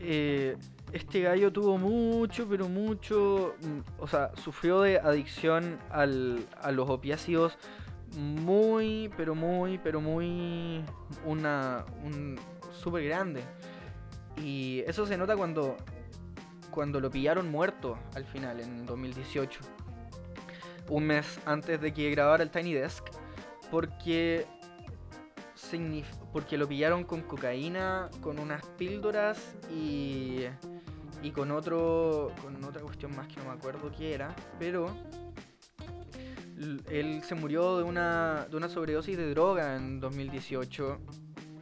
eh, 0.00 0.56
este 0.92 1.20
gallo 1.20 1.52
tuvo 1.52 1.78
mucho, 1.78 2.46
pero 2.48 2.68
mucho, 2.68 3.54
mm, 3.60 4.02
o 4.02 4.06
sea, 4.06 4.30
sufrió 4.36 4.80
de 4.80 4.98
adicción 4.98 5.78
al, 5.90 6.46
a 6.62 6.72
los 6.72 6.88
opiáceos 6.88 7.58
muy, 8.16 9.10
pero 9.16 9.34
muy, 9.34 9.78
pero 9.78 10.00
muy, 10.00 10.82
una, 11.24 11.84
un 12.04 12.38
súper 12.72 13.04
grande. 13.04 13.42
Y 14.42 14.82
eso 14.86 15.06
se 15.06 15.16
nota 15.16 15.36
cuando, 15.36 15.76
cuando 16.70 17.00
lo 17.00 17.10
pillaron 17.10 17.50
muerto 17.50 17.98
al 18.14 18.24
final, 18.24 18.60
en 18.60 18.86
2018. 18.86 19.60
Un 20.88 21.04
mes 21.04 21.38
antes 21.44 21.80
de 21.80 21.92
que 21.92 22.10
grabara 22.10 22.42
el 22.42 22.50
Tiny 22.50 22.72
Desk. 22.72 23.04
Porque 23.70 24.46
porque 26.38 26.56
lo 26.56 26.68
pillaron 26.68 27.02
con 27.02 27.22
cocaína, 27.22 28.08
con 28.20 28.38
unas 28.38 28.64
píldoras 28.64 29.56
y, 29.74 30.44
y 31.20 31.32
con 31.32 31.50
otro 31.50 32.30
con 32.40 32.64
otra 32.64 32.80
cuestión 32.80 33.16
más 33.16 33.26
que 33.26 33.38
no 33.38 33.46
me 33.46 33.50
acuerdo 33.54 33.90
qué 33.90 34.14
era, 34.14 34.36
pero 34.56 34.94
él 36.88 37.22
se 37.24 37.34
murió 37.34 37.78
de 37.78 37.82
una, 37.82 38.46
de 38.48 38.56
una 38.56 38.68
sobredosis 38.68 39.16
de 39.16 39.30
droga 39.30 39.74
en 39.74 39.98
2018. 39.98 40.98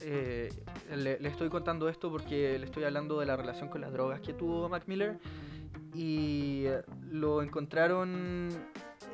Eh, 0.03 0.53
le, 0.95 1.20
le, 1.20 1.29
estoy 1.31 1.49
contando 1.49 1.89
esto 1.89 2.11
porque 2.11 2.59
le 2.59 2.66
estoy 2.66 2.85
hablando 2.85 3.18
de 3.18 3.24
la 3.24 3.35
relación 3.35 3.70
con 3.70 3.81
las 3.81 3.95
drogas 3.95 4.20
que 4.20 4.35
tuvo 4.35 4.68
Mac 4.68 4.83
Miller. 4.89 5.18
Y 5.95 6.66
lo 7.11 7.41
encontraron 7.41 8.51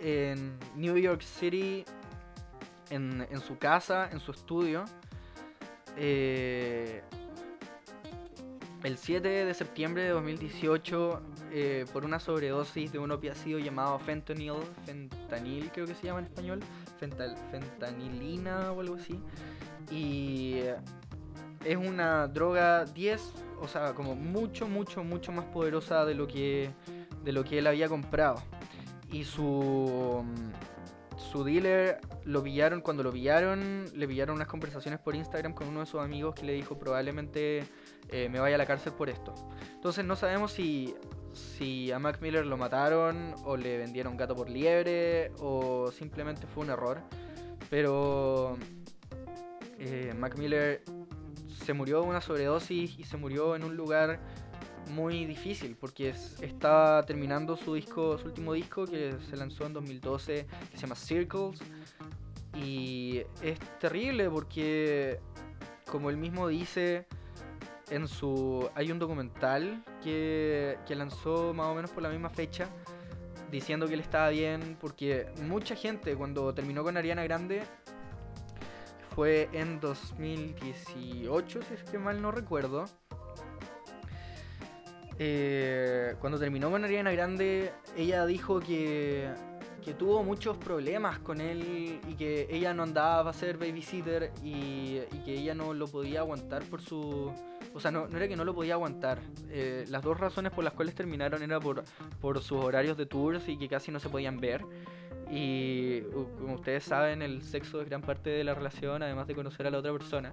en 0.03 0.59
New 0.75 0.97
York 0.97 1.23
City 1.23 1.85
en, 2.93 3.41
su 3.41 3.59
casa, 3.59 4.09
en 4.11 4.21
su 4.21 4.33
estudio. 4.33 4.85
Eh, 5.97 7.03
el 8.83 8.99
7 8.99 9.29
de 9.29 9.55
septiembre 9.55 10.03
de 10.03 10.09
2018, 10.11 11.23
eh, 11.53 11.85
por 11.93 12.05
una 12.05 12.19
sobredosis 12.19 12.91
de 12.91 12.99
un 12.99 13.13
opiáceo 13.13 13.59
llamado 13.59 13.99
fentanyl, 14.01 14.55
fentanil 14.85 15.71
creo 15.73 15.87
que 15.87 15.95
se 15.95 16.07
llama 16.07 16.21
en 16.21 16.27
español, 16.27 16.61
fentanilina 16.99 18.73
o 18.73 18.81
algo 18.81 18.97
así. 18.97 19.21
Y 19.91 20.61
es 21.65 21.77
una 21.77 22.27
droga 22.27 22.85
10, 22.85 23.33
o 23.61 23.69
sea, 23.69 23.95
como 23.95 24.17
mucho, 24.17 24.67
mucho, 24.67 25.05
mucho 25.05 25.31
más 25.33 25.45
poderosa 25.47 26.05
de 26.05 26.15
lo 26.15 26.27
que, 26.27 26.71
de 27.25 27.33
lo 27.33 27.45
que 27.45 27.59
él 27.59 27.67
había 27.67 27.89
comprado. 27.89 28.43
Y 29.11 29.25
su 29.25 30.25
su 31.17 31.45
dealer 31.45 32.01
lo 32.25 32.43
pillaron, 32.43 32.81
cuando 32.81 33.03
lo 33.03 33.13
pillaron, 33.13 33.85
le 33.95 34.09
pillaron 34.09 34.37
unas 34.37 34.49
conversaciones 34.49 35.01
por 35.01 35.15
Instagram 35.15 35.53
con 35.55 35.69
uno 35.69 35.81
de 35.81 35.87
sus 35.87 36.01
amigos 36.01 36.35
que 36.35 36.45
le 36.45 36.53
dijo 36.53 36.79
probablemente 36.79 37.65
eh, 38.09 38.29
me 38.29 38.41
vaya 38.41 38.57
a 38.57 38.59
la 38.59 38.67
cárcel 38.67 38.93
por 38.93 39.09
esto. 39.09 39.35
Entonces 39.75 40.05
no 40.05 40.17
sabemos 40.17 40.53
si, 40.53 40.95
si 41.33 41.93
a 41.93 41.99
Mac 41.99 42.21
Miller 42.21 42.47
lo 42.47 42.57
mataron 42.57 43.35
o 43.45 43.57
le 43.57 43.79
vendieron 43.79 44.17
gato 44.17 44.35
por 44.35 44.49
liebre 44.49 45.33
o 45.39 45.91
simplemente 45.91 46.47
fue 46.47 46.65
un 46.65 46.71
error. 46.71 47.01
Pero 47.71 48.57
eh, 49.79 50.15
Mac 50.17 50.37
Miller 50.37 50.83
se 51.65 51.73
murió 51.73 52.03
de 52.03 52.09
una 52.09 52.21
sobredosis 52.21 52.99
y 52.99 53.05
se 53.05 53.17
murió 53.17 53.57
en 53.57 53.65
un 53.65 53.77
lugar 53.77 54.21
muy 54.93 55.25
difícil 55.25 55.77
porque 55.81 56.15
está 56.41 57.03
terminando 57.07 57.57
su 57.57 57.75
disco, 57.75 58.19
su 58.19 58.27
último 58.27 58.53
disco 58.53 58.87
que 58.87 59.15
se 59.29 59.37
lanzó 59.37 59.67
en 59.67 59.73
2012 59.73 60.47
que 60.71 60.77
se 60.77 60.83
llama 60.83 60.95
Circles. 60.95 61.61
Y 62.55 63.23
es 63.43 63.59
terrible 63.81 64.29
porque 64.29 65.19
como 65.91 66.11
él 66.11 66.19
mismo 66.19 66.49
dice 66.49 67.07
en 67.91 68.07
su 68.07 68.69
hay 68.75 68.93
un 68.93 68.99
documental 68.99 69.83
que, 70.03 70.79
que 70.87 70.95
lanzó 70.95 71.55
más 71.55 71.67
o 71.67 71.75
menos 71.75 71.91
por 71.91 72.03
la 72.03 72.11
misma 72.11 72.29
fecha 72.29 72.69
diciendo 73.51 73.87
que 73.87 73.95
él 73.95 74.01
estaba 74.01 74.29
bien 74.29 74.77
porque 74.81 75.27
mucha 75.43 75.75
gente 75.75 76.15
cuando 76.15 76.53
terminó 76.55 76.85
con 76.85 76.97
Ariana 76.97 77.25
Grande 77.25 77.63
fue 79.15 79.49
en 79.53 79.81
2018 79.81 81.61
si 81.63 81.75
es 81.75 81.85
que 81.85 81.99
mal 81.99 82.21
no 82.21 82.31
recuerdo 82.31 82.85
eh, 85.25 86.17
cuando 86.19 86.37
terminó 86.37 86.69
con 86.69 86.85
Ariana 86.85 87.13
Grande, 87.13 87.71
ella 87.97 88.27
dijo 88.27 88.59
que, 88.59 89.31
tuvo 89.97 90.25
muchos 90.25 90.57
problemas 90.57 91.21
con 91.21 91.41
él 91.41 92.01
y 92.09 92.15
que 92.15 92.49
ella 92.51 92.75
no 92.75 92.83
andaba 92.83 93.31
a 93.31 93.33
ser 93.33 93.57
babysitter 93.57 94.33
y, 94.43 94.99
y, 95.13 95.23
que 95.25 95.35
ella 95.35 95.55
no 95.55 95.75
lo 95.75 95.87
podía 95.87 96.21
aguantar 96.21 96.65
por 96.65 96.81
su... 96.83 97.33
O 97.73 97.79
sea, 97.81 97.93
no, 97.93 98.09
no 98.09 98.17
era 98.17 98.27
que 98.27 98.35
no 98.35 98.45
lo 98.45 98.53
podía 98.53 98.75
aguantar. 98.75 99.21
Eh, 99.49 99.85
las 99.89 100.03
dos 100.03 100.19
razones 100.19 100.53
por 100.53 100.65
las 100.65 100.73
cuales 100.73 100.97
terminaron 100.97 101.41
era 101.43 101.61
por, 101.61 101.85
por 102.21 102.43
sus 102.43 102.65
horarios 102.65 102.97
de 102.97 103.07
tours 103.07 103.49
y 103.49 103.57
que 103.57 103.69
casi 103.69 103.93
no 103.93 104.01
se 104.01 104.09
podían 104.09 104.41
ver. 104.41 104.63
Y 105.31 106.01
como 106.41 106.55
ustedes 106.55 106.83
saben, 106.83 107.23
el 107.23 107.43
sexo 107.43 107.81
es 107.81 107.89
gran 107.89 108.03
parte 108.03 108.29
de 108.31 108.43
la 108.43 108.55
relación, 108.55 109.03
además 109.03 109.29
de 109.29 109.37
conocer 109.37 109.69
a 109.69 109.71
la 109.71 109.79
otra 109.79 109.93
persona. 109.93 110.33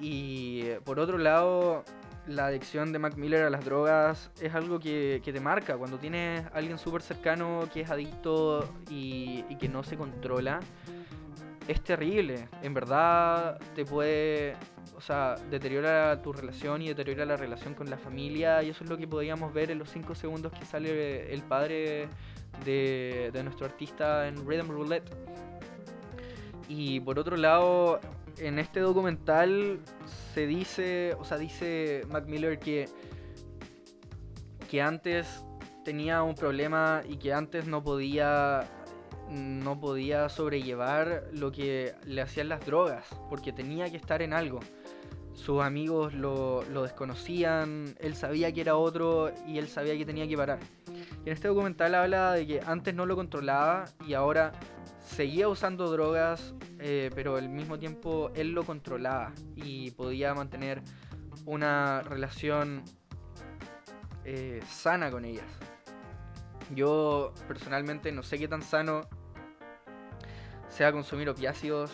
Y 0.00 0.62
por 0.84 1.00
otro 1.00 1.18
lado, 1.18 1.84
la 2.26 2.46
adicción 2.46 2.92
de 2.92 2.98
Mac 2.98 3.16
Miller 3.16 3.44
a 3.44 3.50
las 3.50 3.64
drogas 3.64 4.30
es 4.40 4.54
algo 4.54 4.78
que, 4.78 5.20
te 5.24 5.40
marca. 5.40 5.76
Cuando 5.76 5.98
tienes 5.98 6.44
a 6.46 6.58
alguien 6.58 6.78
súper 6.78 7.02
cercano 7.02 7.68
que 7.72 7.80
es 7.80 7.90
adicto 7.90 8.68
y, 8.88 9.42
que 9.56 9.68
no 9.68 9.82
se 9.82 9.96
controla, 9.96 10.60
es 11.66 11.82
terrible. 11.82 12.48
En 12.62 12.74
verdad 12.74 13.58
te 13.74 13.84
puede, 13.84 14.54
o 14.96 15.00
sea, 15.00 15.34
deteriora 15.50 16.22
tu 16.22 16.32
relación 16.32 16.82
y 16.82 16.88
deteriora 16.88 17.24
la 17.24 17.36
relación 17.36 17.74
con 17.74 17.90
la 17.90 17.98
familia. 17.98 18.62
Y 18.62 18.70
eso 18.70 18.84
es 18.84 18.90
lo 18.90 18.96
que 18.96 19.08
podíamos 19.08 19.52
ver 19.52 19.70
en 19.70 19.78
los 19.78 19.90
5 19.90 20.14
segundos 20.14 20.52
que 20.52 20.64
sale 20.64 21.32
el 21.32 21.42
padre 21.42 22.08
de, 22.64 23.30
de 23.32 23.42
nuestro 23.42 23.66
artista 23.66 24.28
en 24.28 24.46
Rhythm 24.46 24.68
Roulette. 24.68 25.10
Y 26.68 27.00
por 27.00 27.18
otro 27.18 27.36
lado, 27.36 28.00
en 28.38 28.58
este 28.58 28.80
documental 28.80 29.80
se 30.34 30.46
dice, 30.46 31.14
o 31.18 31.24
sea, 31.24 31.38
dice 31.38 32.02
Mac 32.08 32.26
Miller 32.26 32.58
que, 32.58 32.88
que 34.70 34.82
antes 34.82 35.44
tenía 35.84 36.22
un 36.22 36.34
problema 36.34 37.02
y 37.08 37.16
que 37.16 37.32
antes 37.32 37.66
no 37.66 37.82
podía 37.82 38.68
no 39.28 39.80
podía 39.80 40.28
sobrellevar 40.28 41.24
lo 41.32 41.52
que 41.52 41.94
le 42.04 42.20
hacían 42.20 42.48
las 42.48 42.64
drogas, 42.66 43.06
porque 43.30 43.52
tenía 43.52 43.90
que 43.90 43.96
estar 43.96 44.20
en 44.20 44.34
algo. 44.34 44.60
Sus 45.44 45.60
amigos 45.60 46.14
lo, 46.14 46.62
desconocían, 46.82 47.96
él 47.98 48.14
sabía 48.14 48.52
que 48.52 48.60
era 48.60 48.76
otro 48.76 49.32
y 49.44 49.58
él 49.58 49.66
sabía 49.66 49.98
que 49.98 50.06
tenía 50.06 50.28
que 50.28 50.36
parar. 50.36 50.60
Y 51.24 51.26
en 51.26 51.32
este 51.32 51.48
documental 51.48 51.96
habla 51.96 52.34
de 52.34 52.46
que 52.46 52.60
antes 52.64 52.94
no 52.94 53.06
lo 53.06 53.16
controlaba 53.16 53.86
y 54.06 54.14
ahora 54.14 54.52
seguía 55.04 55.48
usando 55.48 55.90
drogas, 55.90 56.54
eh, 56.78 57.10
pero 57.16 57.34
al 57.34 57.48
mismo 57.48 57.76
tiempo 57.76 58.30
él 58.36 58.52
lo 58.52 58.62
controlaba 58.64 59.32
y 59.56 59.90
podía 59.90 60.32
mantener 60.32 60.80
una 61.44 62.02
relación 62.02 62.84
eh, 64.24 64.62
sana 64.68 65.10
con 65.10 65.24
ellas. 65.24 65.50
Yo 66.72 67.34
personalmente 67.48 68.12
no 68.12 68.22
sé 68.22 68.38
qué 68.38 68.46
tan 68.46 68.62
sano 68.62 69.08
sea 70.68 70.92
consumir 70.92 71.28
opiáceos. 71.28 71.90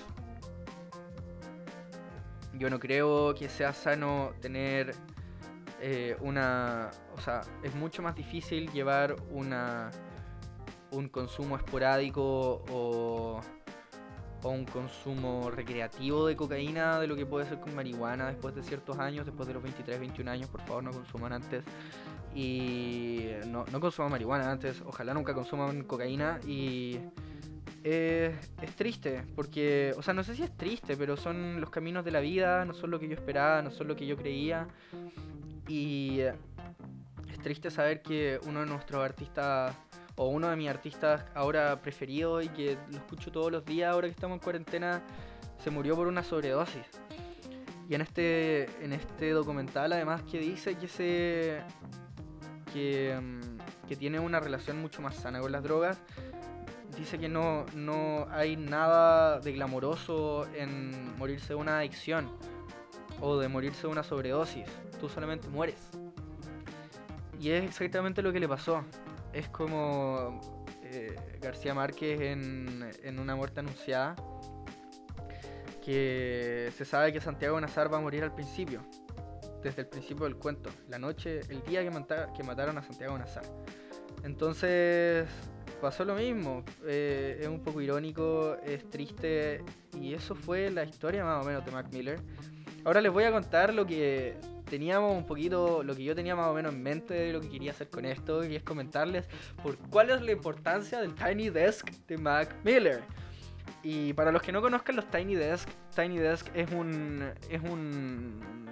Yo 2.59 2.69
no 2.71 2.79
creo 2.79 3.35
que 3.35 3.49
sea 3.49 3.73
sano 3.73 4.33
tener 4.41 4.95
eh, 5.81 6.17
una... 6.21 6.91
O 7.17 7.21
sea, 7.21 7.43
es 7.63 7.75
mucho 7.75 8.03
más 8.03 8.15
difícil 8.15 8.71
llevar 8.73 9.17
una 9.31 9.91
un 10.91 11.09
consumo 11.09 11.57
esporádico 11.57 12.63
o, 12.71 13.41
un 14.45 14.65
consumo 14.65 15.51
recreativo 15.51 16.27
de 16.27 16.37
cocaína 16.37 17.01
de 17.01 17.07
lo 17.07 17.17
que 17.17 17.27
puede 17.27 17.47
ser 17.47 17.61
con 17.61 17.75
marihuana 17.75 18.29
después 18.29 18.55
de 18.55 18.63
ciertos 18.63 18.99
años, 18.99 19.27
después 19.27 19.47
de 19.47 19.53
los 19.53 19.63
23, 19.63 20.01
21 20.01 20.31
años, 20.31 20.49
por 20.49 20.63
favor 20.63 20.85
no 20.85 20.91
consuman 20.91 21.33
antes. 21.35 21.65
Y 22.35 23.27
no, 23.49 23.67
no 23.71 23.81
consuman 23.81 24.13
marihuana 24.13 24.51
antes, 24.51 24.81
ojalá 24.87 25.13
nunca 25.13 25.35
consuman 25.35 25.85
cocaína 25.85 26.41
y... 26.47 26.99
es 27.91 28.77
triste, 28.77 29.23
porque, 29.37 29.95
o 29.97 30.03
sea, 30.03 30.13
no 30.15 30.25
sé 30.25 30.35
si 30.35 30.43
es 30.43 30.57
triste, 30.57 30.97
pero 30.97 31.17
son 31.17 31.61
los 31.61 31.71
caminos 31.71 32.05
de 32.05 32.11
la 32.11 32.21
vida, 32.21 32.65
no 32.65 32.75
son 32.75 32.91
lo 32.91 32.99
que 32.99 33.09
yo 33.09 33.15
esperaba, 33.15 33.63
no 33.63 33.71
son 33.71 33.89
lo 33.89 33.97
que 33.97 34.07
yo 34.07 34.17
creía. 34.17 34.67
Y 35.69 36.21
es 36.21 37.39
triste 37.43 37.71
saber 37.71 38.03
que 38.03 38.41
uno 38.47 38.61
de 38.61 38.67
nuestros 38.67 39.05
artistas 39.05 39.75
o 40.17 40.27
uno 40.29 40.49
de 40.49 40.57
mis 40.57 40.69
artistas 40.69 41.25
ahora 41.35 41.81
preferidos 41.81 42.45
y 42.45 42.49
que 42.49 42.77
lo 42.91 42.97
escucho 42.97 43.31
todos 43.31 43.53
los 43.53 43.65
días 43.65 43.93
ahora 43.93 44.09
que 44.09 44.15
estamos 44.15 44.37
en 44.37 44.41
cuarentena, 44.43 45.03
se 45.63 45.71
murió 45.71 45.95
por 45.95 46.09
una 46.09 46.25
sobredosis. 46.25 46.87
Y 47.89 47.95
en 47.95 48.01
este, 48.01 48.65
en 48.85 48.93
este 48.93 49.31
documental 49.31 49.93
además 49.93 50.23
que 50.23 50.39
dice 50.39 50.75
que 50.77 50.89
se... 50.89 51.63
que, 52.73 53.19
mm, 53.19 53.87
que 53.89 53.97
tiene 53.97 54.21
una 54.21 54.41
relación 54.41 54.79
mucho 54.83 55.01
más 55.01 55.17
sana 55.17 55.41
con 55.41 55.51
las 55.51 55.63
drogas 55.63 55.99
dice 56.97 57.19
que 57.19 57.29
no, 57.29 57.67
no 57.75 58.27
hay 58.31 58.57
nada 58.57 59.41
de 59.41 59.53
glamoroso 59.53 60.47
en 60.55 61.17
morirse 61.17 61.49
de 61.49 61.55
una 61.57 61.79
adicción 61.79 62.31
o 63.21 63.39
de 63.39 63.49
morirse 63.49 63.83
de 63.83 63.89
una 63.89 64.03
sobredosis. 64.03 64.67
Tú 65.01 65.09
solamente 65.09 65.49
mueres. 65.49 65.77
Y 67.41 67.51
es 67.51 67.65
exactamente 67.65 68.23
lo 68.23 68.33
que 68.33 68.41
le 68.41 68.49
pasó. 68.49 68.85
Es 69.33 69.49
como 69.49 70.41
eh, 70.83 71.15
García 71.41 71.75
Márquez 71.75 72.21
en, 72.21 72.91
en 73.03 73.19
Una 73.19 73.37
muerte 73.37 73.61
anunciada. 73.61 74.17
Que 75.85 76.71
se 76.77 76.85
sabe 76.85 77.13
que 77.13 77.21
Santiago 77.21 77.59
Nazar 77.61 77.93
va 77.93 77.99
a 77.99 78.01
morir 78.01 78.23
al 78.23 78.35
principio. 78.35 78.83
Desde 79.63 79.83
el 79.83 79.89
principio 79.89 80.25
del 80.25 80.37
cuento. 80.37 80.71
La 80.89 80.99
noche, 80.99 81.41
el 81.49 81.63
día 81.63 81.83
que, 81.83 81.91
que 82.37 82.43
mataron 82.43 82.79
a 82.79 82.83
Santiago 82.83 83.17
Nazar. 83.17 83.45
Entonces 84.25 85.29
pasó 85.81 86.05
lo 86.05 86.15
mismo. 86.15 86.65
Eh, 86.87 87.39
es 87.41 87.49
un 87.49 87.61
poco 87.61 87.81
irónico, 87.81 88.57
es 88.65 88.89
triste. 88.91 89.63
Y 90.01 90.15
eso 90.15 90.35
fue 90.35 90.71
la 90.71 90.85
historia 90.85 91.25
más 91.25 91.45
o 91.45 91.49
menos 91.49 91.65
de 91.65 91.73
Mac 91.73 91.87
Miller. 91.93 92.21
Ahora 92.85 93.01
les 93.01 93.13
voy 93.13 93.25
a 93.25 93.33
contar 93.33 93.75
lo 93.75 93.87
que 93.87 94.37
teníamos 94.69 95.17
un 95.17 95.27
poquito, 95.27 95.83
lo 95.83 95.95
que 95.95 96.05
yo 96.05 96.15
tenía 96.15 96.37
más 96.37 96.49
o 96.49 96.55
menos 96.55 96.73
en 96.73 96.83
mente 96.83 97.15
de 97.15 97.33
lo 97.33 97.41
que 97.41 97.49
quería 97.49 97.73
hacer 97.73 97.89
con 97.89 98.05
esto. 98.05 98.45
Y 98.45 98.57
es 98.57 98.63
comentarles 98.63 99.27
por 99.63 99.77
cuál 99.91 100.11
es 100.11 100.23
la 100.23 100.33
importancia 100.33 101.01
del 101.01 101.15
Tiny 101.15 101.51
Desk 101.51 101.89
de 102.07 102.19
Mac 102.19 102.55
Miller. 102.65 103.03
Y 103.83 104.13
para 104.13 104.33
los 104.33 104.43
que 104.43 104.53
no 104.53 104.61
conozcan 104.61 104.97
los 104.97 105.09
Tiny 105.11 105.35
Desk, 105.35 105.69
Tiny 105.95 106.19
Desk 106.19 106.49
es 106.55 106.71
un. 106.73 107.33
es 107.51 107.63
un. 107.63 108.69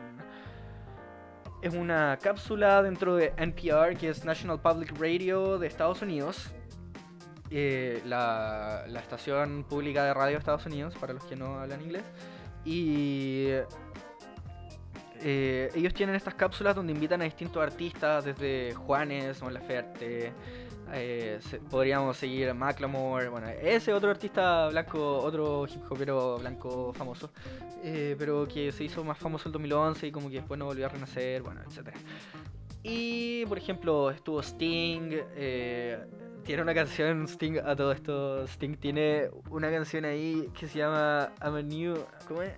Es 1.63 1.75
una 1.75 2.19
cápsula 2.21 2.83
dentro 2.83 3.17
de 3.17 3.33
NPR, 3.37 3.97
que 3.97 4.11
es 4.11 4.25
National 4.25 4.61
Public 4.61 4.93
Radio 5.01 5.59
de 5.59 5.67
Estados 5.67 6.03
Unidos, 6.03 6.53
eh, 7.51 8.03
la, 8.05 8.85
estación 8.97 9.65
pública 9.65 10.05
de 10.05 10.15
radio 10.15 10.33
de 10.33 10.39
Estados 10.39 10.67
Unidos, 10.67 10.95
para 11.01 11.13
los 11.13 11.25
que 11.25 11.37
no 11.37 11.61
hablan 11.61 11.81
inglés. 11.83 12.03
Y 12.65 13.47
eh, 15.23 15.71
ellos 15.75 15.95
tienen 15.95 16.17
estas 16.17 16.35
cápsulas 16.35 16.75
donde 16.75 16.93
invitan 16.93 17.21
a 17.21 17.25
distintos 17.25 17.63
artistas, 17.63 18.25
desde 18.25 18.75
Juanes, 18.75 19.41
Mon 19.43 19.55
Laferte, 19.55 20.33
eh, 20.93 21.41
podríamos 21.71 22.17
seguir 22.17 22.53
Macklemore, 22.55 23.29
bueno, 23.29 23.49
ese 23.49 23.93
otro 23.93 24.11
artista 24.11 24.69
blanco, 24.69 25.19
otro 25.19 25.67
hip 25.67 25.83
hopero 25.91 26.39
blanco 26.39 26.93
famoso, 26.93 27.31
pero 27.83 28.47
que 28.47 28.73
se 28.73 28.85
hizo 28.85 29.05
más 29.05 29.19
famoso 29.19 29.49
en 29.49 29.53
2011 29.53 30.07
y 30.09 30.13
como 30.13 30.29
que 30.29 30.37
después 30.37 30.59
no 30.59 30.67
volvió 30.67 30.87
a 30.87 30.89
renacer, 30.89 31.43
bueno, 31.43 31.61
etc. 31.63 31.91
Y 32.83 33.45
por 33.47 33.59
ejemplo 33.59 34.11
estuvo 34.11 34.41
Sting, 34.41 35.11
tiene 36.47 36.63
una 36.63 36.75
canción 36.75 37.27
Sting 37.27 37.59
a 37.59 37.75
todo 37.75 37.91
esto. 37.93 38.47
Sting 38.47 38.77
tiene 38.77 39.29
una 39.51 39.69
canción 39.71 40.05
ahí 40.05 40.49
que 40.59 40.69
se 40.69 40.79
llama 40.79 41.33
I'm 41.43 41.57
a 41.57 41.63
New. 41.63 41.97
¿Cómo 42.29 42.43
es? 42.43 42.53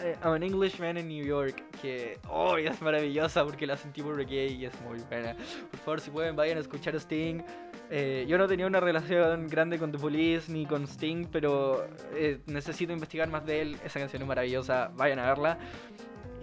Eh, 0.00 0.14
I'm 0.22 0.34
an 0.34 0.42
Englishman 0.42 0.98
in 0.98 1.08
New 1.08 1.24
York. 1.24 1.62
Que 1.80 2.18
oh, 2.28 2.58
es 2.58 2.80
maravillosa 2.82 3.42
porque 3.44 3.66
la 3.66 3.78
sentí 3.78 4.02
por 4.02 4.16
reggae 4.16 4.48
y 4.48 4.66
es 4.66 4.78
muy 4.82 4.98
buena. 5.08 5.34
Por 5.70 5.80
favor, 5.80 6.00
si 6.00 6.10
pueden, 6.10 6.36
vayan 6.36 6.58
a 6.58 6.60
escuchar 6.60 6.94
a 6.94 6.98
Sting. 6.98 7.42
Eh, 7.90 8.26
yo 8.28 8.36
no 8.36 8.46
tenía 8.46 8.66
una 8.66 8.80
relación 8.80 9.48
grande 9.48 9.78
con 9.78 9.90
The 9.90 9.98
Police 9.98 10.52
ni 10.52 10.66
con 10.66 10.86
Sting, 10.86 11.26
pero 11.32 11.86
eh, 12.14 12.40
necesito 12.46 12.92
investigar 12.92 13.28
más 13.30 13.46
de 13.46 13.62
él. 13.62 13.76
Esa 13.84 14.00
canción 14.00 14.20
es 14.20 14.28
maravillosa, 14.28 14.90
vayan 14.94 15.18
a 15.18 15.28
verla. 15.28 15.58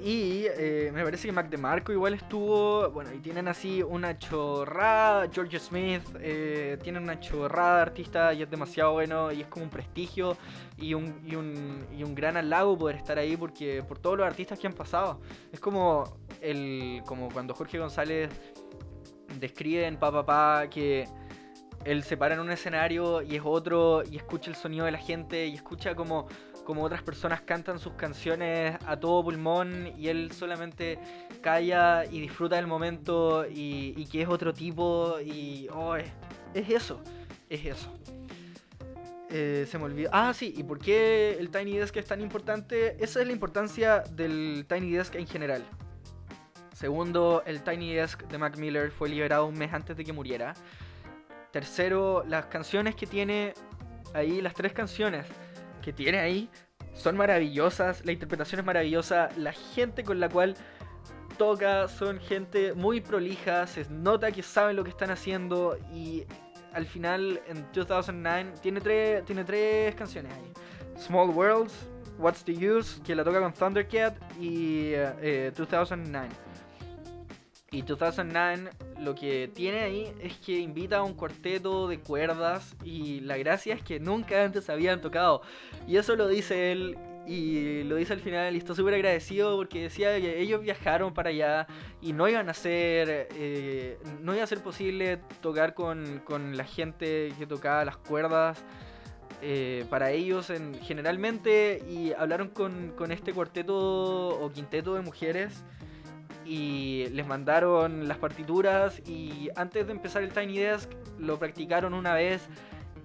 Y 0.04 0.48
eh, 0.58 0.90
me 0.92 1.04
parece 1.04 1.28
que 1.28 1.32
Mac 1.32 1.50
DeMarco 1.50 1.92
igual 1.92 2.16
estuvo. 2.16 2.90
Bueno, 2.90 3.14
y 3.14 3.20
tienen 3.20 3.48
así 3.48 3.84
una 3.84 4.18
chorrada. 4.18 5.30
George 5.32 5.60
Smith, 5.60 6.02
eh, 6.20 6.80
tienen 6.82 7.04
una 7.04 7.20
chorrada 7.20 7.76
de 7.76 7.82
artista 7.84 8.34
y 8.34 8.42
es 8.42 8.50
demasiado 8.50 8.94
bueno. 8.94 9.32
Y 9.32 9.42
es 9.42 9.48
como 9.48 9.66
un 9.66 9.70
prestigio 9.70 10.38
y 10.78 10.96
un, 10.96 11.22
y 11.24 11.36
un, 11.36 11.86
y 11.96 12.04
un 12.04 12.16
gran 12.16 12.36
halago 12.36 12.76
poder 12.78 12.96
estar 12.96 13.20
ahí 13.20 13.38
porque 13.38 13.84
por 13.88 14.00
todos 14.00 14.18
los 14.18 14.26
artistas 14.26 14.58
que 14.58 14.66
han 14.66 14.74
pasado. 14.74 15.22
Es 15.52 15.60
como, 15.60 16.18
el, 16.42 17.04
como 17.06 17.30
cuando 17.30 17.54
Jorge 17.54 17.78
González 17.78 18.30
describe 19.40 19.86
en 19.86 19.98
Pa, 19.98 20.26
pa 20.26 20.68
que 20.68 21.08
él 21.86 22.04
se 22.04 22.18
para 22.18 22.36
en 22.36 22.40
un 22.40 22.52
escenario 22.52 23.22
y 23.22 23.36
es 23.36 23.42
otro 23.44 24.04
y 24.10 24.18
escucha 24.18 24.50
el 24.50 24.56
sonido 24.56 24.86
de 24.86 24.92
la 24.92 24.98
gente 24.98 25.48
y 25.48 25.56
escucha 25.56 25.96
como 25.96 26.28
como 26.72 26.86
otras 26.86 27.02
personas 27.02 27.42
cantan 27.42 27.80
sus 27.80 27.96
canciones 27.96 28.78
a 28.86 28.98
todo 28.98 29.26
pulmón 29.26 29.92
y 29.98 30.08
él 30.08 30.32
solamente 30.32 30.98
calla 31.42 32.06
y 32.06 32.22
disfruta 32.22 32.56
del 32.56 32.66
momento 32.66 33.46
y, 33.46 34.06
que 34.06 34.22
es 34.22 34.30
otro 34.30 34.54
tipo 34.54 35.20
y 35.20 35.68
oh, 35.74 35.98
es, 35.98 36.10
eso, 36.54 37.02
es 37.50 37.66
eso. 37.66 37.94
Eh, 39.30 39.68
se 39.70 39.78
me 39.80 39.84
olvidó. 39.84 40.12
Ah, 40.14 40.34
sí, 40.34 40.54
¿y 40.56 40.64
por 40.64 40.80
qué 40.80 41.36
el 41.38 41.50
Tiny 41.50 41.78
Desk 41.78 41.98
es 41.98 42.06
tan 42.06 42.22
importante? 42.22 42.96
Esa 43.04 43.20
es 43.20 43.28
la 43.28 43.34
importancia 43.34 44.00
del 44.10 44.66
Tiny 44.66 44.92
Desk 44.92 45.16
en 45.16 45.28
general. 45.28 45.66
Segundo, 46.74 47.44
el 47.46 47.64
Tiny 47.64 47.96
Desk 47.96 48.24
de 48.30 48.38
Mac 48.38 48.56
Miller 48.56 48.92
fue 48.92 49.10
liberado 49.10 49.46
un 49.46 49.58
mes 49.58 49.74
antes 49.74 49.98
de 49.98 50.06
que 50.06 50.14
muriera. 50.14 50.54
Tercero, 51.52 52.24
las 52.26 52.46
canciones 52.46 52.96
que 52.96 53.08
tiene 53.08 53.56
ahí, 54.14 54.40
las 54.40 54.54
tres 54.54 54.72
canciones 54.72 55.26
que 55.82 55.94
tiene 55.94 56.20
ahí 56.20 56.50
son 56.94 57.18
maravillosas, 57.18 58.06
la 58.06 58.12
interpretación 58.12 58.60
es 58.60 58.66
maravillosa, 58.66 59.30
la 59.38 59.54
gente 59.54 60.04
con 60.04 60.20
la 60.20 60.30
cual 60.30 60.56
toca 61.38 61.88
son 61.88 62.20
gente 62.20 62.74
muy 62.74 63.02
prolija, 63.02 63.66
se 63.66 63.86
nota 63.90 64.32
que 64.32 64.44
saben 64.44 64.76
lo 64.76 64.84
que 64.84 64.90
están 64.92 65.10
haciendo 65.10 65.78
y 65.94 66.26
al 66.74 66.86
final 66.86 67.42
en 67.48 67.66
2009 67.74 68.54
tiene 68.62 68.82
tres, 68.82 69.26
tiene 69.26 69.44
tres 69.44 69.96
canciones 69.96 70.34
ahí. 70.34 70.54
Small 71.00 71.30
Worlds, 71.30 71.74
What's 72.20 72.44
the 72.44 72.54
Use, 72.54 73.02
que 73.02 73.16
la 73.16 73.24
toca 73.24 73.40
con 73.40 73.54
Thundercat 73.54 74.16
y 74.40 74.92
2009. 75.56 76.30
Y 77.74 77.84
2009 77.84 78.70
lo 79.00 79.16
que 79.16 79.48
tiene 79.48 79.80
ahí 79.80 80.14
es 80.20 80.36
que 80.40 80.60
invita 80.60 80.98
a 80.98 81.04
un 81.04 81.14
cuarteto 81.14 81.88
de 81.88 82.02
cuerdas 82.02 82.76
y 82.84 83.22
la 83.22 83.38
gracia 83.38 83.74
es 83.74 83.82
que 83.82 83.98
nunca 83.98 84.44
antes 84.44 84.70
habían 84.70 85.00
tocado. 85.00 85.42
Y 85.88 85.96
eso 85.96 86.18
lo 86.18 86.28
dice 86.28 86.74
él 86.74 86.98
y 87.26 87.84
lo 87.84 87.96
dice 87.96 88.12
al 88.12 88.20
final 88.20 88.56
y 88.56 88.58
está 88.58 88.76
súper 88.76 88.96
agradecido 88.96 89.56
porque 89.56 89.84
decía 89.84 90.20
que 90.20 90.42
ellos 90.42 90.62
viajaron 90.62 91.14
para 91.14 91.30
allá 91.30 91.66
y 92.02 92.12
no 92.12 92.28
iban 92.28 92.50
a 92.50 92.54
ser, 92.54 93.30
eh, 93.38 93.98
no 94.20 94.34
iba 94.34 94.44
a 94.44 94.48
ser 94.48 94.62
posible 94.62 95.22
tocar 95.40 95.74
con, 95.74 96.58
la 96.58 96.66
gente 96.66 97.32
que 97.40 97.48
tocaba 97.48 97.86
las 97.86 97.96
cuerdas. 97.96 98.66
Eh, 99.44 99.86
para 99.90 100.12
ellos 100.12 100.50
en, 100.50 100.76
generalmente 100.82 101.82
y 101.90 102.12
hablaron 102.12 102.50
con, 102.50 102.92
con 102.98 103.14
este 103.14 103.32
cuarteto 103.34 104.28
o 104.28 104.52
quinteto 104.52 104.94
de 104.94 105.02
mujeres 105.02 105.64
y 106.52 107.08
les 107.14 107.26
mandaron 107.26 108.10
las 108.10 108.18
partituras 108.18 109.00
y 109.08 109.48
antes 109.56 109.88
de 109.88 109.94
empezar 109.94 110.22
el 110.22 110.34
Tiny 110.34 110.58
Desk 110.58 110.90
lo 111.18 111.40
practicaron 111.40 111.94
una 111.94 112.14
vez 112.14 112.42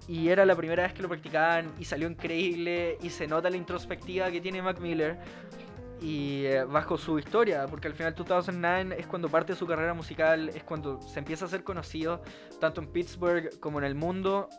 y 0.05 0.27
era 0.27 0.45
la 0.45 0.53
primera 0.53 0.83
vez 0.83 0.93
que 0.93 1.01
lo 1.01 1.07
practicaban 1.07 1.71
y 1.79 1.85
salió 1.85 2.09
increíble 2.09 2.97
y 3.01 3.09
se 3.09 3.25
nota 3.25 3.49
la 3.49 3.55
introspectiva 3.55 4.29
que 4.31 4.41
tiene 4.41 4.61
Mac 4.61 4.81
Miller 4.81 5.17
y 6.01 6.43
eh, 6.43 6.65
bajo 6.65 6.97
su 6.97 7.17
historia, 7.19 7.67
porque 7.67 7.87
al 7.87 7.93
final 7.93 8.13
2009 8.15 8.97
es 8.99 9.07
cuando 9.07 9.29
parte 9.29 9.55
su 9.55 9.65
carrera 9.65 9.93
musical, 9.93 10.49
es 10.49 10.63
cuando 10.63 11.01
se 11.01 11.19
empieza 11.19 11.45
a 11.45 11.47
ser 11.47 11.63
conocido 11.63 12.21
tanto 12.59 12.81
en 12.81 12.87
Pittsburgh 12.87 13.61
como 13.61 13.79
en 13.79 13.85
el 13.85 13.95
mundo 13.95 14.49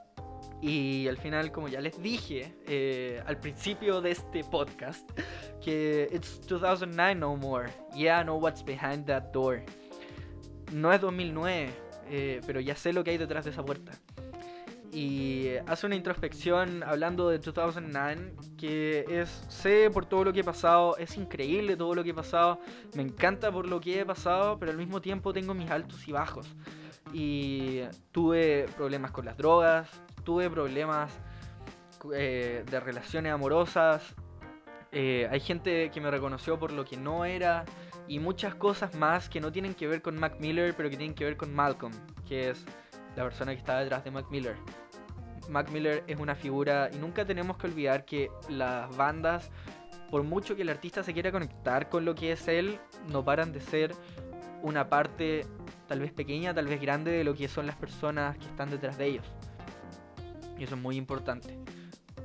y 0.61 1.07
al 1.07 1.17
final, 1.17 1.53
como 1.53 1.69
ya 1.69 1.81
les 1.81 2.01
dije 2.03 2.55
eh, 2.67 3.23
al 3.27 3.39
principio 3.39 4.01
de 4.01 4.11
este 4.11 4.43
podcast, 4.45 5.09
que 5.63 6.09
it's 6.13 6.41
2009 6.47 7.15
no 7.15 7.37
more. 7.37 7.71
Yeah, 7.95 8.21
I 8.21 8.25
know 8.25 8.39
what's 8.39 8.65
behind 8.65 9.07
that 9.07 9.33
door. 9.33 9.63
No 10.73 10.93
es 10.93 11.01
2009, 11.01 11.71
eh, 12.11 12.41
pero 12.47 12.61
ya 12.61 12.75
sé 12.75 12.93
lo 12.93 13.05
que 13.05 13.13
hay 13.13 13.19
detrás 13.19 13.45
de 13.45 13.53
esa 13.53 13.65
puerta. 13.65 13.93
Y 14.93 15.51
hace 15.67 15.87
una 15.87 15.97
introspección 15.97 16.83
hablando 16.83 17.29
de 17.29 17.39
2009 17.39 18.33
que 18.57 19.05
es, 19.09 19.29
sé 19.49 19.91
por 19.91 20.07
todo 20.07 20.25
lo 20.25 20.33
que 20.33 20.41
he 20.41 20.45
pasado, 20.45 20.97
es 20.97 21.17
increíble 21.17 21.77
todo 21.77 21.95
lo 21.95 22.03
que 22.03 22.11
he 22.11 22.15
pasado, 22.15 22.59
me 22.95 23.03
encanta 23.03 23.53
por 23.53 23.69
lo 23.69 23.81
que 23.81 24.01
he 24.01 24.07
pasado, 24.07 24.59
pero 24.59 24.73
al 24.73 24.79
mismo 24.79 25.01
tiempo 25.01 25.33
tengo 25.33 25.55
mis 25.55 25.71
altos 25.71 26.09
y 26.09 26.13
bajos. 26.13 26.49
Y 27.13 27.83
tuve 28.13 28.67
problemas 28.77 29.13
con 29.13 29.25
las 29.25 29.37
drogas, 29.37 29.89
tuve 30.29 30.51
problemas 30.51 31.11
eh, 32.13 32.63
de 32.71 32.81
relaciones 32.81 33.33
amorosas. 33.33 34.15
Eh, 34.93 35.27
hay 35.31 35.41
gente 35.41 35.91
que 35.91 36.03
me 36.03 36.11
reconoció 36.11 36.59
por 36.59 36.71
lo 36.71 36.85
que 36.85 36.99
no 36.99 37.25
era. 37.25 37.65
Y 38.09 38.19
muchas 38.19 38.55
cosas 38.55 38.95
más 38.95 39.31
que 39.31 39.41
no 39.41 39.51
tienen 39.51 39.73
que 39.73 39.87
ver 39.87 40.03
con 40.03 40.21
Mac 40.21 40.35
Miller, 40.39 40.75
pero 40.77 40.91
que 40.91 40.99
tienen 40.99 41.15
que 41.15 41.25
ver 41.25 41.39
con 41.39 41.55
Malcolm, 41.55 41.95
que 42.27 42.51
es 42.51 42.63
la 43.17 43.23
persona 43.23 43.53
que 43.53 43.59
está 43.59 43.79
detrás 43.79 44.05
de 44.05 44.11
Mac 44.11 44.27
Miller. 44.31 44.57
Mac 45.49 45.71
Miller 45.71 46.05
es 46.07 46.21
una 46.21 46.35
figura 46.35 46.91
y 46.93 46.99
nunca 46.99 47.25
tenemos 47.25 47.57
que 47.57 47.69
olvidar 47.69 48.05
que 48.05 48.31
las 48.51 48.95
bandas 48.99 49.51
por 50.11 50.25
mucho 50.25 50.57
que 50.57 50.61
el 50.61 50.69
artista 50.69 51.03
se 51.03 51.15
quiera 51.15 51.33
conectar 51.33 51.89
con 51.89 52.05
lo 52.05 52.15
que 52.15 52.33
es 52.33 52.49
él, 52.49 52.79
no 53.11 53.25
paran 53.25 53.51
de 53.55 53.61
ser 53.63 53.95
una 54.63 54.91
parte 54.91 55.47
tal 55.87 56.01
vez 56.01 56.13
pequeña, 56.13 56.53
tal 56.53 56.67
vez 56.67 56.83
grande 56.83 57.13
de 57.13 57.25
lo 57.25 57.35
que 57.35 57.49
son 57.49 57.67
las 57.67 57.77
personas 57.77 58.37
que 58.37 58.45
están 58.45 58.69
detrás 58.69 58.99
de 58.99 59.07
ellos. 59.07 59.38
Y 60.59 60.65
eso 60.65 60.75
es 60.75 60.81
muy 60.81 60.97
importante. 60.97 61.59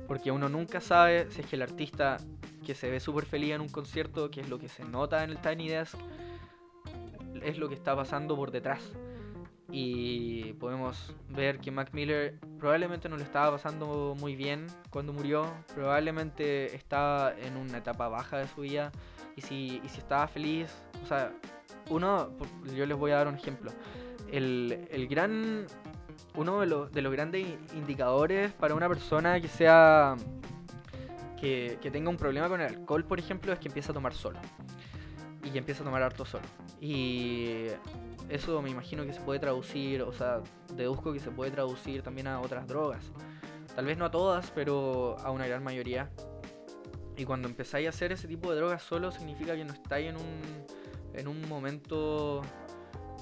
Porque 0.06 0.30
uno 0.30 0.48
nunca 0.48 0.80
sabe 0.80 1.30
si 1.30 1.40
es 1.40 1.46
que 1.46 1.56
el 1.56 1.62
artista 1.62 2.18
que 2.64 2.74
se 2.74 2.90
ve 2.90 3.00
súper 3.00 3.26
feliz 3.26 3.52
en 3.52 3.60
un 3.60 3.68
concierto, 3.68 4.30
que 4.30 4.40
es 4.40 4.48
lo 4.48 4.58
que 4.58 4.68
se 4.68 4.84
nota 4.84 5.22
en 5.22 5.30
el 5.30 5.38
Tiny 5.38 5.68
Desk, 5.68 5.98
es 7.42 7.58
lo 7.58 7.68
que 7.68 7.74
está 7.74 7.94
pasando 7.94 8.36
por 8.36 8.50
detrás. 8.50 8.82
Y 9.70 10.52
podemos 10.54 11.14
ver 11.30 11.58
que 11.58 11.70
Mac 11.70 11.90
Miller 11.92 12.38
probablemente 12.58 13.08
no 13.08 13.16
le 13.16 13.24
estaba 13.24 13.52
pasando 13.52 14.14
muy 14.18 14.36
bien 14.36 14.66
cuando 14.90 15.12
murió, 15.12 15.52
probablemente 15.74 16.74
estaba 16.76 17.34
en 17.38 17.56
una 17.56 17.78
etapa 17.78 18.08
baja 18.08 18.38
de 18.38 18.48
su 18.48 18.60
vida. 18.60 18.92
Y 19.36 19.40
si, 19.40 19.80
y 19.84 19.88
si 19.88 19.98
estaba 19.98 20.28
feliz, 20.28 20.70
o 21.02 21.06
sea, 21.06 21.32
uno, 21.90 22.30
yo 22.76 22.86
les 22.86 22.96
voy 22.96 23.10
a 23.10 23.16
dar 23.16 23.28
un 23.28 23.34
ejemplo. 23.34 23.72
El, 24.30 24.86
el 24.90 25.08
gran, 25.08 25.66
uno 26.36 26.60
de 26.60 26.66
los, 26.66 26.92
de 26.92 27.02
los 27.02 27.12
grandes 27.12 27.46
indicadores 27.74 28.52
para 28.52 28.74
una 28.74 28.88
persona 28.88 29.40
que 29.40 29.48
sea, 29.48 30.16
que, 31.40 31.78
que 31.80 31.90
tenga 31.90 32.10
un 32.10 32.16
problema 32.16 32.48
con 32.48 32.60
el 32.60 32.68
alcohol, 32.68 33.04
por 33.04 33.18
ejemplo, 33.18 33.52
es 33.52 33.58
que 33.58 33.68
empieza 33.68 33.92
a 33.92 33.94
tomar 33.94 34.14
solo. 34.14 34.38
Y 35.42 35.50
que 35.50 35.58
empieza 35.58 35.82
a 35.82 35.84
tomar 35.84 36.02
harto 36.02 36.24
solo. 36.24 36.44
Y 36.80 37.66
eso 38.28 38.60
me 38.62 38.70
imagino 38.70 39.04
que 39.04 39.12
se 39.12 39.20
puede 39.20 39.38
traducir, 39.38 40.02
o 40.02 40.12
sea, 40.12 40.40
deduzco 40.74 41.12
que 41.12 41.20
se 41.20 41.30
puede 41.30 41.50
traducir 41.50 42.02
también 42.02 42.26
a 42.26 42.40
otras 42.40 42.66
drogas. 42.66 43.12
Tal 43.74 43.84
vez 43.84 43.98
no 43.98 44.06
a 44.06 44.10
todas, 44.10 44.50
pero 44.52 45.16
a 45.20 45.30
una 45.30 45.46
gran 45.46 45.62
mayoría. 45.62 46.10
Y 47.16 47.24
cuando 47.24 47.48
empezáis 47.48 47.86
a 47.86 47.90
hacer 47.90 48.12
ese 48.12 48.26
tipo 48.26 48.50
de 48.50 48.56
drogas 48.56 48.82
solo, 48.82 49.12
significa 49.12 49.54
que 49.54 49.64
no 49.64 49.72
estáis 49.72 50.08
en 50.08 50.16
un, 50.16 50.64
en 51.12 51.28
un 51.28 51.48
momento 51.48 52.42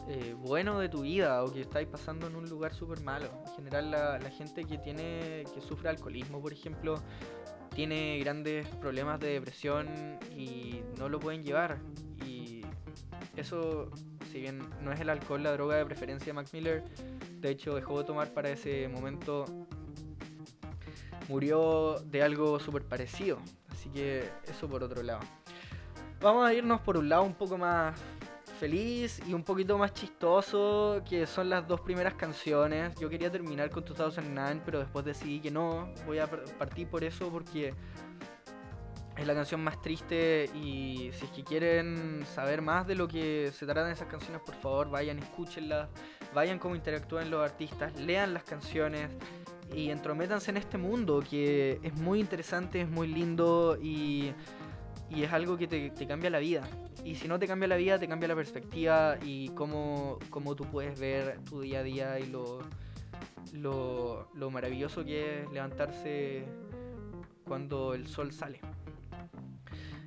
eh, 0.08 0.34
bueno 0.36 0.78
de 0.78 0.88
tu 0.88 1.02
vida 1.02 1.44
o 1.44 1.52
que 1.52 1.60
estáis 1.60 1.88
pasando 1.88 2.26
en 2.26 2.36
un 2.36 2.48
lugar 2.48 2.74
súper 2.74 3.00
malo. 3.00 3.28
En 3.46 3.54
general, 3.54 3.90
la, 3.90 4.30
gente 4.30 4.64
que 4.64 4.78
tiene 4.78 5.44
que 5.54 5.60
sufre 5.60 5.88
alcoholismo, 5.88 6.40
por 6.40 6.52
ejemplo, 6.52 6.96
tiene 7.74 8.18
grandes 8.18 8.66
problemas 8.76 9.20
de 9.20 9.34
depresión 9.34 9.88
y 10.36 10.82
no 10.98 11.08
lo 11.08 11.20
pueden 11.20 11.42
llevar. 11.42 11.78
Y 12.26 12.62
eso 13.36 13.90
si 14.32 14.40
bien 14.40 14.62
no 14.80 14.92
es 14.92 15.00
el 15.00 15.10
alcohol 15.10 15.42
la 15.42 15.52
droga 15.52 15.76
de 15.76 15.84
preferencia 15.84 16.26
de 16.26 16.32
Mac 16.32 16.48
Miller, 16.52 16.82
de 17.40 17.50
hecho 17.50 17.74
dejó 17.74 17.98
de 17.98 18.04
tomar 18.04 18.32
para 18.32 18.48
ese 18.48 18.88
momento, 18.88 19.44
murió 21.28 22.00
de 22.06 22.22
algo 22.22 22.58
súper 22.58 22.82
parecido. 22.82 23.38
Así 23.70 23.90
que 23.90 24.30
eso 24.48 24.68
por 24.68 24.82
otro 24.82 25.02
lado. 25.02 25.20
Vamos 26.20 26.48
a 26.48 26.54
irnos 26.54 26.80
por 26.80 26.96
un 26.96 27.08
lado 27.08 27.24
un 27.24 27.34
poco 27.34 27.58
más 27.58 27.94
feliz 28.62 29.20
y 29.26 29.34
un 29.34 29.42
poquito 29.42 29.76
más 29.76 29.92
chistoso, 29.92 31.02
que 31.10 31.26
son 31.26 31.50
las 31.50 31.66
dos 31.66 31.80
primeras 31.80 32.14
canciones. 32.14 32.94
Yo 33.00 33.10
quería 33.10 33.28
terminar 33.28 33.70
con 33.70 33.84
2009, 33.84 34.60
pero 34.64 34.78
después 34.78 35.04
decidí 35.04 35.40
que 35.40 35.50
no. 35.50 35.92
Voy 36.06 36.20
a 36.20 36.28
partir 36.28 36.86
por 36.86 37.02
eso 37.02 37.28
porque 37.28 37.74
es 39.16 39.26
la 39.26 39.34
canción 39.34 39.64
más 39.64 39.82
triste 39.82 40.48
y 40.54 41.10
si 41.12 41.24
es 41.24 41.30
que 41.32 41.42
quieren 41.42 42.24
saber 42.24 42.62
más 42.62 42.86
de 42.86 42.94
lo 42.94 43.08
que 43.08 43.50
se 43.52 43.66
tratan 43.66 43.90
esas 43.90 44.06
canciones, 44.06 44.40
por 44.46 44.54
favor 44.54 44.88
vayan, 44.90 45.18
escúchenlas, 45.18 45.88
vayan 46.32 46.60
como 46.60 46.76
interactúan 46.76 47.32
los 47.32 47.42
artistas, 47.42 47.98
lean 47.98 48.32
las 48.32 48.44
canciones 48.44 49.10
y 49.74 49.90
entrométanse 49.90 50.52
en 50.52 50.58
este 50.58 50.78
mundo 50.78 51.20
que 51.28 51.80
es 51.82 51.94
muy 51.94 52.20
interesante, 52.20 52.82
es 52.82 52.88
muy 52.88 53.08
lindo 53.08 53.76
y, 53.82 54.32
y 55.10 55.24
es 55.24 55.32
algo 55.32 55.58
que 55.58 55.66
te, 55.66 56.06
cambia 56.06 56.30
la 56.30 56.38
vida. 56.38 56.62
Y 57.04 57.14
si 57.16 57.28
no 57.28 57.38
te 57.38 57.46
cambia 57.46 57.68
la 57.68 57.76
vida, 57.76 57.98
te 57.98 58.08
cambia 58.08 58.28
la 58.28 58.36
perspectiva 58.36 59.18
y 59.22 59.48
cómo, 59.50 60.18
cómo 60.30 60.54
tú 60.54 60.64
puedes 60.64 60.98
ver 60.98 61.38
tu 61.48 61.60
día 61.60 61.80
a 61.80 61.82
día 61.82 62.20
y 62.20 62.26
lo, 62.26 62.60
lo, 63.52 64.28
lo 64.34 64.50
maravilloso 64.50 65.04
que 65.04 65.42
es 65.42 65.52
levantarse 65.52 66.44
cuando 67.44 67.94
el 67.94 68.06
sol 68.06 68.32
sale. 68.32 68.60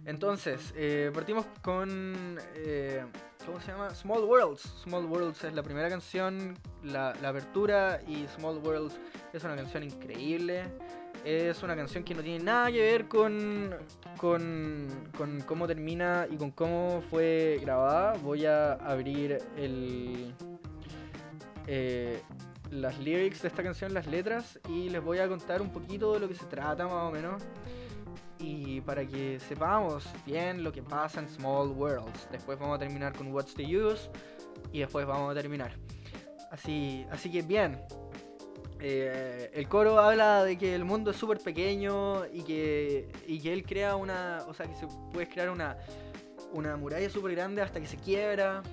Entonces, 0.05 0.73
eh, 0.75 1.11
partimos 1.13 1.45
con. 1.61 2.37
Eh, 2.55 3.03
¿Cómo 3.45 3.59
se 3.59 3.71
llama? 3.71 3.93
Small 3.93 4.23
Worlds. 4.23 4.61
Small 4.83 5.05
Worlds 5.05 5.43
es 5.43 5.53
la 5.53 5.61
primera 5.61 5.89
canción, 5.89 6.57
la, 6.83 7.13
la, 7.21 7.29
apertura, 7.29 7.99
y 8.07 8.25
Small 8.27 8.57
Worlds 8.57 8.99
es 9.33 9.43
una 9.43 9.55
canción 9.55 9.83
increíble. 9.83 10.63
Es 11.25 11.63
una 11.63 11.75
canción 11.75 12.03
que 12.03 12.13
no 12.13 12.21
tiene 12.21 12.43
nada 12.43 12.71
que 12.71 12.79
ver 12.79 13.07
con, 13.07 13.75
con, 14.15 14.87
con 15.17 15.41
cómo 15.41 15.65
termina 15.65 16.27
y 16.29 16.37
con 16.37 16.51
cómo 16.51 17.01
fue 17.09 17.57
grabada. 17.63 18.13
Voy 18.21 18.45
a 18.45 18.73
abrir 18.73 19.39
el, 19.57 20.35
eh, 21.65 22.21
las 22.69 22.99
lyrics 22.99 23.41
de 23.41 23.47
esta 23.47 23.63
canción, 23.63 23.91
las 23.91 24.05
letras, 24.05 24.59
y 24.69 24.89
les 24.89 25.03
voy 25.03 25.17
a 25.17 25.27
contar 25.27 25.63
un 25.63 25.71
poquito 25.71 26.13
de 26.13 26.19
lo 26.19 26.27
que 26.27 26.35
se 26.35 26.45
trata 26.45 26.85
más 26.85 27.09
o 27.09 27.11
menos 27.11 27.41
y 28.37 28.81
para 28.81 29.03
que 29.07 29.39
sepamos 29.39 30.07
bien 30.27 30.63
lo 30.63 30.71
que 30.71 30.83
pasa 30.83 31.21
en 31.21 31.27
Small 31.27 31.69
Worlds. 31.69 32.27
Después 32.31 32.59
vamos 32.59 32.75
a 32.75 32.79
terminar 32.79 33.13
con 33.13 33.33
What's 33.33 33.55
the 33.55 33.63
Use 33.63 34.11
y 34.71 34.81
después 34.81 35.07
vamos 35.07 35.31
a 35.31 35.33
terminar. 35.33 35.71
Así, 36.51 37.03
así 37.09 37.31
que 37.31 37.41
bien. 37.41 37.79
Eh, 38.79 39.51
el 39.53 39.67
coro 39.67 39.99
habla 39.99 40.43
de 40.43 40.57
que 40.57 40.75
el 40.75 40.83
mundo 40.83 41.11
es 41.11 41.17
súper 41.17 41.39
pequeño 41.39 42.25
y 42.27 42.41
que, 42.43 43.09
y 43.27 43.39
que 43.39 43.53
él 43.53 43.63
crea 43.63 43.95
una. 43.95 44.39
O 44.47 44.53
sea, 44.53 44.65
que 44.65 44.75
se 44.75 44.87
puede 45.13 45.27
crear 45.27 45.49
una, 45.49 45.77
una 46.53 46.75
muralla 46.77 47.09
súper 47.09 47.35
grande 47.35 47.61
hasta 47.61 47.79
que 47.79 47.87
se 47.87 47.97
quiebra. 47.97 48.63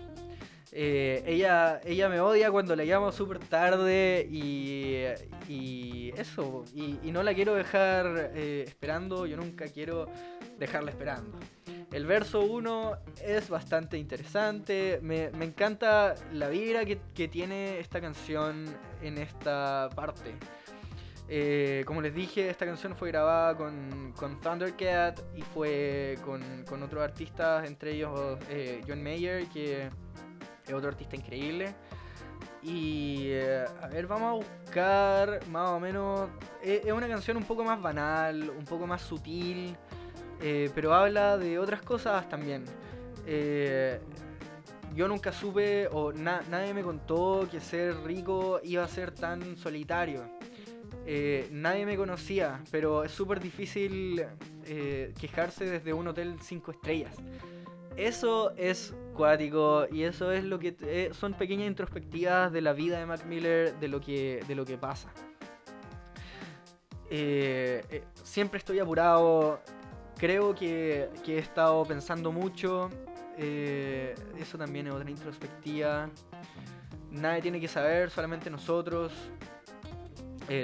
Eh, 0.74 1.22
ella, 1.26 1.82
ella 1.84 2.08
me 2.08 2.18
odia 2.20 2.50
cuando 2.50 2.74
la 2.74 2.84
llamo 2.84 3.12
súper 3.12 3.38
tarde 3.38 4.26
y, 4.30 5.04
y 5.46 6.12
eso. 6.16 6.64
Y, 6.74 7.10
no 7.12 7.22
la 7.22 7.34
quiero 7.34 7.54
dejar 7.54 8.30
eh, 8.34 8.64
esperando, 8.66 9.26
yo 9.26 9.36
nunca 9.36 9.66
quiero 9.66 10.06
dejarla 10.58 10.90
esperando. 10.90 11.38
El 11.92 12.06
verso 12.06 12.40
1 12.40 12.96
es 13.22 13.50
bastante 13.50 13.98
interesante, 13.98 14.98
me, 15.02 15.26
encanta 15.26 16.14
la 16.32 16.48
vibra 16.48 16.84
que, 16.86 17.28
tiene 17.28 17.78
esta 17.78 18.00
canción 18.00 18.64
en 19.02 19.18
esta 19.18 19.90
parte. 19.94 20.34
Eh, 21.28 21.84
como 21.86 22.00
les 22.00 22.14
dije, 22.14 22.48
esta 22.48 22.66
canción 22.66 22.96
fue 22.96 23.08
grabada 23.08 23.56
con, 23.56 24.14
Thundercat 24.42 25.20
y 25.36 25.42
fue 25.42 26.18
con, 26.24 26.42
con, 26.66 26.82
otros 26.82 27.02
artistas, 27.02 27.66
entre 27.66 27.92
ellos 27.92 28.38
John 28.88 29.02
Mayer, 29.02 29.46
que 29.48 29.90
es 30.66 30.72
otro 30.72 30.88
artista 30.88 31.16
increíble. 31.16 31.74
Y 32.62 33.24
eh, 33.30 33.64
a 33.82 33.88
ver, 33.88 34.06
vamos 34.06 34.28
a 34.28 34.64
buscar 34.64 35.46
más 35.48 35.70
o 35.70 35.80
menos. 35.80 36.28
Eh, 36.62 36.82
es 36.84 36.92
una 36.92 37.08
canción 37.08 37.36
un 37.36 37.42
poco 37.42 37.64
más 37.64 37.80
banal, 37.82 38.50
un 38.50 38.64
poco 38.64 38.86
más 38.86 39.02
sutil, 39.02 39.76
eh, 40.42 40.70
pero 40.74 40.94
habla 40.94 41.38
de 41.38 41.58
otras 41.58 41.82
cosas 41.82 42.28
también. 42.28 42.64
yo 44.94 45.08
nunca 45.08 45.32
supe, 45.32 45.88
o 45.88 46.12
nadie 46.12 46.74
me 46.74 46.82
contó 46.82 47.48
que 47.50 47.60
ser 47.60 47.96
rico 48.04 48.60
iba 48.62 48.84
a 48.84 48.88
ser 48.88 49.12
tan 49.12 49.56
solitario. 49.56 50.22
nadie 51.50 51.86
me 51.86 51.96
conocía, 51.96 52.60
pero 52.70 53.04
es 53.04 53.12
súper 53.12 53.40
difícil 53.40 54.24
quejarse 55.20 55.64
desde 55.64 55.92
un 55.92 56.08
hotel 56.08 56.36
5 56.40 56.70
estrellas. 56.72 57.16
Eso 57.96 58.52
es 58.56 58.94
cuático 59.14 59.86
y 59.90 60.04
eso 60.04 60.32
es 60.32 60.44
lo 60.44 60.58
que 60.58 60.74
eh, 60.80 61.10
son 61.12 61.34
pequeñas 61.34 61.66
introspectivas 61.66 62.50
de 62.50 62.62
la 62.62 62.72
vida 62.72 62.98
de 62.98 63.06
Mac 63.06 63.24
Miller, 63.26 63.74
de 63.78 63.88
lo 63.88 64.00
que, 64.00 64.42
de 64.48 64.54
lo 64.54 64.64
que 64.64 64.78
pasa. 64.78 65.12
Eh, 67.10 67.84
eh, 67.90 68.04
siempre 68.22 68.58
estoy 68.58 68.78
apurado, 68.78 69.60
creo 70.22 70.54
que, 70.54 71.10
he 71.26 71.38
estado 71.38 71.84
pensando 71.84 72.30
mucho, 72.30 72.88
eso 73.36 74.56
también 74.56 74.86
es 74.86 74.94
otra 74.94 75.10
introspectiva. 75.10 76.08
Nadie 77.10 77.42
tiene 77.42 77.60
que 77.60 77.66
saber, 77.66 78.08
solamente 78.08 78.48
nosotros. 78.48 79.12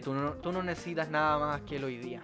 Tú 0.04 0.14
no, 0.14 0.34
tú, 0.34 0.52
no, 0.52 0.62
necesitas 0.62 1.10
nada 1.10 1.38
más 1.40 1.62
que 1.62 1.74
el 1.74 1.82
hoy 1.82 1.96
día. 1.96 2.22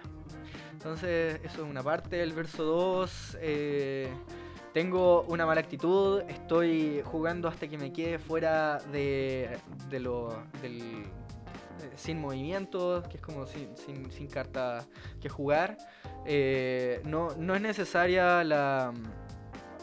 Entonces, 0.71 1.41
eso 1.43 1.65
es 1.65 1.69
una 1.69 1.83
parte. 1.83 2.23
El 2.23 2.31
verso 2.31 2.63
2 2.63 3.37
tengo 4.71 5.23
una 5.23 5.45
mala 5.45 5.59
actitud, 5.59 6.21
estoy 6.29 7.01
jugando 7.03 7.49
hasta 7.49 7.67
que 7.67 7.77
me 7.77 7.91
quede 7.91 8.17
fuera 8.17 8.77
de, 8.93 9.57
de 9.89 9.99
lo, 9.99 10.37
del, 10.61 10.81
eh, 10.81 11.24
sin 11.95 12.19
movimientos, 12.19 13.07
que 13.07 13.17
es 13.17 13.23
como 13.23 13.45
sin, 13.45 13.75
sin, 13.77 14.11
sin 14.11 14.27
carta 14.27 14.85
que 15.21 15.29
jugar. 15.29 15.77
Eh, 16.25 17.01
no, 17.05 17.35
no 17.37 17.55
es 17.55 17.61
necesaria 17.61 18.43
la, 18.43 18.93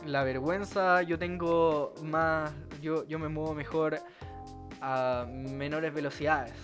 la 0.07 0.25
vergüenza, 0.25 1.03
yo 1.03 1.19
tengo 1.19 1.95
más, 2.03 2.53
yo, 2.81 3.07
yo 3.07 3.19
me 3.19 3.29
muevo 3.29 3.55
mejor 3.55 4.01
a 4.81 5.27
menores 5.29 5.95
velocidades. 5.95 6.55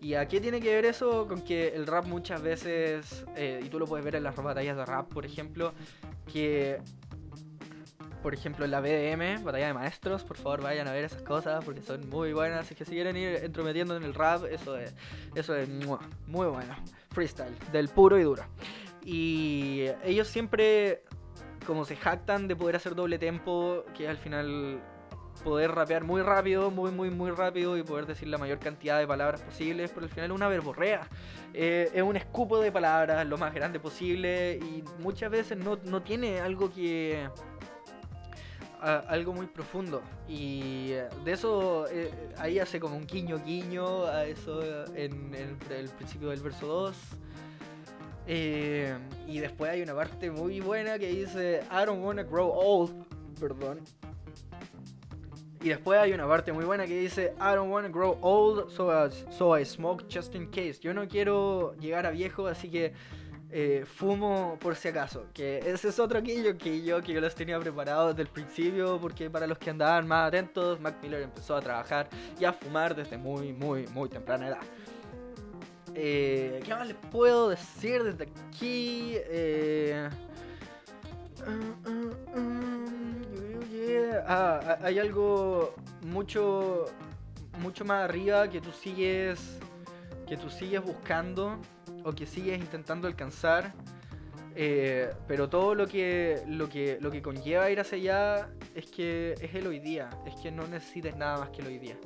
¿Y 0.00 0.14
a 0.14 0.26
qué 0.26 0.40
tiene 0.40 0.60
que 0.60 0.74
ver 0.74 0.84
eso? 0.84 1.28
Con 1.28 1.42
que 1.42 1.68
el 1.68 1.86
rap 1.86 2.06
muchas 2.06 2.42
veces, 2.42 3.24
eh, 3.36 3.60
y 3.64 3.68
tú 3.68 3.78
lo 3.78 3.86
puedes 3.86 4.04
ver 4.04 4.16
en 4.16 4.24
las 4.24 4.34
batallas 4.34 4.76
de 4.76 4.84
rap, 4.84 5.08
por 5.08 5.24
ejemplo, 5.24 5.72
que, 6.32 6.80
por 8.22 8.34
ejemplo, 8.34 8.64
en 8.64 8.70
la 8.70 8.80
BDM, 8.80 9.42
Batalla 9.44 9.66
de 9.66 9.74
Maestros, 9.74 10.24
por 10.24 10.36
favor 10.36 10.62
vayan 10.62 10.88
a 10.88 10.92
ver 10.92 11.04
esas 11.04 11.22
cosas 11.22 11.64
porque 11.64 11.82
son 11.82 12.08
muy 12.08 12.32
buenas. 12.32 12.70
Es 12.70 12.76
que 12.76 12.84
si 12.84 12.92
quieren 12.92 13.16
ir 13.16 13.40
entrometiendo 13.42 13.96
en 13.96 14.04
el 14.04 14.14
rap, 14.14 14.44
eso 14.44 14.76
es, 14.76 14.94
eso 15.34 15.56
es 15.56 15.68
muy 15.68 16.46
bueno. 16.46 16.76
Freestyle, 17.10 17.54
del 17.72 17.88
puro 17.88 18.18
y 18.18 18.22
duro. 18.22 18.44
Y 19.04 19.86
ellos 20.04 20.28
siempre, 20.28 21.02
como 21.66 21.84
se 21.84 21.96
jactan 21.96 22.48
de 22.48 22.56
poder 22.56 22.76
hacer 22.76 22.94
doble 22.94 23.18
tempo, 23.18 23.84
que 23.96 24.08
al 24.08 24.16
final 24.16 24.80
poder 25.42 25.72
rapear 25.72 26.04
muy 26.04 26.22
rápido, 26.22 26.70
muy, 26.70 26.90
muy, 26.90 27.10
muy 27.10 27.30
rápido 27.30 27.76
y 27.76 27.82
poder 27.82 28.06
decir 28.06 28.28
la 28.28 28.38
mayor 28.38 28.58
cantidad 28.58 28.98
de 28.98 29.06
palabras 29.06 29.42
posibles, 29.42 29.90
pero 29.92 30.06
al 30.06 30.12
final 30.12 30.30
es 30.30 30.34
una 30.34 30.48
verborrea. 30.48 31.08
Eh, 31.52 31.90
es 31.92 32.02
un 32.02 32.16
escupo 32.16 32.60
de 32.60 32.72
palabras 32.72 33.26
lo 33.26 33.36
más 33.38 33.52
grande 33.52 33.80
posible 33.80 34.58
y 34.62 34.84
muchas 35.02 35.30
veces 35.30 35.58
no, 35.58 36.02
tiene 36.02 36.40
algo 36.40 36.72
que... 36.72 37.28
algo 38.82 39.32
muy 39.32 39.46
profundo. 39.46 40.02
Y 40.28 40.88
de 41.24 41.32
eso 41.32 41.86
eh, 41.88 42.10
ahí 42.38 42.58
hace 42.58 42.80
como 42.80 42.96
un 42.96 43.06
guiño 43.06 43.40
guiño 43.44 44.06
a 44.06 44.24
eso 44.24 44.86
en, 44.94 45.34
el 45.34 45.88
principio 45.88 46.30
del 46.30 46.40
verso 46.40 46.66
2 46.66 46.96
eh, 48.26 48.96
y 49.26 49.40
después 49.40 49.70
hay 49.70 49.82
una 49.82 49.94
parte 49.94 50.30
muy 50.30 50.60
buena 50.60 50.96
que 50.96 51.08
dice 51.08 51.64
I 51.72 51.84
don't 51.84 52.04
wanna 52.04 52.22
grow 52.22 52.50
old 52.50 53.04
perdón. 53.38 53.80
Y 55.62 55.68
después 55.68 56.00
hay 56.00 56.12
una 56.12 56.26
parte 56.26 56.52
muy 56.52 56.64
buena 56.64 56.86
que 56.86 56.98
dice, 56.98 57.34
I 57.38 57.54
don't 57.54 57.70
want 57.70 57.86
to 57.86 57.92
grow 57.92 58.18
old, 58.20 58.68
so, 58.68 59.08
so 59.30 59.56
I 59.56 59.64
smoke 59.64 60.06
just 60.12 60.34
in 60.34 60.50
case. 60.50 60.80
Yo 60.80 60.92
no 60.92 61.06
quiero 61.06 61.76
llegar 61.76 62.04
a 62.04 62.10
viejo, 62.10 62.48
así 62.48 62.68
que 62.68 62.92
eh, 63.54 63.84
fumo 63.84 64.56
por 64.58 64.74
si 64.76 64.88
acaso. 64.88 65.26
Que 65.34 65.58
ese 65.58 65.90
es 65.90 65.98
otro 65.98 66.18
aquello 66.18 66.56
que 66.56 66.82
yo 66.82 67.02
que 67.02 67.12
yo 67.12 67.20
los 67.20 67.34
tenía 67.34 67.60
preparados 67.60 68.16
desde 68.16 68.22
el 68.22 68.28
principio, 68.28 68.98
porque 68.98 69.28
para 69.28 69.46
los 69.46 69.58
que 69.58 69.68
andaban 69.68 70.08
más 70.08 70.28
atentos, 70.28 70.80
Mac 70.80 70.96
Miller 71.02 71.22
empezó 71.22 71.54
a 71.56 71.60
trabajar 71.60 72.08
y 72.40 72.46
a 72.46 72.52
fumar 72.54 72.96
desde 72.96 73.18
muy, 73.18 73.52
muy, 73.52 73.86
muy 73.88 74.08
temprana 74.08 74.48
edad. 74.48 74.62
Eh, 75.94 76.62
¿Qué 76.64 76.74
más 76.74 76.86
les 76.86 76.96
puedo 77.10 77.50
decir 77.50 78.02
desde 78.02 78.24
aquí? 78.24 79.16
Eh, 79.16 80.08
uh, 81.46 81.90
uh, 81.90 82.16
ah, 84.26 84.78
hay 84.82 84.98
algo 84.98 85.74
mucho, 86.00 86.86
mucho 87.58 87.84
más 87.84 88.04
arriba 88.04 88.48
que 88.48 88.62
tú 88.62 88.72
sigues, 88.72 89.58
que 90.26 90.38
tú 90.38 90.48
sigues 90.48 90.82
buscando 90.82 91.58
o 92.04 92.12
que 92.12 92.26
sigues 92.26 92.58
intentando 92.58 93.08
alcanzar. 93.08 93.74
Eh, 94.54 95.10
pero 95.26 95.48
todo 95.48 95.74
lo 95.74 95.86
que, 95.86 96.42
lo, 96.46 96.68
que, 96.68 96.98
lo 97.00 97.10
que 97.10 97.22
conlleva 97.22 97.70
ir 97.70 97.80
hacia 97.80 97.96
allá 97.96 98.48
es 98.74 98.86
que 98.86 99.34
es 99.40 99.54
el 99.54 99.66
hoy 99.66 99.78
día, 99.78 100.10
es 100.26 100.34
que 100.36 100.50
no 100.50 100.66
necesites 100.66 101.16
nada 101.16 101.38
más 101.38 101.50
que 101.50 101.62
el 101.62 101.68
hoy 101.68 101.78
día. 101.78 101.96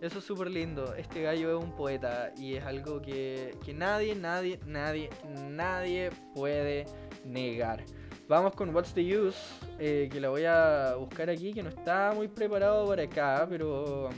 Eso 0.00 0.18
es 0.18 0.24
súper 0.24 0.50
lindo. 0.50 0.96
Este 0.96 1.22
gallo 1.22 1.56
es 1.56 1.64
un 1.64 1.76
poeta 1.76 2.32
y 2.36 2.54
es 2.54 2.64
algo 2.64 3.00
que, 3.00 3.56
que 3.64 3.72
nadie, 3.72 4.16
nadie, 4.16 4.58
nadie, 4.66 5.10
nadie 5.48 6.10
puede 6.34 6.86
negar. 7.24 7.84
Vamos 8.28 8.54
con 8.54 8.74
What's 8.74 8.94
the 8.94 9.16
Use, 9.16 9.38
eh, 9.78 10.08
que 10.10 10.20
la 10.20 10.30
voy 10.30 10.44
a 10.44 10.94
buscar 10.98 11.30
aquí, 11.30 11.52
que 11.52 11.62
no 11.62 11.68
está 11.68 12.12
muy 12.14 12.26
preparado 12.26 12.86
para 12.86 13.04
acá, 13.04 13.46
pero, 13.48 14.10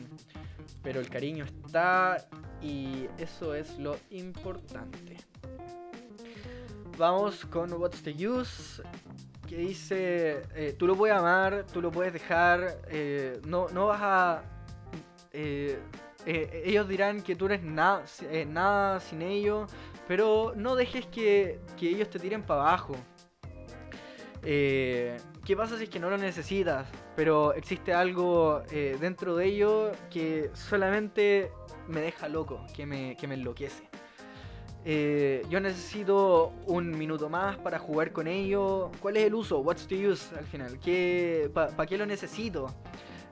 pero 0.82 1.01
el 1.01 1.11
cariño 1.11 1.45
está 1.45 2.16
y 2.62 3.07
eso 3.18 3.55
es 3.55 3.78
lo 3.78 3.97
importante. 4.11 5.14
Vamos 6.97 7.45
con 7.47 7.73
What's 7.73 8.03
the 8.03 8.29
Use, 8.29 8.83
que 9.49 9.57
dice, 9.57 10.43
eh, 10.55 10.75
tú 10.79 10.87
lo 10.87 10.97
puedes 10.97 11.17
amar, 11.17 11.67
tú 11.73 11.83
lo 11.83 11.91
puedes 11.91 12.13
dejar, 12.13 12.81
eh, 12.89 13.41
no, 13.47 13.69
no 13.71 13.87
vas 13.87 14.01
a... 14.03 14.43
ellos 16.25 16.89
dirán 16.89 17.23
que 17.23 17.35
tú 17.35 17.47
eres 17.47 17.63
nada, 17.63 18.05
sin 19.01 19.23
ellos, 19.23 19.71
pero 20.07 20.53
no 20.57 20.77
dejes 20.77 21.07
que, 21.07 21.59
que 21.77 21.89
ellos 21.89 22.09
te 22.11 22.19
tiren 22.19 22.43
para 22.43 22.61
abajo. 22.61 22.95
Eh, 24.47 25.17
¿Qué 25.45 25.57
pasa 25.57 25.77
si 25.79 25.85
es 25.85 25.91
que 25.91 25.99
no 25.99 26.11
lo 26.11 26.19
necesitas? 26.19 26.87
Pero 27.17 27.55
existe 27.55 27.95
algo 27.95 28.63
eh, 28.71 28.97
dentro 29.01 29.37
de 29.37 29.47
ello 29.47 29.93
que 30.11 30.51
solamente 30.53 31.51
me 31.89 32.01
deja 32.01 32.29
loco, 32.29 32.65
que 32.75 32.85
me, 32.87 33.17
que 33.17 33.27
me 33.27 33.35
enloquece. 33.35 33.89
Eh, 34.85 35.43
yo 35.49 35.61
necesito 35.61 36.53
un 36.66 36.91
minuto 36.91 37.28
más 37.28 37.57
para 37.57 37.78
jugar 37.78 38.12
con 38.12 38.26
ello. 38.26 38.91
¿Cuál 39.01 39.16
es 39.16 39.24
el 39.24 39.35
uso? 39.35 39.61
What's 39.61 39.87
the 39.87 40.09
use 40.09 40.35
al 40.37 40.45
final? 40.45 40.78
¿Para 41.53 41.87
qué 41.87 41.97
lo 41.97 42.07
necesito? 42.07 42.66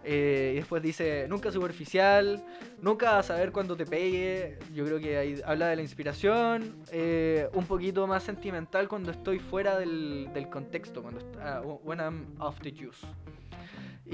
Eh, 0.05 0.53
y 0.55 0.57
después 0.57 0.83
dice, 0.83 1.27
nunca 1.29 1.53
superficial, 1.53 2.43
nunca 2.81 3.23
saber 3.23 3.53
cuándo 3.53 3.77
te 3.77 3.87
pegue. 3.87 4.59
Yo 4.75 4.85
creo 4.85 4.99
que 4.99 5.17
ahí 5.17 5.41
habla 5.45 5.69
de 5.69 5.77
la 5.77 5.83
inspiración, 5.83 6.75
eh, 6.91 7.49
un 7.53 7.67
poquito 7.67 8.07
más 8.07 8.23
sentimental 8.25 8.89
cuando 8.89 9.13
estoy 9.13 9.39
fuera 9.39 9.79
del, 9.79 10.29
del 10.35 10.49
contexto, 10.49 11.03
cuando 11.03 11.21
está, 11.21 11.63
uh, 11.63 11.79
when 11.85 12.01
I'm 12.01 12.35
off 12.41 12.61
the 12.61 12.73
juice. 12.73 13.07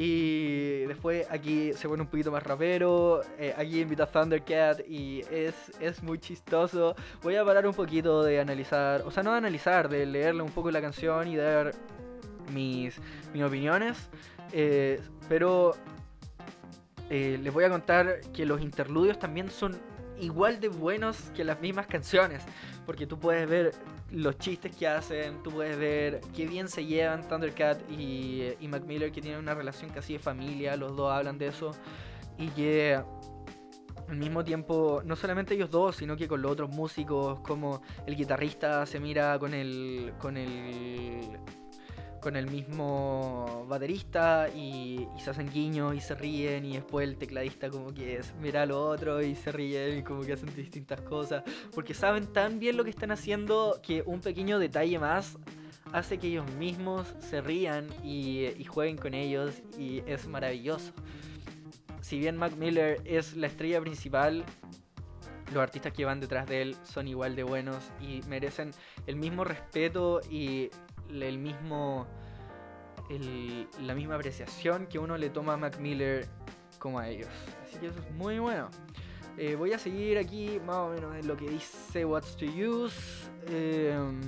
Y 0.00 0.84
después 0.84 1.26
aquí 1.28 1.72
se 1.72 1.88
pone 1.88 2.02
un 2.02 2.08
poquito 2.08 2.30
más 2.30 2.44
rapero. 2.44 3.20
Eh, 3.36 3.52
aquí 3.58 3.80
invita 3.80 4.04
a 4.04 4.06
Thundercat 4.06 4.88
y 4.88 5.22
es, 5.28 5.54
es 5.80 6.04
muy 6.04 6.20
chistoso. 6.20 6.94
Voy 7.20 7.34
a 7.34 7.44
parar 7.44 7.66
un 7.66 7.74
poquito 7.74 8.22
de 8.22 8.38
analizar, 8.38 9.02
o 9.04 9.10
sea, 9.10 9.24
no 9.24 9.32
de 9.32 9.38
analizar, 9.38 9.88
de 9.88 10.06
leerle 10.06 10.42
un 10.42 10.52
poco 10.52 10.70
la 10.70 10.80
canción 10.80 11.26
y 11.26 11.34
dar 11.34 11.72
mis, 12.54 12.94
mis 13.34 13.42
opiniones. 13.42 14.08
Eh, 14.52 15.00
pero 15.28 15.74
eh, 17.10 17.36
les 17.42 17.52
voy 17.52 17.64
a 17.64 17.68
contar 17.68 18.20
que 18.32 18.46
los 18.46 18.60
interludios 18.60 19.18
también 19.18 19.50
son 19.50 19.76
igual 20.20 20.60
de 20.60 20.68
buenos 20.68 21.32
que 21.34 21.42
las 21.42 21.60
mismas 21.60 21.88
canciones. 21.88 22.44
Porque 22.86 23.04
tú 23.04 23.18
puedes 23.18 23.48
ver 23.48 23.72
los 24.10 24.38
chistes 24.38 24.74
que 24.74 24.88
hacen, 24.88 25.42
tú 25.42 25.50
puedes 25.50 25.78
ver 25.78 26.20
qué 26.34 26.46
bien 26.46 26.68
se 26.68 26.84
llevan 26.84 27.28
Thundercat 27.28 27.90
y, 27.90 28.54
y 28.58 28.68
Mac 28.68 28.84
Miller, 28.84 29.12
que 29.12 29.20
tienen 29.20 29.40
una 29.40 29.54
relación 29.54 29.90
casi 29.90 30.14
de 30.14 30.18
familia, 30.18 30.76
los 30.76 30.96
dos 30.96 31.12
hablan 31.12 31.38
de 31.38 31.48
eso. 31.48 31.72
Y 32.38 32.48
que 32.48 32.98
al 34.08 34.16
mismo 34.16 34.42
tiempo, 34.42 35.02
no 35.04 35.16
solamente 35.16 35.54
ellos 35.54 35.70
dos, 35.70 35.96
sino 35.96 36.16
que 36.16 36.26
con 36.26 36.40
los 36.40 36.52
otros 36.52 36.70
músicos, 36.70 37.40
como 37.40 37.82
el 38.06 38.16
guitarrista 38.16 38.86
se 38.86 39.00
mira 39.00 39.38
con 39.38 39.52
el, 39.52 40.14
con 40.18 40.36
el 40.36 41.38
con 42.20 42.36
el 42.36 42.50
mismo 42.50 43.66
baterista 43.68 44.48
y, 44.48 45.06
se 45.22 45.30
hacen 45.30 45.50
guiños 45.50 45.94
y 45.94 46.00
se 46.00 46.14
ríen 46.14 46.64
y 46.64 46.74
después 46.74 47.08
el 47.08 47.16
tecladista 47.16 47.70
como 47.70 47.92
que 47.92 48.20
mira 48.40 48.62
a 48.62 48.66
lo 48.66 48.80
otro 48.88 49.22
y 49.22 49.34
se 49.34 49.52
ríen 49.52 49.98
y 49.98 50.02
como 50.02 50.22
que 50.22 50.32
hacen 50.32 50.54
distintas 50.54 51.00
cosas 51.02 51.42
porque 51.74 51.94
saben 51.94 52.26
tan 52.32 52.58
bien 52.58 52.76
lo 52.76 52.84
que 52.84 52.90
están 52.90 53.10
haciendo 53.10 53.80
que 53.82 54.02
un 54.06 54.20
pequeño 54.20 54.58
detalle 54.58 54.98
más 54.98 55.36
hace 55.92 56.18
que 56.18 56.28
ellos 56.28 56.50
mismos 56.54 57.14
se 57.20 57.40
rían 57.40 57.88
y, 58.04 58.46
y 58.58 58.64
jueguen 58.64 58.96
con 58.96 59.14
ellos 59.14 59.54
y 59.78 60.02
es 60.06 60.26
maravilloso. 60.26 60.92
Si 62.00 62.18
bien 62.18 62.36
Mac 62.36 62.54
Miller 62.56 63.00
es 63.04 63.36
la 63.36 63.46
estrella 63.46 63.80
principal, 63.80 64.44
los 65.52 65.62
artistas 65.62 65.92
que 65.92 66.04
van 66.04 66.20
detrás 66.20 66.46
de 66.46 66.62
él 66.62 66.76
son 66.84 67.08
igual 67.08 67.36
de 67.36 67.42
buenos 67.42 67.90
y 68.00 68.20
merecen 68.28 68.70
el 69.06 69.16
mismo 69.16 69.44
respeto 69.44 70.20
y 70.30 70.70
el 71.10 71.38
mismo 71.38 72.06
la 73.80 73.94
misma 73.94 74.16
apreciación 74.16 74.86
que 74.86 74.98
uno 74.98 75.16
le 75.16 75.30
toma 75.30 75.54
a 75.54 75.56
Mac 75.56 75.78
Miller 75.78 76.26
como 76.78 76.98
a 76.98 77.08
ellos. 77.08 77.28
Así 77.64 77.78
que 77.78 77.86
eso 77.86 78.00
es 78.00 78.10
muy 78.12 78.38
bueno. 78.38 78.68
Eh, 79.36 79.54
voy 79.54 79.72
a 79.72 79.78
seguir 79.78 80.18
aquí 80.18 80.60
más 80.66 80.76
o 80.76 80.88
menos 80.90 81.14
en 81.14 81.26
lo 81.26 81.36
que 81.36 81.48
dice 81.48 82.04
What's 82.04 82.36
to 82.36 82.44
Use. 82.44 83.30
Em, 83.46 84.20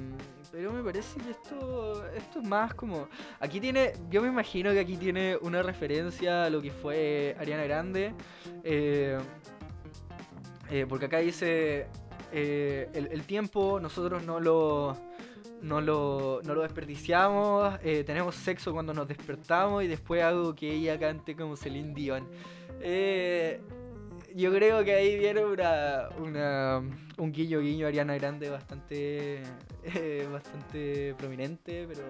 pero 0.53 0.73
me 0.73 0.83
parece 0.83 1.21
que 1.21 1.31
esto, 1.31 2.07
esto 2.15 2.41
es 2.41 2.49
más 2.49 2.75
como... 2.75 3.09
Aquí 3.41 3.61
tiene, 3.61 3.93
yo 4.09 4.23
me 4.23 4.29
imagino 4.29 4.71
que 4.71 4.81
aquí 4.81 4.97
tiene 4.97 5.37
una 5.43 5.63
referencia 5.63 6.45
a 6.45 6.51
lo 6.51 6.63
que 6.63 6.71
fue 6.71 7.37
Ariana 7.39 7.65
Grande. 7.65 8.15
Eh, 8.65 9.19
eh, 10.71 10.87
porque 10.89 11.07
acá 11.07 11.19
dice, 11.19 11.87
el 12.33 13.23
tiempo 13.25 13.81
nosotros 13.81 14.25
no 14.25 14.39
lo 14.39 14.97
no 15.63 15.81
lo, 15.81 16.41
no 16.45 16.55
lo 16.55 16.63
desperdiciamos, 16.63 17.79
eh, 17.83 18.05
tenemos 18.05 18.35
sexo 18.35 18.73
cuando 18.73 18.95
nos 18.95 19.07
despertamos 19.07 19.85
y 19.85 19.89
después 19.89 20.23
hago 20.23 20.55
que 20.55 20.73
ella 20.73 20.99
cante 20.99 21.37
como 21.37 21.57
Celine 21.57 21.95
Dion. 21.95 22.27
Eh, 22.81 23.61
yo 24.35 24.53
creo 24.53 24.85
que 24.85 24.95
ahí 24.95 25.19
viene 25.19 25.45
una, 25.45 26.09
una, 26.19 26.83
un 27.19 27.33
guiño 27.33 27.61
guiño 27.61 27.87
Ariana 27.87 28.15
Grande 28.15 28.49
bastante, 28.49 29.43
eh, 29.85 30.29
bastante 30.31 31.15
prominente, 31.19 31.87
pero 31.89 32.03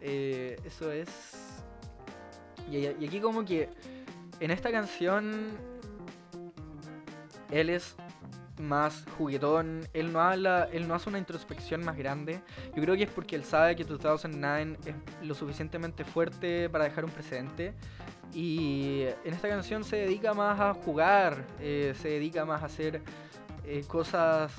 eso 0.00 0.92
es... 0.92 1.08
Y 2.70 2.86
aquí 2.86 3.20
como 3.20 3.44
que 3.44 3.68
en 4.40 4.50
esta 4.50 4.70
canción 4.70 5.48
él 7.50 7.70
es 7.70 7.96
más 8.58 9.04
juguetón. 9.16 9.86
Él 9.92 10.12
no 10.12 10.20
habla, 10.20 10.68
él 10.72 10.88
no 10.88 10.94
hace 10.94 11.08
una 11.08 11.18
introspección 11.18 11.84
más 11.84 11.96
grande. 11.96 12.40
Yo 12.74 12.82
creo 12.82 12.96
que 12.96 13.04
es 13.04 13.10
porque 13.10 13.36
él 13.36 13.44
sabe 13.44 13.76
que 13.76 13.84
2009 13.84 14.78
es 14.86 15.26
lo 15.26 15.34
suficientemente 15.34 16.04
fuerte 16.04 16.68
para 16.68 16.84
dejar 16.84 17.04
un 17.04 17.10
precedente. 17.10 17.74
Y 18.34 19.02
en 19.24 19.34
esta 19.34 19.48
canción 19.48 19.84
se 19.84 19.96
dedica 19.96 20.34
más 20.34 20.60
a 20.60 20.74
jugar, 20.74 21.44
eh, 21.60 21.94
se 22.00 22.08
dedica 22.08 22.44
más 22.44 22.62
a 22.62 22.66
hacer 22.66 23.02
eh, 23.64 23.84
cosas, 23.86 24.52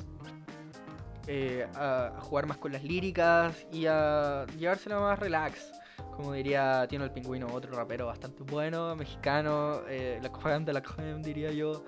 eh, 1.27 1.67
a, 1.75 2.19
jugar 2.19 2.47
más 2.47 2.57
con 2.57 2.71
las 2.71 2.83
líricas 2.83 3.65
y 3.71 3.85
a 3.85 4.45
llevársela 4.57 4.99
más 4.99 5.19
relax. 5.19 5.71
Como 6.15 6.33
diría 6.33 6.85
Tino 6.89 7.05
el 7.05 7.11
Pingüino, 7.11 7.47
otro 7.53 7.71
rapero 7.71 8.07
bastante 8.07 8.43
bueno, 8.43 8.93
mexicano, 8.95 9.81
la 9.87 10.29
creme 10.29 10.65
de 10.65 10.73
la 10.73 10.81
creme 10.81 11.23
diría 11.23 11.51
yo. 11.51 11.83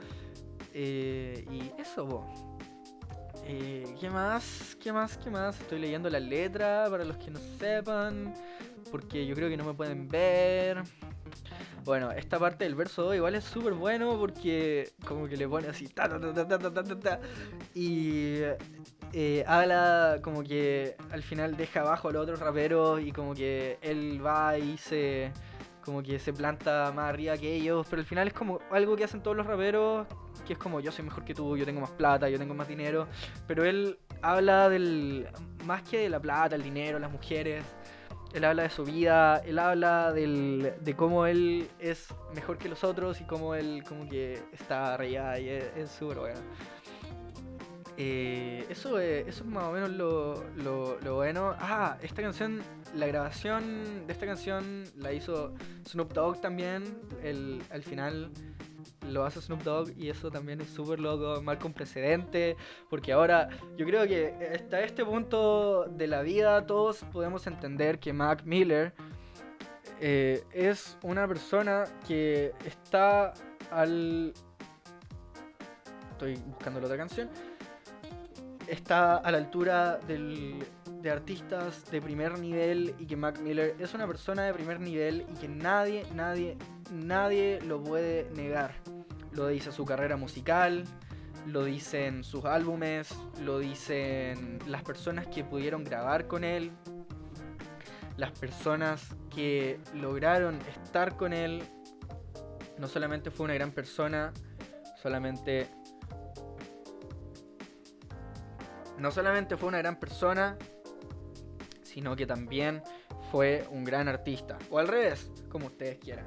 Y 0.74 1.72
eso, 1.78 2.26
¿Qué 3.99 4.09
más? 4.09 4.78
¿Qué 4.82 4.91
más? 4.91 5.17
¿Qué 5.17 5.30
más? 5.30 5.59
Estoy 5.59 5.80
leyendo 5.80 6.09
la 6.09 6.19
letra 6.19 6.88
para 6.89 7.03
los 7.03 7.17
que 7.17 7.32
no 7.32 7.39
sepan. 7.59 8.34
Porque 8.89 9.26
yo 9.26 9.36
creo 9.36 9.49
que 9.49 9.57
no 9.57 9.65
me 9.65 9.74
pueden 9.74 10.07
ver. 10.07 10.82
Bueno, 11.84 12.11
esta 12.11 12.38
parte 12.39 12.63
del 12.63 12.76
verso 12.76 13.03
2 13.03 13.15
igual 13.15 13.36
es 13.36 13.43
súper 13.43 13.74
bueno 13.74 14.17
porque 14.19 14.91
como 15.05 15.28
que 15.28 15.36
le 15.36 15.47
pone 15.47 15.67
así 15.67 15.89
y 17.74 18.38
eh, 19.13 19.43
habla 19.47 20.19
como 20.22 20.43
que 20.43 20.95
al 21.11 21.24
final 21.24 21.57
deja 21.57 21.82
abajo 21.82 22.09
a 22.09 22.11
los 22.11 22.24
otros 22.24 22.39
raperos 22.39 23.01
y 23.01 23.11
como 23.11 23.34
que 23.34 23.80
él 23.82 24.24
va 24.24 24.59
y 24.59 24.78
se 24.78 25.32
como 25.84 26.01
que 26.03 26.19
se 26.19 26.34
planta 26.34 26.91
más 26.95 27.09
arriba 27.09 27.38
que 27.38 27.53
ellos, 27.53 27.86
pero 27.89 28.01
al 28.01 28.05
final 28.05 28.27
es 28.27 28.34
como 28.34 28.59
algo 28.71 28.95
que 28.95 29.03
hacen 29.03 29.21
todos 29.21 29.36
los 29.36 29.45
raperos, 29.45 30.07
que 30.45 30.53
es 30.53 30.59
como 30.59 30.79
yo 30.79 30.91
soy 30.91 31.05
mejor 31.05 31.25
que 31.25 31.34
tú, 31.34 31.57
yo 31.57 31.65
tengo 31.65 31.82
más 31.82 31.91
plata, 31.91 32.29
yo 32.29 32.38
tengo 32.38 32.53
más 32.53 32.67
dinero, 32.67 33.07
pero 33.47 33.65
él 33.65 33.97
habla 34.21 34.69
del 34.69 35.27
más 35.65 35.82
que 35.84 35.99
de 35.99 36.09
la 36.09 36.19
plata, 36.19 36.55
el 36.55 36.63
dinero, 36.63 36.99
las 36.99 37.11
mujeres, 37.11 37.63
él 38.34 38.45
habla 38.45 38.63
de 38.63 38.69
su 38.69 38.86
vida, 38.86 39.38
él 39.45 39.59
habla 39.59 40.13
del, 40.13 40.73
de 40.79 40.95
cómo 40.95 41.25
él 41.25 41.67
es 41.79 42.07
mejor 42.34 42.57
que 42.57 42.69
los 42.69 42.84
otros 42.84 43.19
y 43.19 43.25
cómo 43.25 43.55
él 43.55 43.84
como 43.88 44.07
que 44.07 44.41
está 44.53 44.93
arriba 44.93 45.38
y 45.39 45.49
es 45.49 45.91
súper 45.91 46.19
bueno. 46.19 46.39
Eh, 47.97 48.65
eso, 48.69 48.99
es, 48.99 49.27
eso 49.27 49.43
es 49.43 49.49
más 49.49 49.65
o 49.65 49.71
menos 49.71 49.89
lo, 49.91 50.43
lo, 50.55 51.15
bueno. 51.15 51.55
Ah, 51.59 51.97
esta 52.01 52.21
canción, 52.21 52.61
la 52.95 53.07
grabación 53.07 54.07
de 54.07 54.13
esta 54.13 54.25
canción 54.25 54.83
la 54.97 55.13
hizo 55.13 55.53
Snoop 55.87 56.13
Dogg 56.13 56.41
también. 56.41 56.83
El, 57.23 57.61
al 57.69 57.83
final 57.83 58.31
lo 59.09 59.25
hace 59.25 59.41
Snoop 59.41 59.63
Dogg 59.63 59.97
y 59.97 60.09
eso 60.09 60.31
también 60.31 60.61
es 60.61 60.69
súper 60.69 60.99
loco, 60.99 61.41
marca 61.41 61.65
un 61.65 61.73
precedente, 61.73 62.55
porque 62.89 63.11
ahora 63.11 63.49
yo 63.77 63.85
creo 63.85 64.07
que 64.07 64.33
hasta 64.55 64.81
este 64.81 65.03
punto 65.03 65.85
de 65.85 66.07
la 66.07 66.21
vida 66.21 66.65
todos 66.65 67.03
podemos 67.11 67.45
entender 67.47 67.99
que 67.99 68.13
Mac 68.13 68.43
Miller 68.45 68.93
eh, 69.99 70.43
es 70.51 70.97
una 71.03 71.27
persona 71.27 71.83
que 72.07 72.53
está 72.65 73.33
al... 73.69 74.33
Estoy 76.11 76.35
buscando 76.47 76.79
la 76.79 76.85
otra 76.85 76.97
canción. 76.97 77.29
Está 78.72 79.17
a 79.17 79.32
la 79.32 79.38
altura 79.38 79.97
del, 79.97 80.65
de 81.01 81.11
artistas 81.11 81.91
de 81.91 82.01
primer 82.01 82.39
nivel 82.39 82.95
y 82.99 83.05
que 83.05 83.17
Mac 83.17 83.38
Miller 83.41 83.76
es 83.78 83.93
una 83.93 84.07
persona 84.07 84.43
de 84.43 84.53
primer 84.53 84.80
nivel 84.80 85.26
y 85.30 85.34
que 85.34 85.49
nadie, 85.49 86.05
nadie, 86.15 86.57
nadie 86.89 87.59
lo 87.67 87.84
puede 87.84 88.30
negar. 88.34 88.72
Lo 89.34 89.47
dice 89.47 89.74
su 89.74 89.84
carrera 89.84 90.15
musical, 90.15 90.86
lo 91.47 91.65
dicen 91.65 92.24
sus 92.24 92.45
álbumes, 92.45 93.13
lo 93.43 93.59
dicen 93.59 94.59
las 94.67 94.84
personas 94.84 95.28
que 95.28 95.43
pudieron 95.43 95.84
grabar 95.84 96.28
con 96.28 96.45
él, 96.45 96.72
las 98.15 98.32
personas 98.32 99.05
que 99.36 99.82
lograron 99.93 100.57
estar 100.86 101.17
con 101.17 101.34
él. 101.34 101.61
No 102.78 102.88
solamente 102.88 103.32
fue 103.32 103.43
una 103.43 103.53
gran 103.55 103.72
persona, 103.72 104.32
solamente... 105.01 105.67
No 109.01 109.09
solamente 109.09 109.57
fue 109.57 109.67
una 109.69 109.79
gran 109.79 109.99
persona, 109.99 110.57
sino 111.81 112.15
que 112.15 112.27
también 112.27 112.83
fue 113.31 113.65
un 113.71 113.83
gran 113.83 114.07
artista. 114.07 114.59
O 114.69 114.77
al 114.77 114.87
revés, 114.87 115.31
como 115.49 115.65
ustedes 115.65 115.97
quieran. 115.97 116.25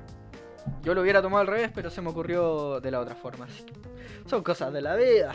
Yo 0.82 0.92
lo 0.92 1.02
hubiera 1.02 1.22
tomado 1.22 1.42
al 1.42 1.46
revés, 1.46 1.70
pero 1.72 1.88
se 1.88 2.02
me 2.02 2.10
ocurrió 2.10 2.80
de 2.80 2.90
la 2.90 2.98
otra 2.98 3.14
forma. 3.14 3.46
son 4.26 4.42
cosas 4.42 4.72
de 4.72 4.82
la 4.82 4.96
vida. 4.96 5.34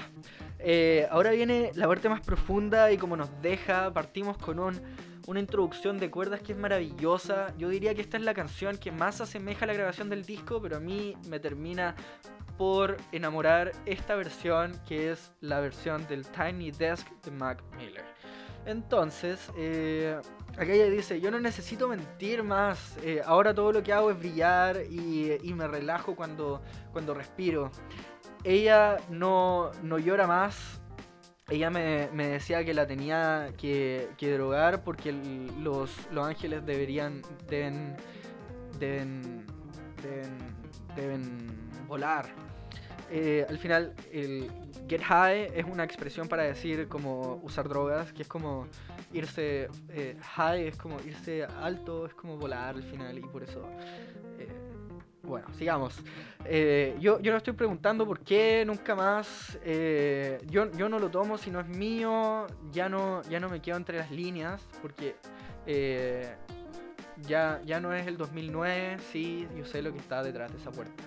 Eh, 0.59 1.07
ahora 1.09 1.31
viene 1.31 1.71
la 1.75 1.87
parte 1.87 2.09
más 2.09 2.19
profunda 2.19 2.91
y 2.91 2.97
como 2.97 3.15
nos 3.15 3.29
deja, 3.41 3.93
partimos 3.93 4.37
con 4.37 4.59
un, 4.59 4.81
una 5.25 5.39
introducción 5.39 5.97
de 5.97 6.11
cuerdas 6.11 6.41
que 6.41 6.51
es 6.51 6.57
maravillosa. 6.57 7.53
Yo 7.57 7.69
diría 7.69 7.95
que 7.95 8.01
esta 8.01 8.17
es 8.17 8.23
la 8.23 8.33
canción 8.33 8.77
que 8.77 8.91
más 8.91 9.21
asemeja 9.21 9.63
a 9.63 9.67
la 9.67 9.73
grabación 9.73 10.09
del 10.09 10.25
disco, 10.25 10.61
pero 10.61 10.75
a 10.75 10.79
mí 10.81 11.15
me 11.29 11.39
termina 11.39 11.95
por 12.60 12.97
enamorar 13.14 13.72
esta 13.86 14.16
versión 14.16 14.74
que 14.86 15.12
es 15.12 15.32
la 15.39 15.62
versión 15.62 16.05
del 16.07 16.26
Tiny 16.28 16.72
Desk 16.72 17.07
de 17.24 17.32
Mac 17.32 17.64
Miller. 17.78 18.03
Entonces, 18.66 19.49
eh, 19.57 20.20
acá 20.57 20.74
ella 20.74 20.89
dice, 20.89 21.22
yo 21.22 21.32
no 21.32 21.39
necesito 21.39 21.88
mentir 21.88 22.43
más, 22.43 22.97
eh, 23.01 23.22
ahora 23.26 23.53
todo 23.53 23.72
lo 23.72 23.82
que 23.82 23.93
hago 23.93 24.12
es 24.12 24.20
brillar 24.20 24.84
y, 24.91 25.53
me 25.53 25.70
relajo 25.70 26.18
cuando, 26.18 26.62
cuando 26.91 27.14
respiro. 27.14 27.72
Ella 28.43 28.97
no, 29.10 29.72
llora 29.97 30.28
más, 30.28 30.82
ella 31.49 31.70
me, 31.70 32.10
decía 32.12 32.66
que 32.66 32.74
la 32.74 32.86
tenía 32.86 33.53
que, 33.57 34.10
drogar 34.20 34.84
porque 34.84 35.14
los, 35.62 35.91
los, 36.12 36.28
ángeles 36.28 36.66
deberían, 36.66 37.22
deben, 37.47 37.95
deben, 38.78 39.45
deben, 40.93 41.47
volar. 41.88 42.49
Eh, 43.12 43.45
al 43.49 43.57
final, 43.57 43.93
el 44.12 44.49
get 44.88 45.01
high 45.01 45.51
es 45.55 45.66
una 45.66 45.84
expresión 45.84 46.28
para 46.28 46.43
decir 46.43 46.88
como 46.88 47.39
usar 47.43 47.68
drogas, 47.68 48.14
que 48.14 48.22
es 48.22 48.28
como 48.28 48.68
irse 49.14 49.70
eh, 49.89 50.18
high, 50.36 50.68
es 50.68 50.78
como 50.78 50.97
irse 51.01 51.43
alto, 51.43 52.05
es 52.05 52.14
como 52.14 52.38
volar 52.38 52.76
al 52.76 52.84
final 52.84 53.18
y 53.18 53.22
por 53.22 53.43
eso... 53.43 53.64
Eh, 54.38 54.47
bueno, 55.24 55.47
sigamos. 55.60 55.95
Yo, 56.99 57.20
yo 57.20 57.32
no 57.32 57.38
estoy 57.38 57.53
preguntando 57.53 58.03
por 58.07 58.22
qué 58.22 58.64
nunca 58.66 58.95
más. 58.95 59.60
yo, 60.47 60.72
yo 60.72 60.89
no 60.89 60.97
lo 60.97 61.10
tomo 61.10 61.38
si 61.38 61.51
no 61.51 61.60
es 61.60 61.68
mío. 61.68 62.47
Ya 62.72 62.89
no, 62.89 63.22
ya 63.30 63.39
no 63.39 63.47
me 63.47 63.62
quedo 63.62 63.78
entre 63.78 63.99
las 63.99 64.10
líneas. 64.10 64.60
Porque 64.82 65.16
ya, 67.28 67.62
ya 67.64 67.80
no 67.80 67.93
es 67.93 68.07
el 68.07 68.18
2009. 68.18 68.97
Sí, 69.12 69.47
yo 69.55 69.66
sé 69.66 69.84
lo 69.84 69.91
que 69.91 69.99
está 69.99 70.24
detrás 70.24 70.51
de 70.51 70.57
esa 70.57 70.72
puerta. 70.72 71.03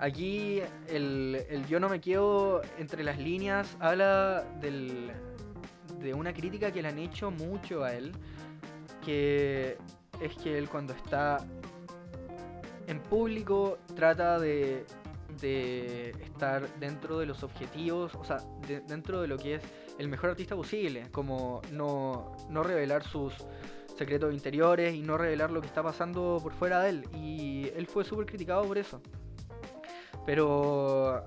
Aquí 0.00 0.60
el, 0.88 1.44
el 1.48 1.66
yo 1.66 1.78
no 1.80 1.88
me 1.88 2.00
quedo 2.00 2.62
entre 2.78 3.04
las 3.04 3.18
líneas 3.18 3.76
habla 3.80 4.44
del, 4.60 5.12
de 6.00 6.14
una 6.14 6.32
crítica 6.32 6.72
que 6.72 6.82
le 6.82 6.88
han 6.88 6.98
hecho 6.98 7.30
mucho 7.30 7.84
a 7.84 7.94
él, 7.94 8.12
que 9.04 9.78
es 10.20 10.34
que 10.36 10.58
él 10.58 10.68
cuando 10.68 10.92
está 10.92 11.38
en 12.86 13.00
público 13.00 13.78
trata 13.94 14.38
de, 14.38 14.84
de 15.40 16.10
estar 16.22 16.68
dentro 16.78 17.18
de 17.18 17.26
los 17.26 17.42
objetivos, 17.42 18.14
o 18.14 18.24
sea, 18.24 18.38
dentro 18.86 19.22
de 19.22 19.28
lo 19.28 19.38
que 19.38 19.56
es 19.56 19.62
el 19.98 20.08
mejor 20.08 20.30
artista 20.30 20.56
posible, 20.56 21.08
como 21.10 21.62
no, 21.72 22.32
no 22.50 22.62
revelar 22.62 23.04
sus 23.04 23.32
secretos 23.96 24.34
interiores 24.34 24.94
y 24.94 25.02
no 25.02 25.16
revelar 25.16 25.50
lo 25.50 25.60
que 25.60 25.68
está 25.68 25.82
pasando 25.82 26.38
por 26.42 26.52
fuera 26.52 26.82
de 26.82 26.90
él. 26.90 27.08
Y 27.14 27.70
él 27.76 27.86
fue 27.86 28.04
súper 28.04 28.26
criticado 28.26 28.64
por 28.64 28.76
eso. 28.76 29.00
Pero 30.26 31.22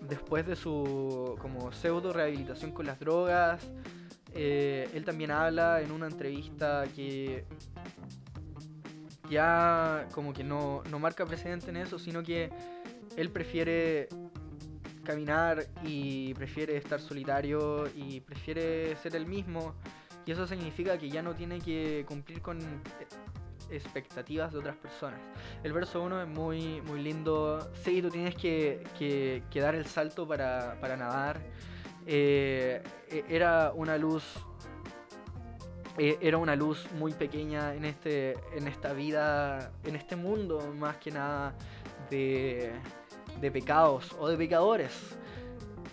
después 0.00 0.46
de 0.46 0.56
su 0.56 1.36
como 1.40 1.72
pseudo 1.72 2.12
rehabilitación 2.12 2.72
con 2.72 2.86
las 2.86 2.98
drogas, 2.98 3.60
eh, 4.34 4.88
él 4.94 5.04
también 5.04 5.30
habla 5.30 5.80
en 5.80 5.90
una 5.90 6.06
entrevista 6.06 6.84
que 6.94 7.44
ya 9.30 10.06
como 10.12 10.32
que 10.32 10.44
no, 10.44 10.82
marca 11.00 11.24
precedente 11.26 11.70
en 11.70 11.78
eso, 11.78 11.98
sino 11.98 12.22
que 12.22 12.50
él 13.16 13.30
prefiere 13.30 14.08
caminar 15.04 15.66
y 15.84 16.34
prefiere 16.34 16.76
estar 16.76 17.00
solitario 17.00 17.84
y 17.94 18.20
prefiere 18.20 18.96
ser 18.96 19.16
el 19.16 19.26
mismo. 19.26 19.74
Y 20.26 20.32
eso 20.32 20.46
significa 20.46 20.98
que 20.98 21.08
ya 21.08 21.22
no 21.22 21.34
tiene 21.34 21.60
que 21.60 22.04
cumplir 22.06 22.42
con 22.42 22.58
expectativas 23.70 24.52
de 24.52 24.58
otras 24.58 24.76
personas. 24.76 25.20
El 25.62 25.72
verso 25.72 26.02
1 26.02 26.22
es 26.22 26.28
muy, 26.28 26.80
muy 26.82 27.02
lindo. 27.02 27.70
Sí, 27.82 28.00
tú 28.02 28.10
tienes 28.10 28.34
que, 28.34 28.82
que 28.98 29.60
dar 29.60 29.74
el 29.74 29.86
salto 29.86 30.26
para, 30.26 30.78
para 30.80 30.96
nadar. 30.96 31.40
Eh, 32.06 32.82
e, 33.10 33.24
era 33.28 33.72
una 33.74 33.98
luz 33.98 34.22
e, 35.98 36.18
era 36.20 36.38
una 36.38 36.54
luz 36.54 36.86
muy 36.92 37.12
pequeña 37.12 37.74
en 37.74 37.84
este 37.84 38.34
en 38.54 38.68
esta 38.68 38.92
vida 38.92 39.72
en 39.82 39.96
este 39.96 40.14
mundo 40.14 40.72
más 40.78 40.98
que 40.98 41.10
nada 41.10 41.54
de, 42.08 42.70
de 43.40 43.50
pecados 43.50 44.14
o 44.20 44.28
de 44.28 44.36
pecadores 44.36 45.16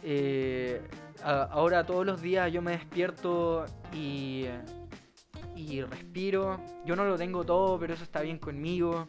Eh, 0.05 0.81
ahora 1.23 1.85
todos 1.85 2.05
los 2.05 2.21
días 2.21 2.51
yo 2.51 2.61
me 2.61 2.71
despierto 2.71 3.65
y, 3.93 4.45
y 5.55 5.81
respiro. 5.81 6.59
Yo 6.85 6.95
no 6.95 7.05
lo 7.05 7.17
tengo 7.17 7.43
todo, 7.43 7.79
pero 7.79 7.93
eso 7.93 8.03
está 8.03 8.21
bien 8.21 8.37
conmigo. 8.37 9.07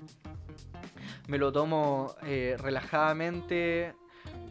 Me 1.28 1.38
lo 1.38 1.52
tomo 1.52 2.14
eh, 2.24 2.56
relajadamente. 2.58 3.94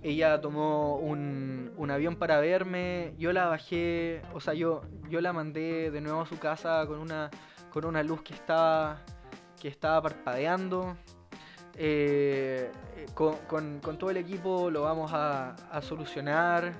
Ella 0.01 0.41
tomó 0.41 0.97
un, 0.97 1.71
un, 1.77 1.91
avión 1.91 2.15
para 2.15 2.39
verme. 2.39 3.13
Yo 3.17 3.31
la 3.31 3.47
bajé, 3.47 4.21
o 4.33 4.41
sea, 4.41 4.53
yo, 4.53 4.81
yo 5.09 5.21
la 5.21 5.31
mandé 5.31 5.91
de 5.91 6.01
nuevo 6.01 6.21
a 6.21 6.25
su 6.25 6.37
casa 6.39 6.85
con 6.87 6.99
una, 6.99 7.29
con 7.71 7.85
una 7.85 8.03
luz 8.03 8.21
que 8.21 8.33
estaba, 8.33 9.01
que 9.61 9.69
estaba 9.69 10.01
parpadeando. 10.01 10.97
Eh, 11.75 12.71
con, 13.13 13.35
con, 13.79 13.97
todo 13.97 14.11
el 14.11 14.17
equipo 14.17 14.69
lo 14.69 14.81
vamos 14.81 15.11
a, 15.13 15.55
solucionar. 15.81 16.73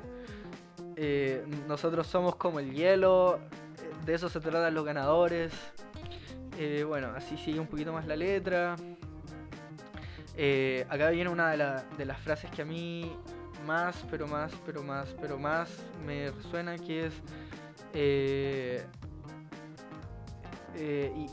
Eh, 0.96 1.46
nosotros 1.68 2.06
somos 2.08 2.36
como 2.36 2.60
el 2.60 2.74
hielo, 2.74 3.40
de 4.06 4.14
eso 4.14 4.30
se 4.30 4.40
tratan 4.40 4.74
los 4.74 4.86
ganadores. 4.86 5.54
Eh, 6.58 6.84
bueno, 6.88 7.12
así 7.16 7.38
sigue 7.38 7.60
un 7.60 7.68
poquito 7.68 7.94
más 7.94 8.06
la 8.06 8.16
letra. 8.16 8.76
Eh, 10.36 10.86
acá 10.90 11.10
viene 11.10 11.30
una 11.30 11.52
de, 11.52 12.06
las 12.06 12.20
frases 12.22 12.50
que 12.52 12.64
a 12.64 12.66
mí 12.66 13.16
más, 13.66 13.96
pero 14.10 14.28
más, 14.28 14.52
pero 14.66 14.84
más, 14.84 15.08
pero 15.22 15.38
más 15.38 15.70
me 16.06 16.32
resuena, 16.32 16.78
que 16.78 17.08
es... 17.08 17.14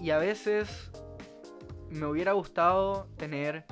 y, 0.00 0.10
a 0.10 0.18
veces 0.18 0.90
me 1.90 2.06
hubiera 2.06 2.32
gustado 2.32 3.08
tener 3.16 3.64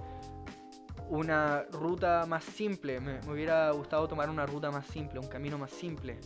una 1.09 1.63
ruta 1.73 2.27
más 2.27 2.45
simple. 2.45 3.01
Me, 3.01 3.21
hubiera 3.31 3.71
gustado 3.71 4.09
tomar 4.09 4.31
una 4.31 4.47
ruta 4.47 4.71
más 4.71 4.87
simple, 4.87 5.19
un 5.19 5.29
camino 5.29 5.59
más 5.59 5.71
simple. 5.71 6.19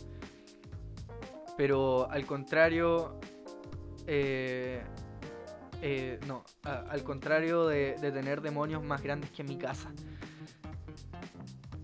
Pero 1.57 2.09
al 2.09 2.25
contrario, 2.25 3.19
eh, 4.07 4.81
eh, 5.81 6.19
no, 6.27 6.43
al 6.63 7.03
contrario 7.03 7.67
de, 7.67 7.95
tener 7.99 8.41
demonios 8.41 8.83
más 8.83 9.01
grandes 9.01 9.29
que 9.31 9.43
mi 9.43 9.57
casa. 9.57 9.91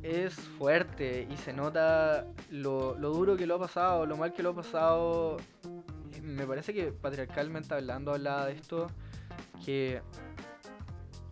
Es 0.02 0.34
fuerte 0.34 1.28
y 1.30 1.36
se 1.38 1.52
nota 1.52 2.26
lo, 2.50 2.98
lo 2.98 3.10
duro 3.10 3.36
que 3.36 3.46
lo 3.46 3.56
ha 3.56 3.60
pasado, 3.60 4.06
lo 4.06 4.16
mal 4.18 4.34
que 4.34 4.42
lo 4.42 4.52
ha 4.52 4.56
pasado. 4.56 5.38
Me 6.24 6.48
parece 6.48 6.74
que 6.74 6.92
patriarcalmente 6.92 7.74
hablando 7.74 8.14
hablaba 8.14 8.46
de 8.46 8.54
esto, 8.54 8.88
que 9.66 10.02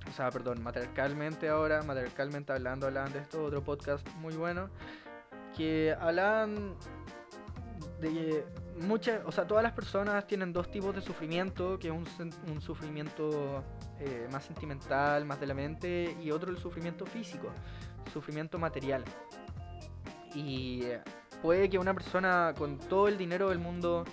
o 0.07 0.13
sea, 0.13 0.31
perdón, 0.31 0.63
matriarcalmente 0.63 1.49
ahora, 1.49 1.83
matriarcalmente 1.83 2.51
hablando, 2.51 2.87
hablaban 2.87 3.13
de 3.13 3.19
esto, 3.19 3.43
otro 3.43 3.61
podcast 3.61 4.07
muy 4.15 4.33
bueno, 4.35 4.69
que 5.55 5.95
hablan 5.99 6.75
de 7.99 8.45
muchas, 8.81 9.21
o 9.25 9.31
sea, 9.31 9.47
todas 9.47 9.63
las 9.63 9.73
personas 9.73 10.27
tienen 10.27 10.53
dos 10.53 10.69
tipos 10.69 10.93
de 10.93 11.01
sufrimiento, 11.01 11.79
que 11.79 11.87
es 11.87 11.93
un, 11.93 12.61
sufrimiento 12.61 13.63
eh, 13.99 14.27
más 14.31 14.45
sentimental, 14.45 15.25
más 15.25 15.39
de 15.39 15.47
la 15.47 15.53
mente, 15.53 16.15
y 16.21 16.31
otro 16.31 16.51
el 16.51 16.57
sufrimiento 16.57 17.05
físico, 17.05 17.49
sufrimiento 18.13 18.59
material. 18.59 19.03
Y 20.35 20.83
puede 21.41 21.69
que 21.69 21.79
una 21.79 21.93
persona 21.93 22.53
con 22.57 22.77
todo 22.77 23.07
el 23.07 23.17
dinero 23.17 23.49
del 23.49 23.59
mundo 23.59 24.05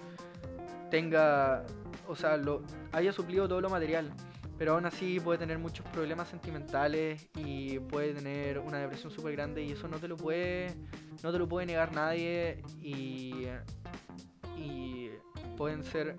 tenga, 0.91 1.65
o 2.09 2.17
sea, 2.17 2.37
lo, 2.37 2.63
haya 2.93 3.13
suplido 3.13 3.49
todo 3.49 3.61
lo 3.61 3.69
material, 3.69 4.13
pero 4.59 4.75
aún 4.75 4.87
así 4.87 5.21
puede 5.21 5.39
tener 5.39 5.59
muchos 5.59 5.87
problemas 5.87 6.29
sentimentales 6.29 7.29
y 7.37 7.79
puede 7.81 8.15
tener 8.15 8.59
una 8.59 8.79
depresión 8.79 9.13
súper 9.13 9.33
grande 9.33 9.63
y 9.63 9.73
eso 9.73 9.89
no 9.89 9.99
te 9.99 10.09
lo 10.09 10.17
puede 10.17 10.75
no 11.23 11.33
te 11.33 11.39
lo 11.39 11.49
puede 11.49 11.67
negar 11.67 11.93
nadie 11.95 12.63
y, 12.81 13.47
y 14.57 15.11
pueden 15.57 15.85
ser 15.85 16.17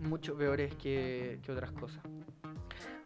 mucho 0.00 0.36
peores 0.36 0.74
que, 0.74 1.40
que 1.42 1.52
otras 1.52 1.72
cosas. 1.72 2.00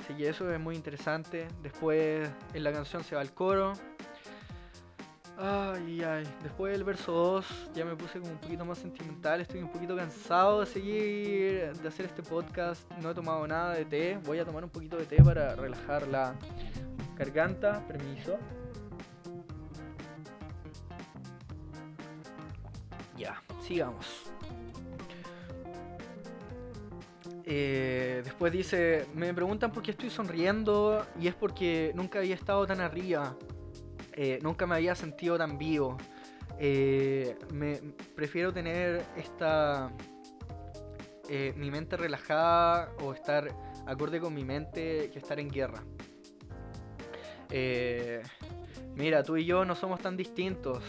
Así 0.01 0.15
que 0.15 0.29
eso 0.29 0.51
es 0.53 0.61
muy 0.61 0.77
interesante. 0.77 1.49
Después 1.63 2.29
en 2.53 2.65
la 2.65 2.73
canción 2.73 3.05
se 3.05 3.15
va 3.15 3.23
el 3.23 3.33
coro 3.33 3.73
Ay, 5.43 6.03
ay. 6.03 6.28
Después 6.43 6.74
del 6.74 6.84
verso 6.84 7.12
2 7.12 7.70
ya 7.74 7.86
me 7.86 7.97
puse 7.97 8.20
como 8.20 8.30
un 8.30 8.38
poquito 8.38 8.62
más 8.66 8.76
sentimental. 8.76 9.41
Estoy 9.41 9.62
un 9.62 9.72
poquito 9.72 9.97
cansado 9.97 10.61
de 10.61 10.66
seguir, 10.66 11.72
de 11.72 11.88
hacer 11.88 12.05
este 12.05 12.22
podcast. 12.22 12.82
No 13.01 13.11
he 13.11 13.14
tomado 13.14 13.47
nada 13.47 13.72
de 13.72 13.86
té. 13.86 14.18
Voy 14.26 14.38
a 14.38 14.45
tomar 14.45 14.64
un 14.64 14.68
poquito 14.68 14.99
de 14.99 15.07
té 15.07 15.22
para 15.24 15.57
relajar 15.57 16.07
la 16.09 16.34
garganta. 17.16 17.82
Permiso. 17.88 18.36
Ya, 23.16 23.43
sigamos. 23.62 24.30
Eh, 27.47 28.20
después 28.24 28.53
dice, 28.53 29.07
me 29.14 29.32
preguntan 29.32 29.72
por 29.72 29.82
qué 29.82 29.93
estoy 29.93 30.11
sonriendo 30.11 31.07
y 31.18 31.28
es 31.28 31.34
porque 31.34 31.93
nunca 31.95 32.18
había 32.18 32.34
estado 32.34 32.66
tan 32.66 32.82
arriba. 32.82 33.34
Eh, 34.15 34.39
nunca 34.43 34.67
me 34.67 34.75
había 34.75 34.95
sentido 34.95 35.39
tan 35.39 35.59
vivo. 35.59 35.97
Eh, 36.59 37.37
me 37.53 37.81
prefiero 38.15 38.53
tener 38.53 39.03
esta 39.17 39.91
eh, 41.29 41.55
mi 41.57 41.71
mente 41.71 41.97
relajada 41.97 42.93
o 43.03 43.15
estar 43.15 43.49
acorde 43.87 44.21
con 44.21 44.35
mi 44.35 44.45
mente 44.45 45.11
que 45.13 45.19
estar 45.19 45.39
en 45.39 45.49
guerra. 45.49 45.83
mira, 48.97 49.23
tú 49.23 49.37
y 49.37 49.45
yo 49.45 49.65
no 49.65 49.75
somos 49.75 50.01
tan 50.01 50.17
distintos. 50.17 50.83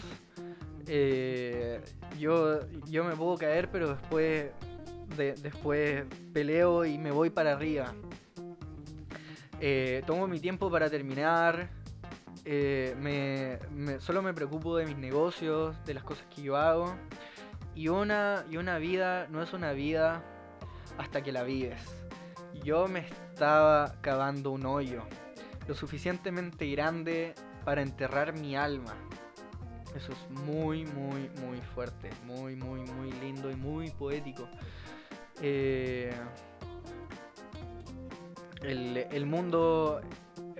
yo, 2.18 2.60
yo 2.86 3.04
me 3.04 3.16
puedo 3.16 3.36
caer, 3.38 3.70
pero 3.70 3.90
después, 3.90 4.50
después 5.16 6.04
peleo 6.32 6.84
y 6.84 6.98
me 6.98 7.10
voy 7.10 7.30
para 7.30 7.52
arriba. 7.52 7.94
tomo 10.06 10.26
mi 10.26 10.40
tiempo 10.40 10.70
para 10.70 10.90
terminar. 10.90 11.81
Eh, 12.44 12.96
me, 13.70 14.00
solo 14.00 14.20
me 14.22 14.34
preocupo 14.34 14.76
de 14.76 14.86
mis 14.86 14.96
negocios, 14.96 15.76
de 15.84 15.94
las 15.94 16.02
cosas 16.02 16.26
que 16.34 16.42
yo 16.42 16.56
hago. 16.56 16.94
Y 17.74 17.88
una, 17.88 18.44
y 18.50 18.56
una 18.56 18.78
vida 18.78 19.26
no 19.30 19.42
es 19.42 19.52
una 19.52 19.72
vida 19.72 20.22
hasta 20.98 21.22
que 21.22 21.32
la 21.32 21.42
vives. 21.42 21.80
Yo 22.64 22.86
me 22.86 23.00
estaba 23.00 23.94
cavando 24.02 24.50
un 24.50 24.66
hoyo, 24.66 25.02
lo 25.66 25.74
suficientemente 25.74 26.70
grande 26.70 27.34
para 27.64 27.82
enterrar 27.82 28.34
mi 28.34 28.56
alma. 28.56 28.94
Eso 29.96 30.12
es 30.12 30.40
muy, 30.40 30.84
muy, 30.84 31.30
muy 31.46 31.60
fuerte, 31.74 32.10
muy, 32.24 32.56
muy, 32.56 32.80
muy 32.80 33.12
lindo 33.12 33.50
y 33.50 33.56
muy 33.56 33.90
poético. 33.90 34.48
Eh, 35.40 36.12
el, 38.62 38.96
el 39.10 39.26
mundo 39.26 40.00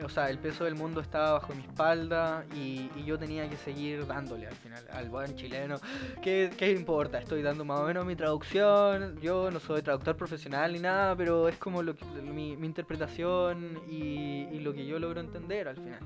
o 0.05 0.09
sea, 0.09 0.31
el 0.31 0.39
peso 0.39 0.65
del 0.65 0.75
mundo 0.75 1.01
estaba 1.01 1.33
bajo 1.33 1.55
mi 1.55 1.63
espalda 1.63 2.45
y, 2.55 2.89
yo 3.05 3.19
tenía 3.19 3.49
que 3.49 3.57
seguir 3.57 4.07
dándole 4.07 4.47
al 4.47 4.55
final 4.55 4.85
al 4.93 5.09
buen 5.09 5.35
chileno. 5.35 5.77
¿Qué, 6.23 6.75
importa? 6.77 7.19
Estoy 7.19 7.43
dando 7.43 7.65
más 7.65 7.81
o 7.81 7.87
menos 7.87 8.07
mi 8.07 8.15
traducción. 8.15 9.19
Yo 9.21 9.51
no 9.51 9.59
soy 9.59 9.83
traductor 9.83 10.17
profesional 10.17 10.73
ni 10.73 10.79
nada, 10.79 11.17
pero 11.17 11.49
es 11.49 11.57
como 11.57 11.83
mi, 11.83 12.53
interpretación 12.53 13.81
y, 13.89 14.61
lo 14.61 14.73
que 14.73 14.87
yo 14.87 14.99
logro 14.99 15.21
entender 15.21 15.69
al 15.69 15.77
final. 15.77 16.01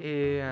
Eh, 0.00 0.42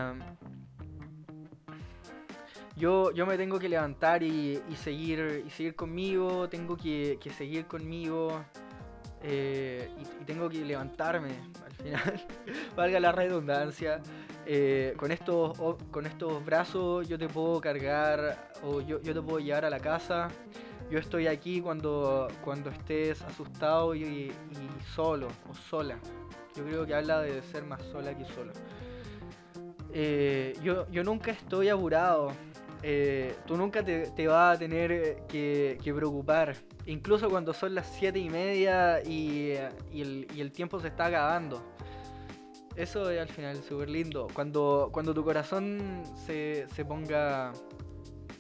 yo, 2.81 3.13
yo 3.13 3.27
me 3.27 3.37
tengo 3.37 3.59
que 3.59 3.69
levantar 3.69 4.23
y, 4.23 4.59
seguir, 4.75 5.45
y 5.47 5.51
seguir 5.51 5.75
conmigo, 5.75 6.49
tengo 6.49 6.79
que, 6.79 7.19
seguir 7.37 7.67
conmigo. 7.67 8.43
Eh, 9.23 9.91
y, 9.99 10.25
tengo 10.25 10.49
que 10.49 10.65
levantarme 10.65 11.31
al 11.65 11.73
final, 11.73 12.27
valga 12.77 13.01
la 13.01 13.13
redundancia. 13.13 14.01
Eh, 14.47 14.95
con, 14.97 15.13
estos, 15.13 15.57
con 15.91 16.07
estos 16.07 16.45
brazos 16.45 17.07
yo 17.07 17.19
te 17.19 17.29
puedo 17.29 17.61
cargar 17.61 18.51
o 18.65 18.81
yo, 18.81 19.01
te 19.01 19.21
puedo 19.21 19.39
llevar 19.39 19.65
a 19.65 19.71
la 19.71 19.81
casa. 19.81 20.29
Yo 20.91 20.99
estoy 20.99 21.27
aquí 21.27 21.61
cuando, 21.61 22.27
cuando 22.43 22.71
estés 22.71 23.23
asustado 23.23 23.95
y, 23.95 24.33
solo 24.95 25.29
o 25.49 25.55
sola. 25.55 25.99
Yo 26.57 26.65
creo 26.65 26.87
que 26.87 26.95
habla 26.95 27.21
de 27.21 27.43
ser 27.43 27.65
más 27.65 27.83
sola 27.93 28.17
que 28.17 28.25
solo. 28.25 28.53
Eh, 29.93 30.59
yo, 30.63 30.89
yo 30.91 31.05
nunca 31.05 31.31
estoy 31.31 31.69
aburrado. 32.83 33.45
tú 33.47 33.57
nunca 33.57 33.85
te, 33.85 34.27
vas 34.27 34.57
a 34.57 34.59
tener 34.59 35.23
que, 35.29 35.79
que 35.83 35.95
preocupar 35.95 36.57
incluso 36.91 37.31
cuando 37.31 37.53
son 37.53 37.75
las 37.75 37.87
7 37.99 38.19
y 38.19 38.29
media 38.29 39.03
y, 39.03 39.53
el, 39.93 40.53
tiempo 40.53 40.81
se 40.81 40.89
está 40.89 41.07
acabando. 41.07 41.63
Eso 42.77 43.11
es 43.11 43.21
al 43.21 43.29
final 43.29 43.63
súper 43.63 43.89
lindo. 43.89 44.29
Cuando, 44.33 44.91
cuando 44.93 45.13
tu 45.15 45.25
corazón 45.25 46.03
se, 46.27 46.67
ponga. 46.87 47.53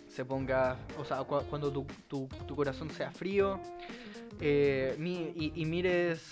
se 0.08 0.24
ponga, 0.24 0.76
o 0.98 1.04
sea, 1.04 1.22
cuando 1.24 1.72
tu, 1.72 1.86
tu, 2.08 2.28
tu, 2.46 2.56
corazón 2.56 2.90
sea 2.90 3.10
frío 3.10 3.60
eh, 4.40 4.96
y, 4.98 5.52
y, 5.54 5.64
mires, 5.66 6.30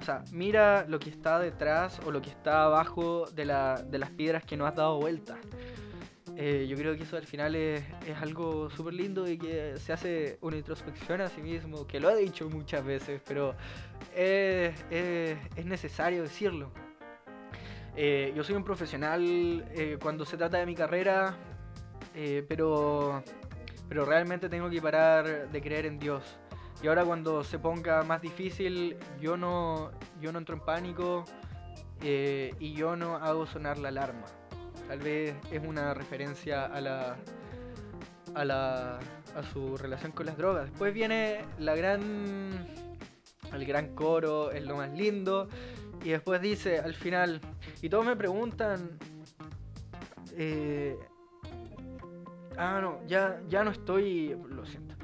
o 0.00 0.04
sea, 0.04 0.24
mira 0.32 0.86
lo 0.88 0.98
que 0.98 1.10
está 1.10 1.38
detrás 1.38 2.00
o 2.06 2.10
lo 2.10 2.22
que 2.22 2.30
está 2.30 2.64
abajo 2.64 3.26
de, 3.34 3.44
la, 3.44 3.82
de 3.82 3.98
las 3.98 4.10
piedras 4.10 4.44
que 4.44 4.56
no 4.56 4.66
has 4.66 4.74
dado 4.74 4.98
vuelta. 4.98 5.38
Eh, 6.36 6.66
yo 6.68 6.76
creo 6.76 6.96
que 6.96 7.02
eso 7.02 7.16
al 7.16 7.26
final 7.26 7.54
es, 7.54 7.84
algo 8.20 8.70
súper 8.70 8.94
lindo 8.94 9.28
y 9.28 9.36
que 9.36 9.76
se 9.76 9.92
hace 9.92 10.38
una 10.40 10.56
introspección 10.56 11.20
a 11.20 11.28
sí 11.28 11.42
mismo, 11.42 11.86
que 11.86 12.00
lo 12.00 12.10
he 12.10 12.16
dicho 12.16 12.48
muchas 12.48 12.84
veces, 12.84 13.20
pero 13.26 13.54
es, 14.14 14.74
es, 14.90 15.36
es 15.56 15.66
necesario 15.66 16.22
decirlo. 16.22 16.70
Eh, 17.96 18.32
yo 18.34 18.42
soy 18.42 18.54
un 18.54 18.64
profesional 18.64 19.22
eh, 19.74 19.98
cuando 20.00 20.24
se 20.24 20.38
trata 20.38 20.56
de 20.58 20.66
mi 20.66 20.74
carrera, 20.74 21.36
pero, 22.48 23.22
pero 23.88 24.04
realmente 24.04 24.48
tengo 24.48 24.68
que 24.68 24.80
parar 24.80 25.50
de 25.50 25.62
creer 25.62 25.86
en 25.86 25.98
Dios. 25.98 26.38
Y 26.82 26.88
ahora 26.88 27.04
cuando 27.04 27.44
se 27.44 27.58
ponga 27.58 28.02
más 28.02 28.20
difícil, 28.20 28.96
yo 29.20 29.36
no, 29.36 29.92
yo 30.20 30.32
no 30.32 30.38
entro 30.38 30.54
en 30.56 30.60
pánico 30.62 31.24
y 32.02 32.72
yo 32.72 32.96
no 32.96 33.16
hago 33.16 33.46
sonar 33.46 33.78
la 33.78 33.88
alarma. 33.88 34.24
Tal 34.88 34.98
vez 34.98 35.34
es 35.50 35.62
una 35.66 35.94
referencia 35.94 36.66
a 36.66 36.80
la, 36.80 37.16
a 38.34 38.44
la 38.44 38.98
a 39.34 39.42
su 39.52 39.76
relación 39.76 40.12
con 40.12 40.26
las 40.26 40.36
drogas. 40.36 40.70
Después 40.70 40.92
viene 40.92 41.44
la 41.58 41.74
gran 41.74 42.66
el 43.52 43.66
gran 43.66 43.94
coro, 43.94 44.50
es 44.50 44.64
lo 44.64 44.76
más 44.76 44.90
lindo 44.92 45.48
y 46.04 46.10
después 46.10 46.40
dice 46.40 46.78
al 46.78 46.94
final 46.94 47.40
y 47.80 47.88
todos 47.88 48.04
me 48.04 48.16
preguntan 48.16 48.98
eh, 50.36 50.96
ah 52.56 52.80
no 52.80 53.00
ya 53.06 53.40
ya 53.48 53.62
no 53.62 53.70
estoy 53.70 54.36
lo 54.48 54.64
siento 54.64 54.94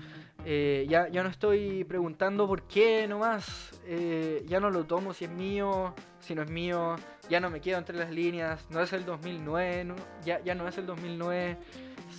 eh, 0.45 0.87
ya, 0.89 1.09
ya 1.09 1.23
no 1.23 1.29
estoy 1.29 1.85
preguntando 1.85 2.47
por 2.47 2.63
qué 2.63 3.07
nomás 3.07 3.71
eh, 3.85 4.45
ya 4.47 4.61
no 4.61 4.71
lo 4.71 4.85
tomo 4.85 5.13
si 5.13 5.27
es 5.27 5.31
mío 5.31 5.95
si 6.29 6.35
no 6.35 6.43
es 6.43 6.51
mío 6.51 6.97
ya 7.31 7.41
no 7.41 7.49
me 7.49 7.61
quedo 7.63 7.79
entre 7.79 7.97
las 7.97 8.11
líneas, 8.11 8.67
no 8.69 8.83
es 8.83 8.93
el 8.93 9.07
2009, 9.07 9.95
ya, 10.25 10.43
ya 10.45 10.55
no 10.55 10.69
es 10.69 10.77
el 10.77 10.85
2009. 10.85 11.57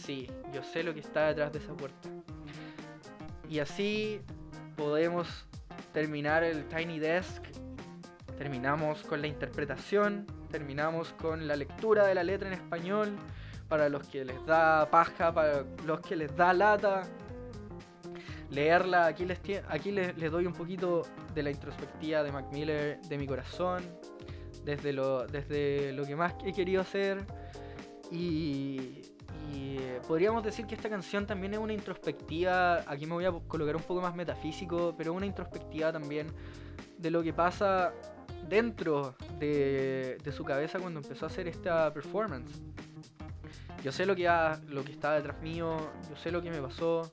Sí, 0.04 0.28
yo 0.52 0.64
sé 0.64 0.82
lo 0.82 0.96
que 0.96 1.00
está 1.00 1.28
detrás 1.28 1.54
de 1.54 1.60
esa 1.60 1.74
puerta. 1.74 2.10
Y 3.48 3.60
así 3.60 4.22
podemos 4.76 5.46
terminar 5.94 6.44
el 6.44 6.68
Tiny 6.68 7.00
Desk. 7.00 7.44
Terminamos 8.38 9.04
con 9.04 9.22
la 9.22 9.28
interpretación, 9.28 10.26
terminamos 10.50 11.14
con 11.14 11.48
la 11.48 11.56
lectura 11.56 12.08
de 12.08 12.16
la 12.16 12.24
letra 12.24 12.48
en 12.48 12.54
español, 12.56 13.16
para 13.68 13.90
los 13.90 14.08
que 14.08 14.26
les 14.26 14.44
da 14.48 14.90
paja, 14.90 15.32
para 15.32 15.66
los 15.86 16.02
que 16.02 16.16
les 16.16 16.36
da 16.36 16.54
lata. 16.54 17.04
Leerla, 18.50 19.06
aquí 19.06 19.26
les, 19.26 19.40
aquí 19.68 19.92
les 19.92 20.32
doy 20.32 20.48
un 20.48 20.54
poquito 20.54 21.04
de 21.36 21.44
la 21.44 21.52
introspectiva 21.52 22.24
de 22.24 22.32
Mac 22.32 22.46
Miller, 22.52 23.00
de 23.02 23.18
mi 23.18 23.28
corazón, 23.28 23.99
desde 24.64 24.94
lo, 24.94 25.26
desde 25.28 25.92
lo 25.94 26.06
que 26.06 26.16
más 26.16 26.34
he 26.46 26.54
querido 26.54 26.82
hacer. 26.82 27.26
Y, 28.12 29.02
eh, 29.54 30.00
podríamos 30.08 30.44
decir 30.44 30.66
que 30.66 30.76
esta 30.76 30.90
canción 30.90 31.26
también 31.26 31.54
es 31.54 31.60
una 31.60 31.74
introspectiva, 31.74 32.84
aquí 32.88 33.06
me 33.06 33.14
voy 33.14 33.26
a 33.26 33.32
colocar 33.32 33.76
un 33.76 33.82
poco 33.84 34.02
más 34.02 34.16
metafísico, 34.16 34.94
pero 34.98 35.14
una 35.14 35.26
introspectiva 35.26 35.92
también 35.92 36.28
de 36.98 37.12
lo 37.12 37.24
que 37.24 37.34
pasa 37.34 37.94
dentro 38.48 39.16
de, 39.40 40.18
de 40.24 40.32
su 40.32 40.44
cabeza 40.44 40.80
cuando 40.80 41.00
empezó 41.00 41.26
a 41.26 41.30
hacer 41.30 41.48
esta 41.48 41.92
performance. 41.94 42.62
Yo 43.84 43.92
sé 43.92 44.06
lo 44.06 44.16
que, 44.16 44.28
ha, 44.28 44.60
lo 44.68 44.84
que 44.84 44.92
está 44.92 45.14
detrás 45.14 45.42
mío, 45.42 45.78
yo 46.10 46.16
sé 46.18 46.32
lo 46.32 46.42
que 46.42 46.52
me 46.52 46.62
pasó, 46.62 47.12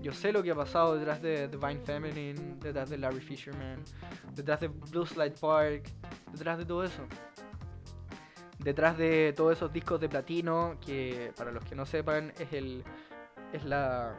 yo 0.00 0.12
sé 0.12 0.32
lo 0.32 0.42
que 0.42 0.50
ha 0.50 0.54
pasado 0.54 0.96
detrás 0.96 1.22
de 1.22 1.48
Divine 1.48 1.80
Feminine, 1.80 2.56
detrás 2.60 2.90
de 2.90 2.98
Larry 2.98 3.20
Fisherman, 3.20 3.82
detrás 4.34 4.60
de 4.60 4.68
Blue 4.68 5.06
Slide 5.06 5.34
Park, 5.40 5.88
detrás 6.32 6.58
de 6.58 6.64
todo 6.64 6.84
eso. 6.84 7.02
Detrás 8.58 8.96
de 8.96 9.32
todos 9.36 9.56
esos 9.56 9.72
discos 9.72 10.00
de 10.00 10.08
platino, 10.08 10.76
que 10.84 11.32
para 11.36 11.50
los 11.50 11.64
que 11.64 11.74
no 11.74 11.84
sepan 11.84 12.32
es 12.38 12.52
el 12.52 12.84
es 13.52 13.64
la 13.64 14.14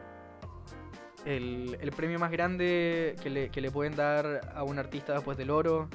el, 1.26 1.78
el 1.80 1.92
premio 1.92 2.20
más 2.20 2.32
grande 2.32 3.16
que 3.22 3.30
le, 3.30 3.50
que 3.50 3.62
le, 3.62 3.72
pueden 3.72 3.96
dar 3.96 4.52
a 4.54 4.64
un 4.64 4.78
artista 4.78 5.14
después 5.14 5.38
del 5.38 5.50
oro. 5.50 5.88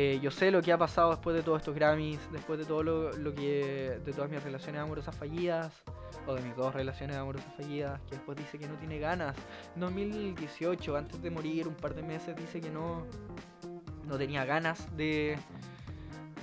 Eh, 0.00 0.20
yo 0.22 0.30
sé 0.30 0.52
lo 0.52 0.62
que 0.62 0.70
ha 0.70 0.78
pasado 0.78 1.10
después 1.10 1.34
de 1.34 1.42
todos 1.42 1.58
estos 1.58 1.74
Grammys, 1.74 2.20
después 2.30 2.56
de 2.56 2.64
todo 2.64 2.84
lo, 2.84 3.12
lo 3.14 3.34
que 3.34 3.98
de 4.04 4.12
todas 4.12 4.30
mis 4.30 4.40
relaciones 4.40 4.80
amorosas 4.80 5.12
fallidas 5.16 5.72
o 6.24 6.34
de 6.34 6.42
mis 6.42 6.54
dos 6.54 6.72
relaciones 6.72 7.16
amorosas 7.16 7.52
fallidas, 7.56 8.00
que 8.02 8.14
después 8.14 8.38
dice 8.38 8.60
que 8.60 8.68
no 8.68 8.76
tiene 8.76 9.00
ganas. 9.00 9.34
En 9.74 9.80
2018, 9.80 10.96
antes 10.96 11.20
de 11.20 11.30
morir, 11.32 11.66
un 11.66 11.74
par 11.74 11.96
de 11.96 12.04
meses, 12.04 12.36
dice 12.36 12.60
que 12.60 12.70
no, 12.70 13.06
no 14.06 14.16
tenía 14.16 14.44
ganas 14.44 14.86
de, 14.96 15.36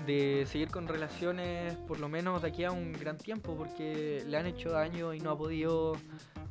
de 0.06 0.46
seguir 0.48 0.68
con 0.68 0.86
relaciones, 0.86 1.78
por 1.88 2.02
lo 2.02 2.10
menos 2.10 2.42
de 2.42 2.50
aquí 2.50 2.66
a 2.66 2.72
un 2.72 2.92
gran 2.92 3.18
tiempo, 3.18 3.56
porque 3.56 4.22
le 4.28 4.36
han 4.36 4.48
hecho 4.48 4.72
daño 4.72 5.14
y 5.14 5.22
no 5.22 5.32
ha 5.32 5.38
podido 5.38 5.94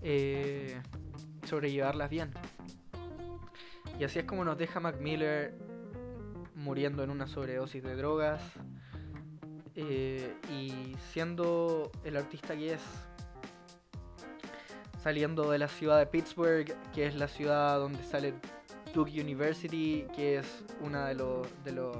eh, 0.00 0.80
sobrellevarlas 1.46 2.08
bien. 2.08 2.30
Y 4.00 4.04
así 4.04 4.20
es 4.20 4.24
como 4.24 4.42
nos 4.42 4.56
deja 4.56 4.80
Mac 4.80 4.98
Miller 5.00 5.73
muriendo 6.54 7.02
en 7.02 7.10
una 7.10 7.26
sobredosis 7.26 7.82
de 7.82 7.96
drogas. 7.96 8.40
Eh, 9.76 10.32
y 10.52 10.96
siendo 11.12 11.90
el 12.04 12.16
artista 12.16 12.56
que 12.56 12.74
es 12.74 12.80
saliendo 15.02 15.50
de 15.50 15.58
la 15.58 15.68
ciudad 15.68 15.98
de 15.98 16.06
Pittsburgh, 16.06 16.74
que 16.94 17.06
es 17.06 17.14
la 17.14 17.28
ciudad 17.28 17.78
donde 17.78 18.02
sale 18.04 18.32
Duke 18.94 19.20
University, 19.20 20.06
que 20.14 20.38
es 20.38 20.64
una 20.80 21.08
de, 21.08 21.14
los 21.14 21.46
de, 21.64 21.72
los 21.72 21.94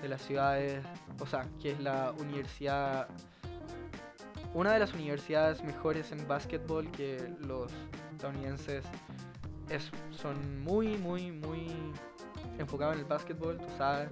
de 0.00 0.08
las 0.08 0.22
ciudades, 0.22 0.84
o 1.18 1.26
sea, 1.26 1.48
que 1.60 1.72
es 1.72 1.80
la 1.80 2.12
universidad, 2.12 3.08
una 4.52 4.72
de 4.74 4.78
las 4.78 4.92
universidades 4.94 5.64
mejores 5.64 6.12
en 6.12 6.28
básquetbol 6.28 6.90
que 6.92 7.18
los 7.40 7.72
estadounidenses 8.12 8.84
es, 9.68 9.90
son 10.10 10.62
muy, 10.62 10.96
muy, 10.98 11.32
muy 11.32 11.66
enfocados 12.58 12.94
en 12.94 13.00
el 13.00 13.06
básquetbol, 13.06 13.58
tú 13.58 13.68
sabes. 13.76 14.08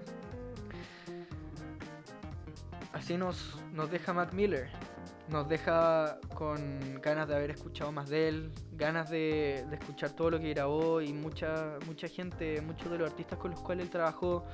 Así 2.93 3.17
nos, 3.17 3.59
nos 3.73 3.91
deja 3.91 4.13
Matt 4.13 4.33
Miller 4.35 4.69
nos 5.33 5.49
deja 5.49 6.19
con 6.35 7.01
ganas 7.01 7.27
de 7.27 7.35
haber 7.35 7.51
escuchado 7.51 7.91
más 7.91 8.09
de 8.11 8.29
él, 8.29 8.53
ganas 8.73 9.11
de, 9.11 9.65
escuchar 9.73 10.11
todo 10.11 10.31
lo 10.31 10.39
que 10.39 10.51
grabó 10.51 11.01
y 11.01 11.13
mucha, 11.13 11.79
mucha 11.87 12.07
gente, 12.07 12.61
muchos 12.61 12.91
de 12.91 12.99
los 12.99 13.11
artistas 13.11 13.39
con 13.39 13.53
los 13.53 13.61
cuales 13.61 13.87
él 13.87 13.91
trabajó, 13.91 14.45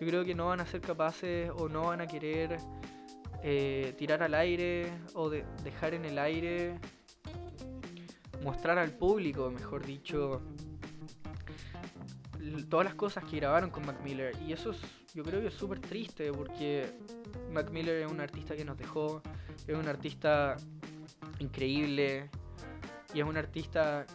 yo 0.00 0.06
creo 0.06 0.24
que 0.24 0.34
no 0.34 0.46
van 0.46 0.60
a 0.60 0.66
ser 0.66 0.80
capaces 0.80 1.50
o 1.56 1.68
no 1.68 1.82
van 1.88 2.00
a 2.00 2.06
querer 2.06 2.58
eh, 3.42 3.94
tirar 3.96 4.22
al 4.22 4.34
aire 4.34 4.90
o 5.14 5.30
dejar 5.30 5.94
en 5.94 6.04
el 6.04 6.18
aire, 6.18 6.78
mostrar 8.42 8.78
al 8.78 8.90
público, 8.90 9.50
mejor 9.50 9.86
dicho, 9.86 10.42
todas 12.68 12.84
las 12.84 12.94
cosas 12.94 13.24
que 13.24 13.36
grabaron 13.36 13.70
con 13.70 13.86
Mac 13.86 14.00
Miller. 14.02 14.36
Y 14.46 14.52
eso 14.52 14.70
es, 14.70 14.78
yo 15.14 15.22
creo 15.22 15.40
que 15.40 15.48
es 15.48 15.54
súper 15.54 15.80
triste 15.80 16.32
porque 16.32 16.92
Mac 17.52 17.70
Miller 17.70 18.02
es 18.02 18.10
un 18.10 18.20
artista 18.20 18.56
que 18.56 18.64
nos 18.64 18.76
dejó 18.76 19.22
es 19.66 19.76
un 19.76 19.88
artista 19.88 20.56
increíble 21.38 22.28
y 23.14 23.20
es 23.20 23.26
un 23.26 23.36
artista 23.36 24.06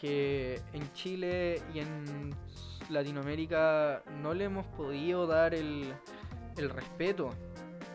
que 0.00 0.60
en 0.72 0.92
Chile 0.92 1.62
y 1.74 1.80
en 1.80 2.34
Latinoamérica 2.90 4.02
no 4.20 4.34
le 4.34 4.44
hemos 4.44 4.66
podido 4.66 5.26
dar 5.26 5.54
el, 5.54 5.94
respeto. 6.56 7.30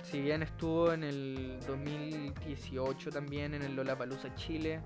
Si 0.04 0.22
bien 0.22 0.42
estuvo 0.42 0.94
en 0.94 1.04
el 1.04 1.60
2018 1.68 3.12
también 3.12 3.54
en 3.54 3.62
el 3.62 3.76
Lollapalooza 3.76 4.34
Chile, 4.36 4.82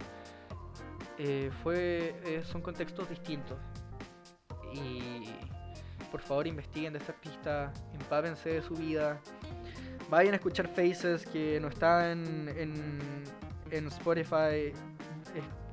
eh, 1.18 1.52
fue, 1.64 2.16
eh, 2.26 2.44
son 2.44 2.62
contextos 2.62 3.08
distintos. 3.08 3.58
Y 4.74 5.26
por 6.12 6.22
favor 6.22 6.48
investiguen 6.48 6.94
de 6.94 7.00
esta 7.00 7.14
artista, 7.14 7.74
empápense 7.94 8.50
de 8.50 8.62
su 8.62 8.76
vida, 8.76 9.20
vayan 10.10 10.34
a 10.34 10.38
escuchar 10.38 10.68
Faces 10.68 11.26
que 11.26 11.60
no 11.62 11.70
está 11.70 12.12
en, 12.12 12.50
en, 13.72 13.88
Spotify, 13.88 14.74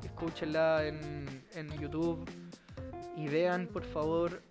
escúchenla 0.05 0.87
en, 0.87 1.45
en 1.55 1.81
YouTube 1.81 2.25
y 3.16 3.27
vean 3.27 3.66
por 3.66 3.85
favor 3.85 4.43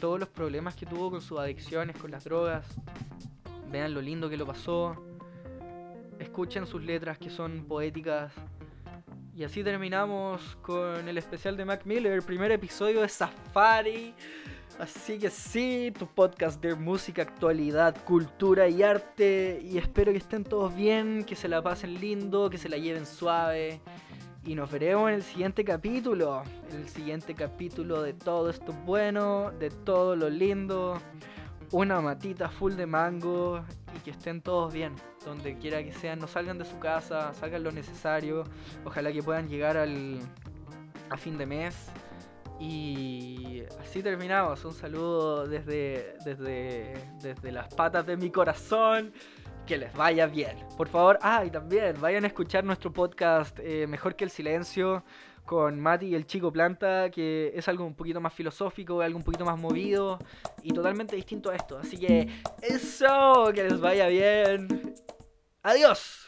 todos 0.00 0.18
los 0.18 0.28
problemas 0.28 0.74
que 0.74 0.86
tuvo 0.86 1.10
con 1.10 1.20
sus 1.20 1.38
adicciones, 1.38 1.96
con 1.96 2.10
las 2.10 2.24
drogas. 2.24 2.66
Vean 3.70 3.94
lo 3.94 4.00
lindo 4.00 4.28
que 4.28 4.36
lo 4.36 4.46
pasó. 4.46 4.96
Escuchen 6.18 6.66
sus 6.66 6.82
letras 6.82 7.18
que 7.18 7.30
son 7.30 7.64
poéticas. 7.66 8.32
Y 9.36 9.44
así 9.44 9.62
terminamos 9.62 10.56
con 10.62 11.06
el 11.06 11.18
especial 11.18 11.58
de 11.58 11.66
Mac 11.66 11.82
Miller, 11.84 12.10
el 12.10 12.22
primer 12.22 12.50
episodio 12.52 13.02
de 13.02 13.08
Safari. 13.10 14.14
Así 14.78 15.18
que 15.18 15.28
sí, 15.28 15.92
tu 15.98 16.06
podcast 16.06 16.58
de 16.62 16.74
música, 16.74 17.20
actualidad, 17.20 18.02
cultura 18.04 18.66
y 18.66 18.82
arte. 18.82 19.60
Y 19.62 19.76
espero 19.76 20.12
que 20.12 20.18
estén 20.18 20.42
todos 20.42 20.74
bien, 20.74 21.22
que 21.22 21.36
se 21.36 21.48
la 21.48 21.60
pasen 21.60 22.00
lindo, 22.00 22.48
que 22.48 22.56
se 22.56 22.70
la 22.70 22.78
lleven 22.78 23.04
suave. 23.04 23.82
Y 24.46 24.54
nos 24.54 24.70
veremos 24.70 25.10
en 25.10 25.16
el 25.16 25.22
siguiente 25.22 25.66
capítulo. 25.66 26.42
El 26.72 26.88
siguiente 26.88 27.34
capítulo 27.34 28.00
de 28.00 28.14
todo 28.14 28.48
esto 28.48 28.72
bueno, 28.86 29.50
de 29.58 29.68
todo 29.68 30.16
lo 30.16 30.30
lindo. 30.30 30.98
Una 31.72 32.00
matita 32.00 32.48
full 32.48 32.74
de 32.74 32.86
mango 32.86 33.64
y 33.96 33.98
que 34.00 34.10
estén 34.10 34.40
todos 34.40 34.72
bien. 34.72 34.94
Donde 35.24 35.58
quiera 35.58 35.82
que 35.82 35.92
sean, 35.92 36.18
no 36.18 36.28
salgan 36.28 36.58
de 36.58 36.64
su 36.64 36.78
casa, 36.78 37.34
salgan 37.34 37.64
lo 37.64 37.72
necesario. 37.72 38.44
Ojalá 38.84 39.12
que 39.12 39.22
puedan 39.22 39.48
llegar 39.48 39.76
al, 39.76 40.20
a 41.10 41.16
fin 41.16 41.36
de 41.36 41.46
mes. 41.46 41.90
Y 42.60 43.62
así 43.80 44.02
terminamos. 44.02 44.64
Un 44.64 44.72
saludo 44.72 45.46
desde, 45.46 46.16
desde, 46.24 46.94
desde 47.20 47.52
las 47.52 47.74
patas 47.74 48.06
de 48.06 48.16
mi 48.16 48.30
corazón 48.30 49.12
que 49.66 49.76
les 49.76 49.92
vaya 49.94 50.26
bien. 50.26 50.56
Por 50.76 50.88
favor, 50.88 51.18
ah, 51.22 51.44
y 51.44 51.50
también 51.50 52.00
vayan 52.00 52.24
a 52.24 52.28
escuchar 52.28 52.64
nuestro 52.64 52.92
podcast 52.92 53.58
eh, 53.60 53.86
Mejor 53.88 54.14
que 54.14 54.24
el 54.24 54.30
Silencio 54.30 55.04
con 55.46 55.80
Mati 55.80 56.06
y 56.06 56.14
el 56.14 56.26
Chico 56.26 56.52
Planta, 56.52 57.10
que 57.10 57.52
es 57.54 57.66
algo 57.68 57.86
un 57.86 57.94
poquito 57.94 58.20
más 58.20 58.34
filosófico, 58.34 59.00
algo 59.00 59.16
un 59.16 59.24
poquito 59.24 59.44
más 59.44 59.58
movido 59.58 60.18
y 60.62 60.72
totalmente 60.72 61.16
distinto 61.16 61.50
a 61.50 61.56
esto. 61.56 61.78
Así 61.78 61.96
que 61.96 62.28
eso, 62.60 63.50
que 63.54 63.62
les 63.62 63.80
vaya 63.80 64.08
bien. 64.08 64.94
Adiós. 65.62 66.25